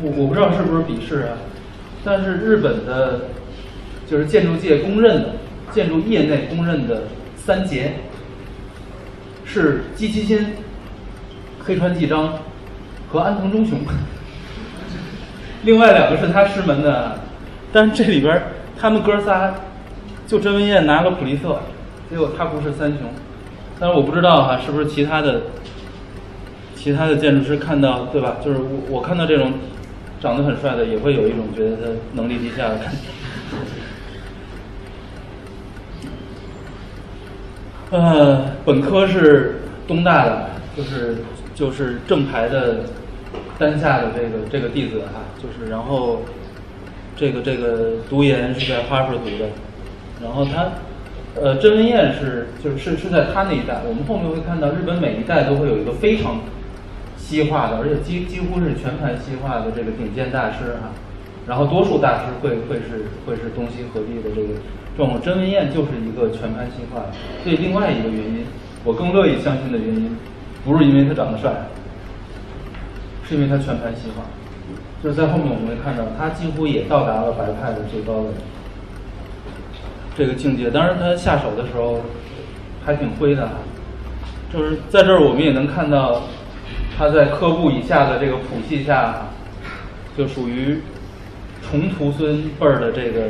[0.01, 1.35] 我我不知道是不是鄙视啊，
[2.05, 3.21] 但是日本的，
[4.09, 5.29] 就是建筑界公认的，
[5.71, 7.03] 建筑业内公认的
[7.45, 7.95] 三杰，
[9.43, 10.53] 是姬其新、
[11.61, 12.39] 黑川纪章
[13.11, 13.79] 和安藤忠雄。
[15.65, 17.19] 另外两个是他师门的，
[17.73, 18.41] 但是这里边
[18.79, 19.53] 他们哥仨，
[20.25, 21.59] 就甄文彦拿了普利策，
[22.09, 22.99] 结果他不是三雄。
[23.77, 25.41] 但是我不知道哈、是不是其他的
[26.77, 28.37] 其他的建筑师看到对吧？
[28.41, 29.51] 就是我我看到这种
[30.21, 31.81] 长得很帅的，也会有一种觉得他
[32.13, 33.09] 能力低下的感觉。
[37.93, 41.17] 呃，本科是东大的，就是
[41.53, 42.85] 就是正牌的
[43.59, 46.23] 单下的这个这个弟子哈，就是然后
[47.15, 49.49] 这个这个读研是在哈佛读的，
[50.23, 50.69] 然后他
[51.39, 56.39] 呃甄文彦是就是是是在他那一代，我们后面会看到日本每一代都会有一个非常
[57.15, 60.89] 西化的，而且几几乎是全盘西化的这个顶尖大师哈、
[61.45, 64.57] 然后多数大师会会是会是东西合璧的这个
[64.97, 65.19] 这种。
[65.21, 67.11] 甄文彦就是一个全盘西化的，
[67.43, 68.45] 所以另外一个原因，
[68.83, 70.15] 我更乐意相信的原因，
[70.63, 71.51] 不是因为他长得帅，
[73.27, 74.23] 是因为他全盘西化。
[75.03, 78.29] 就是在后面我们会看到，他几乎也到达了白派的最高的
[80.15, 80.69] 这个境界。
[80.69, 81.99] 当然，他下手的时候
[82.85, 83.49] 还挺灰的。
[84.53, 86.21] 就是在这儿，我们也能看到
[86.97, 89.27] 他在科布以下的这个谱系下，
[90.17, 90.79] 就属于
[91.69, 93.27] 重徒孙辈儿的这个。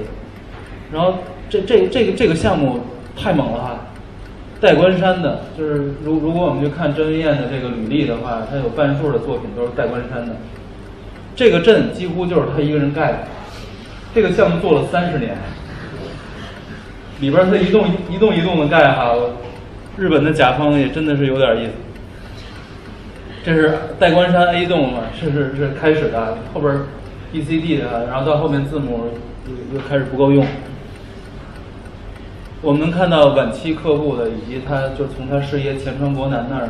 [0.92, 1.16] 然后
[1.54, 2.80] 这这这个这个项目
[3.16, 3.80] 太猛了哈，
[4.60, 10.36] 代官山的，就是如如果我们去看甄文彦的这个履历的话，他有半数的作品都是代官山的。
[11.36, 13.18] 这个镇几乎就是他一个人盖的，
[14.16, 15.38] 这个项目做了三十年，
[17.20, 19.16] 里边他一栋一栋一栋的盖哈，
[19.96, 21.72] 日本的甲方也真的是有点意思。
[23.46, 26.88] 这是代官山 A 栋嘛，是是是开始的，后边儿
[27.32, 29.06] B C D 的，然后到后面字母
[29.48, 30.44] 又又开始不够用。
[32.64, 36.70] 我们看到晚期客户的，以及他就从他师爷前川博南那儿，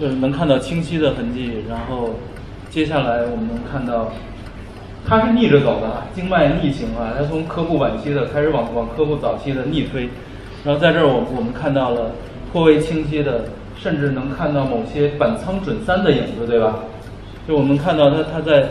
[0.00, 1.56] 就是能看到清晰的痕迹。
[1.68, 2.14] 然后
[2.70, 4.10] 接下来我们能看到，
[5.06, 10.08] 他是逆着走的啊，经脉逆行啊，他从客户晚期的开始往往客户早期的逆推。
[10.64, 12.12] 然后在这儿我我们看到了
[12.50, 13.44] 颇为清晰的，
[13.76, 16.78] 甚至能看到某些板仓准三的影子，对吧？
[17.46, 18.68] 就我们看到他他在，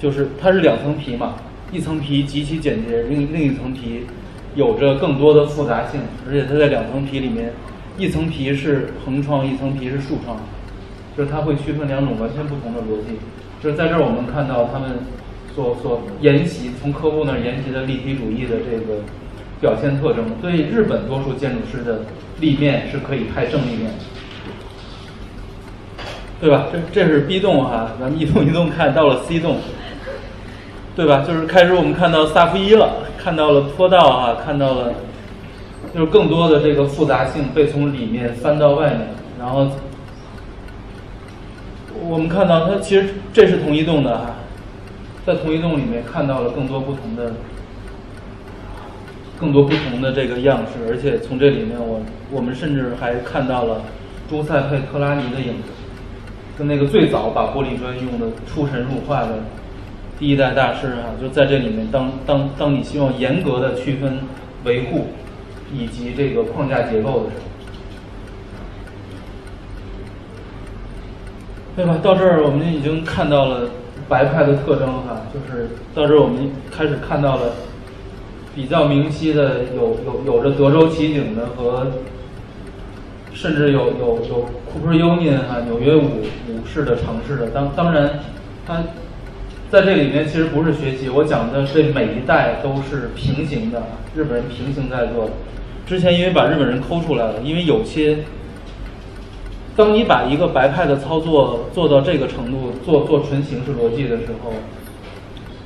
[0.00, 1.34] 就是它是两层皮嘛，
[1.70, 4.06] 一层皮极其简洁，另另一层皮
[4.56, 7.52] 有着更多的复杂性，而且它在两层皮里面，
[7.96, 10.36] 一层皮是横窗，一层皮是竖窗，
[11.16, 13.16] 就是它会区分两种完全不同的逻辑。
[13.62, 14.98] 就是在这儿我们看到他们
[15.54, 19.00] 所所沿袭从科布那儿沿袭的立体主义的这个
[19.60, 22.00] 表现特征，所以日本多数建筑师的
[22.40, 23.90] 立面是可以拍正立面。
[26.38, 26.66] 对吧？
[26.70, 29.56] 这这是 B 栋哈，咱们一栋一栋看到了 C 栋，
[30.94, 31.24] 对吧？
[31.26, 32.92] 就是开始我们看到萨夫伊了，
[33.26, 34.92] 看到了坡道哈，看到了
[35.92, 39.68] 就是更多的这个复杂性被从里面翻到外面，然后
[42.08, 44.36] 我们看到它其实这是同一栋的哈，
[45.26, 47.32] 在同一栋里面看到了更多不同的。
[49.40, 52.00] 更多不同的这个样式，而且从这里面我
[52.30, 53.82] 我们甚至还看到了
[54.30, 55.68] 朱塞佩特拉尼的影子。
[56.56, 59.40] 跟那个最早把玻璃砖用的出神入化的
[60.18, 64.18] 第一代大师哈、就在这里面当当当你希望严格的区分
[64.64, 65.08] 维护
[65.72, 67.42] 以及这个框架结构的时候，
[71.76, 71.98] 对吧？
[72.02, 73.68] 到这儿我们已经看到了
[74.08, 77.52] 白派的特征哈、就是到这儿我们开始看到了
[78.54, 81.86] 比较明晰的有有有着德州奇景的和
[83.34, 88.20] 甚至有有有 Cooper Union 哈、纽约五五式的城市的，当当然，
[88.66, 88.82] 它
[89.70, 93.82] 在这里面其实不是学习，我讲的这每一代都是平行的，
[94.14, 95.32] 日本人平行在做的。
[95.86, 98.18] 之前因为把日本人抠出来了，因为有些，
[99.74, 104.52] 当你把一个白派的操作做到这个程度，做做纯形式逻辑的时候，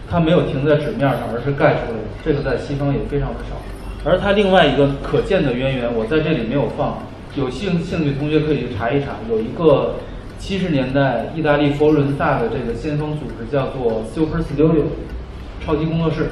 [0.08, 2.08] 它没有停在纸面上，而是盖出来的。
[2.24, 3.56] 这个在西方也非常的少。
[4.02, 6.98] 而它另外一个可见的渊源，我在这里没有放。
[7.36, 9.94] 有兴兴趣同学可以去查一查，有一个
[10.40, 14.84] 七十年代意大利佛罗伦萨的这个先锋组织叫做 Super Studio
[15.64, 16.30] 超级工作室，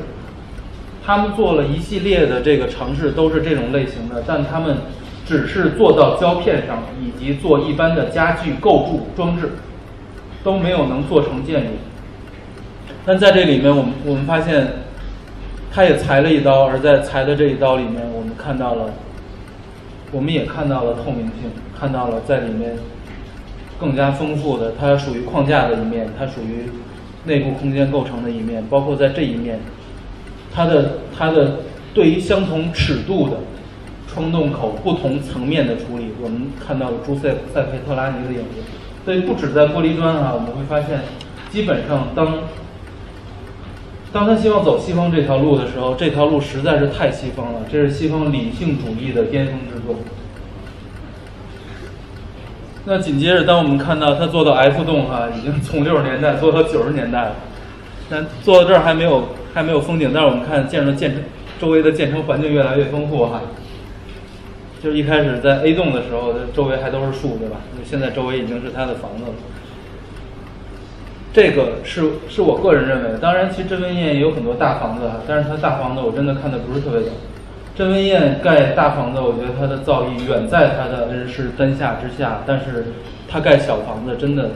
[1.05, 4.79] 他们做了一系列的这个尝试，都是这种类型的，但他们
[5.27, 9.51] 只是做到胶片上，以及做一般的家具构筑装置，
[10.43, 11.69] 都没有能做成建筑。
[13.05, 14.67] 但在这里面，我们我们发现，
[15.71, 18.87] 他也裁了一刀，而在裁的这一刀里面，我们看到了。
[20.11, 22.79] 我们也看到了透明性，看到了在里面
[23.79, 26.69] 更加丰富的，它属于框架的一面，它属于
[27.25, 29.61] 内部空间构成的一面，包括在这一面，
[30.53, 31.61] 它的它的
[31.95, 33.37] 对于相同尺度的
[34.07, 38.63] 窗洞口不同层面的处理，我们看到了朱塞塞佩特拉尼的影子。
[39.05, 41.01] 所以不止在玻璃砖啊，我们会发现，
[41.51, 42.39] 基本上当
[44.13, 49.95] 当他希望走西方这条路的时候，这条路实在是太西方了，这是西方理性主义的巅峰之作。
[52.91, 57.33] 那紧接着，当我们看到他做到 F 栋哈，已经从六十年代做到九十年代了，
[58.09, 61.23] 但做到这儿还没有还没有封顶，但是我们看建筑建成
[61.61, 63.43] 周围的建成环境越来越丰富哈。
[64.83, 67.57] 就是一开始在 A 栋的时候，周围还都是树，对吧？
[67.85, 69.35] 现在周围已经是他的房子了。
[71.31, 77.11] 这个是是我个人认为的，当然，其实这边也有很多大房子哈，但是它大房子我真的看的不是特别懂。
[77.79, 82.87] 郑文燕盖大房子，我觉得他的造诣远在他的恩师丹下之下，但是
[83.29, 84.51] 他盖小房子真的，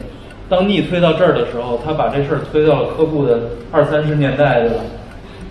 [0.49, 4.83] 当逆推到这儿的时候，他把这事儿推到了科布的二三十年代，对吧？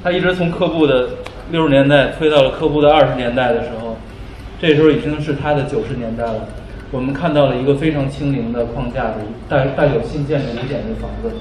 [0.03, 1.07] 他一直从科布的
[1.49, 3.95] 六十年代推到了科布的二十年代的时候，
[4.59, 6.45] 这时候已经是他的九十年代了。
[6.91, 9.15] 我们看到了一个非常轻灵的框架的
[9.47, 11.31] 带带有新建的五点的房子。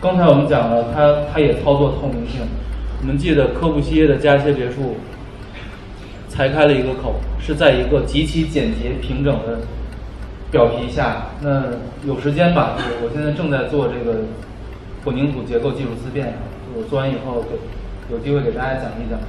[0.00, 2.40] 刚才我们讲了，它它也操作透明性。
[3.02, 4.96] 我们记得科布西耶的加歇别墅
[6.34, 9.60] 裁开了一个口，是在一个极其简洁平整的
[10.50, 11.28] 表皮下。
[11.40, 11.62] 那
[12.04, 14.22] 有时间吧，我我现在正在做这个
[15.04, 16.34] 混凝土结构技术思辨，
[16.76, 19.20] 我做完以后给有机会给大家讲一讲。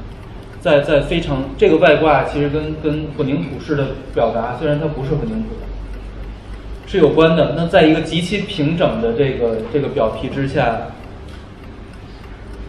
[0.59, 7.53] 在在非常这个外挂其实跟跟混凝土式的表达，虽然它不是混凝土的，是有关的。
[7.55, 10.87] 那在一个极其平整的这个这个表皮之下，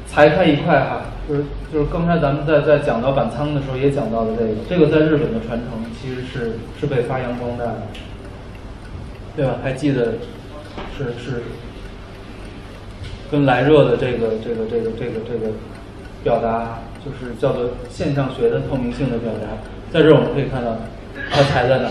[0.07, 7.83] 裁开一块哈，就是就是刚才咱们在在讲到板仓的时候也讲到的这个，这个在日本的传承其实是是被发扬光大的，
[9.37, 9.57] 对吧？
[9.63, 10.15] 还记得
[10.97, 11.43] 是是
[13.31, 15.53] 跟来热的这个这个这个这个这个
[16.23, 16.79] 表达。
[17.07, 19.47] 就是叫做现象学的透明性的表达，
[19.93, 20.77] 在这儿我们可以看到，
[21.31, 21.89] 它裁在哪？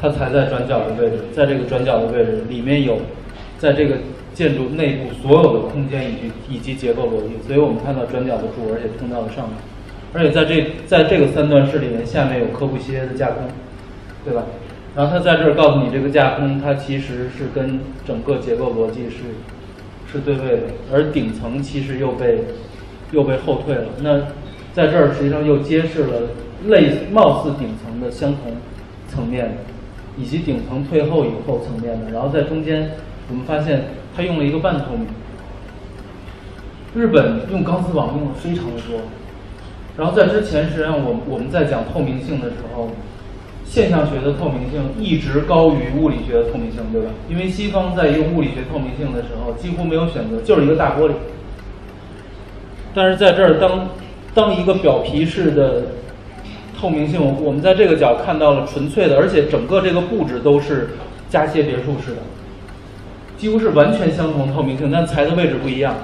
[0.00, 2.96] 它裁在转角的位置，在这个转角的位置里面有，
[3.58, 3.96] 在这个
[4.34, 9.56] 建筑内部所有的空间以及以及结构逻辑，所以我们看到转角的柱，而且通到了上面，
[10.12, 13.44] 而且在这在这个三段式里面，下面有科布西耶的架空，
[14.24, 14.44] 对吧？
[14.96, 19.16] 然后他在这儿告诉你，这个架空它其实是跟整个结构逻辑是
[20.10, 20.62] 是对位的，
[20.92, 22.44] 而顶层其实又被。
[23.12, 23.86] 又被后退了。
[24.02, 24.20] 那
[24.72, 26.28] 在这儿实际上又揭示了
[26.68, 28.52] 类貌似顶层的相同
[29.08, 29.58] 层面，
[30.16, 32.12] 以及顶层退后以后层面的。
[32.12, 32.92] 然后在中间，
[33.28, 33.86] 我们发现
[34.16, 35.06] 它用了一个半透明。
[36.94, 39.00] 日本用钢丝网用的非常的多。
[39.96, 42.90] 然后在之前，实际上我我们在讲透明性的时候，
[43.64, 47.10] 现象学的透明性一直高于物理学的透明性，对吧？
[47.28, 51.12] 因为西方在用物理学透明性的时候，几乎没有选择，就是一个大玻璃。
[52.94, 53.88] 但是在这儿，当
[54.34, 55.82] 当一个表皮式的
[56.76, 60.90] 透明性，我们在这个角看到了纯粹的，而且整个这个布置都是
[61.28, 62.22] 加歇别墅式的，
[63.40, 65.94] 几乎是完全相同透明性，但裁的位置不一样，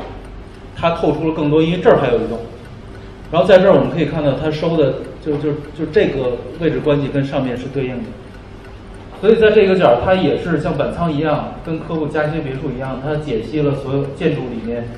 [0.74, 2.38] 它透出了更多，因为这儿还有一洞。
[3.30, 8.04] 然后在这儿我们可以看到，它收的就就就这个位置关系跟上面是对应的，
[9.20, 14.88] 所以在这个角，它也是像板仓一样，跟科布加歇别墅一样，它解析了所有建筑里面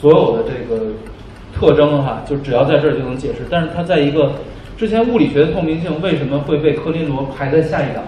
[0.00, 0.92] 所有的这个。
[1.58, 3.38] 特征哈，就只要在这儿就能解释。
[3.50, 4.30] 但是它在一个
[4.76, 8.04] 之前物理学的透明性为什么会被科林罗排在下一档？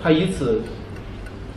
[0.00, 0.60] 他以此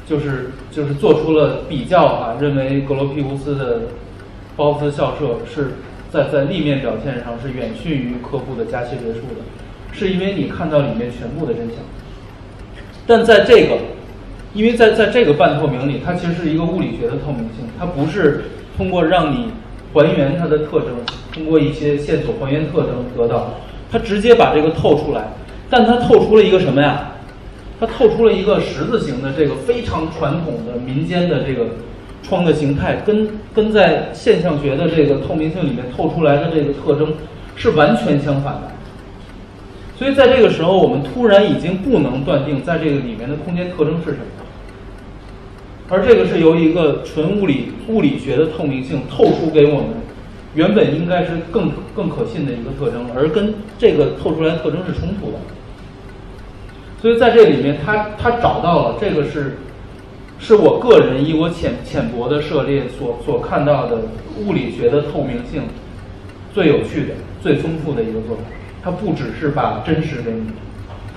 [0.08, 3.82] 就是就是做出了比较哈，认为格罗皮乌斯的
[4.56, 5.72] 包斯校舍是
[6.12, 9.42] 在在立面表现上是远逊于科布的加歇别墅的，
[9.92, 11.78] 是因为你看到里面全部的真相。
[13.08, 13.78] 但在这个，
[14.54, 18.46] 因为在在这个半透明里，它其实是一个物理学的透明性，它不是
[18.78, 19.52] 通过让你。
[19.94, 20.92] 还原它的特征，
[21.34, 23.56] 通过一些线索还原特征得到，
[23.92, 25.28] 它直接把这个透出来，
[25.70, 27.11] 但它透出了一个什么呀？
[27.82, 31.66] 它透出了一个十字形的这个非常传统的民间的这个
[32.22, 37.12] 窗的形态，跟跟在现象学的这个透明性里面透出来的这个特征
[37.56, 38.72] 是完全相反的。
[39.98, 44.26] 所以在这个时候，我们突然已经不能断定在这个里面的空间特征是什么。
[45.90, 49.88] 而这个是由一个纯物理物理学的透明性透出给我们，
[50.54, 55.38] 原本应该是更更可信的一个特征，而跟这个透出来的特征是冲突的。
[57.02, 59.58] 所以在这里面，他他找到了这个是，
[60.40, 63.98] 是我个人以我浅浅薄的涉猎所所看到的
[64.38, 65.64] 物理学的透明性
[66.54, 68.46] 最有趣的、最丰富的一个作品。
[68.84, 70.46] 它不只是把真实给你，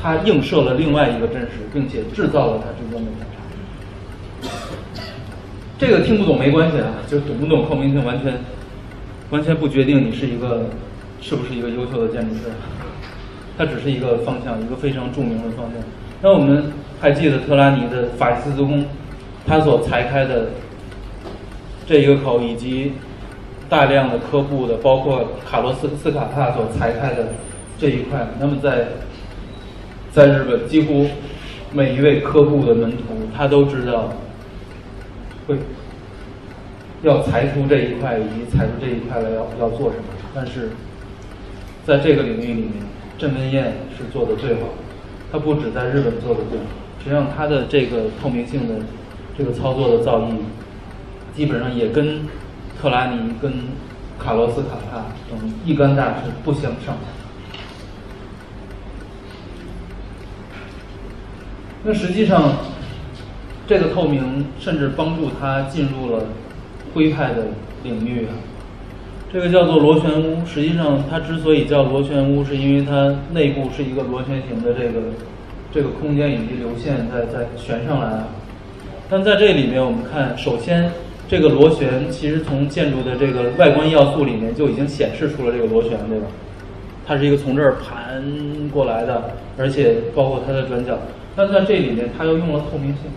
[0.02, 4.48] 它映射了另外一个真实，并且制造了它之间的反差。
[5.78, 8.34] 这个听不懂没关系啊，就是懂不懂透明性完全
[9.30, 10.66] 完全不决定你是一个
[11.20, 12.42] 是不是一个优秀的建筑师，
[13.56, 15.82] 它只是一个方向，一个非常著名的方向。
[16.20, 18.86] 那我们还记得特拉尼的法西斯宫，
[19.46, 20.48] 他所裁开的
[21.86, 22.92] 这一个口，以及
[23.68, 27.28] 大量的科布的，包括卡洛斯斯卡帕所裁开的
[27.78, 28.26] 这一块。
[28.40, 28.88] 那么在
[30.10, 31.06] 在日本，几乎
[31.72, 34.12] 每一位科布的门徒，他都知道
[35.46, 35.56] 会
[37.02, 40.04] 要裁出这一块，以及裁出这一块来要要做什么。
[40.34, 40.70] 但是
[41.84, 42.72] 在这个领域里面，
[43.18, 44.68] 郑文燕是做的最好。
[45.32, 46.64] 他不止在日本做的最好，
[47.02, 48.74] 实际上他的这个透明性的
[49.36, 50.36] 这个操作的造诣，
[51.34, 52.20] 基本上也跟
[52.80, 53.52] 特拉尼、跟
[54.16, 56.94] 卡洛斯卡帕等一干大师不相上下。
[61.82, 62.56] 那实际上，
[63.66, 66.26] 这个透明甚至帮助他进入了
[66.94, 67.48] 徽派的
[67.82, 68.32] 领域啊。
[69.34, 75.08] 这个叫做螺旋屋，实际上它之所以叫螺旋屋，是因为它内部是一个螺旋形的这个
[75.72, 78.28] 这个空间以及流线在在旋上来啊。
[79.10, 80.88] 但在这里面，我们看，首先
[81.26, 86.26] 这个螺旋其实从建筑的这个外观要素里面就已经显示出了这个螺旋，对吧？
[87.04, 88.22] 它是一个从这儿盘
[88.72, 90.96] 过来的，而且包括它的转角。
[91.34, 93.10] 但在这里面，它又用了透明性。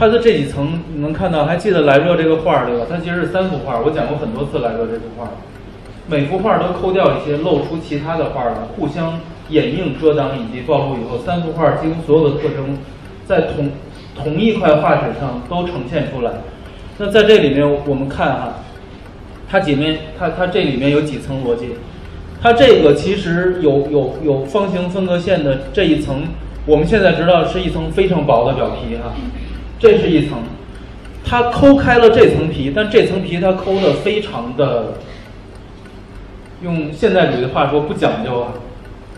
[0.00, 2.86] 它的这几层你能看到，还记得莱热这个画对吧？
[2.88, 5.28] 它其实是三幅画，我讲过很多次莱热这幅画，
[6.06, 9.20] 每幅画都抠掉一些，露出其他的画来，互相
[9.50, 12.78] 掩映、遮挡以及暴露以后，三幅画几乎所有的特征
[13.26, 13.72] 在同
[14.16, 16.32] 同一块画纸上都呈现出来。
[16.96, 18.54] 那在这里面我们看哈，
[19.50, 21.74] 它几面它它这里面有几层逻辑？
[22.40, 26.22] 它这个其实有有有方形分割线的这一层，
[26.64, 29.12] 我们现在知道是一层非常薄的表皮哈。
[29.80, 30.38] 这是一层，
[31.24, 34.92] 它抠开了这层皮，但这层皮它抠的非常的，
[36.62, 38.52] 用现代主义的话说不讲究啊，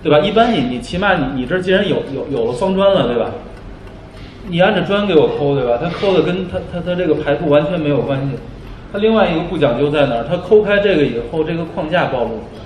[0.04, 0.20] 对吧？
[0.20, 3.32] 一般你你起码你你这既然有有有了方砖了，对吧？
[4.48, 5.80] 你按着砖给我抠，对吧？
[5.82, 8.36] 它抠的跟它它它这个排布完全没有关系。
[8.92, 10.24] 它另外一个不讲究在哪儿？
[10.28, 12.62] 它抠开这个以后，这个框架暴露出来，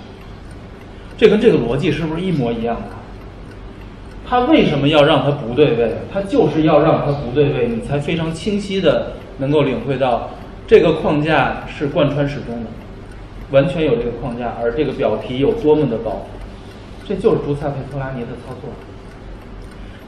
[1.16, 3.05] 这跟这个逻辑是不是一模一样的？
[4.28, 5.92] 他为什么要让它不对位？
[6.12, 10.30] 他就是要让它不对位，你才非常清晰的能够领会到
[10.66, 12.70] 这个框架是贯穿始终的，
[13.52, 16.26] 完全有这个框架，而这个表皮有多么的薄，
[17.08, 18.70] 这就是朱塞佩托拉尼的操作，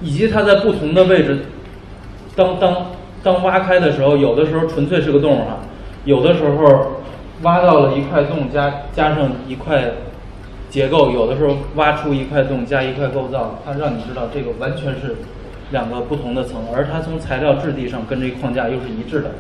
[0.01, 1.47] 以及他在不同的位置，
[2.35, 2.87] 当当
[3.23, 5.59] 当挖开的时候，有的时候纯粹是个洞哈，
[6.05, 7.01] 有的时候
[7.43, 9.93] 挖到了一块洞加加上一块。
[10.71, 15.17] 结构有的时候挖出一块洞加一块构造，它让你知道这个完全是
[15.71, 19.31] 两个不同的层，而它从材料质地上跟这个框架又是一致的。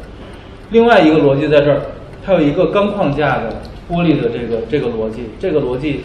[0.71, 1.81] 另外一个逻辑在这儿，
[2.25, 3.57] 它有一个钢框架的
[3.91, 6.01] 玻璃的这个这个逻辑，这个逻辑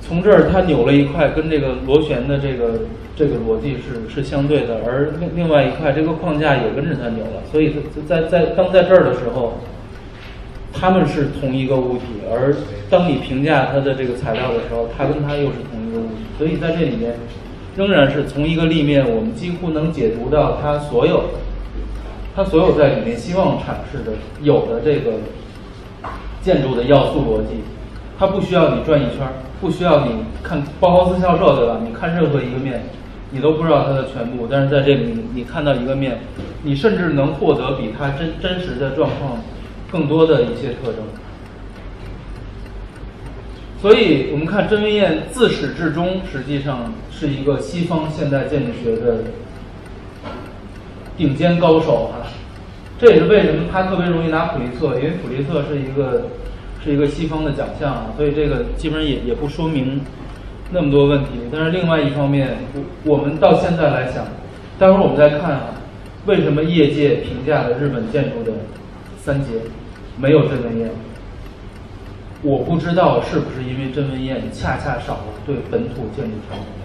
[0.00, 2.80] 从这儿它扭了一块，跟这个螺旋的这个
[3.16, 7.74] 这个逻辑是是相对的，而另另外一块这个框架也跟着它扭了，所以
[8.06, 9.54] 在在当在这儿的时候。
[10.72, 12.54] 他们是同一个物体，而
[12.90, 17.14] 当你评价它的这个材料的时候，它跟它又是同一个物体，所以在这里面
[17.76, 21.22] 仍然是从一个立面，我们几乎能解读到它所有，
[22.34, 24.12] 它所有在里面希望阐释的
[24.42, 25.12] 有的这个
[26.42, 27.62] 建筑的要素逻辑，
[28.18, 29.26] 它不需要你转一圈，
[29.60, 30.12] 不需要你
[30.42, 31.80] 看包豪斯教授对吧？
[31.86, 32.82] 你看任何一个面，
[33.30, 36.18] 你都不知道它的全部，但是在这里你看到一个面，
[36.64, 39.38] 你甚至能获得比它真真实的状况。
[39.92, 41.02] 更多的一些特征，
[43.80, 49.18] 所以我们看甄文彦自始至终实际上是一个西方现代建筑学的
[51.16, 52.26] 顶尖高手哈，
[52.98, 56.28] 这也是为什么他特别容易拿普利策，因为普利策是一个
[56.84, 60.00] 是一个西方的奖项，所以这个基本上也也不说明
[60.70, 61.30] 那么多问题。
[61.50, 64.26] 但是另外一方面，我我们到现在来想，
[64.78, 65.74] 待会儿我们再看啊，
[66.26, 68.52] 为什么业界评价的日本建筑的
[69.18, 69.52] 三杰？
[70.18, 70.90] 没有甄文燕，
[72.42, 76.79] 我不知道是不是因为甄文燕恰恰少了对本土建筑的。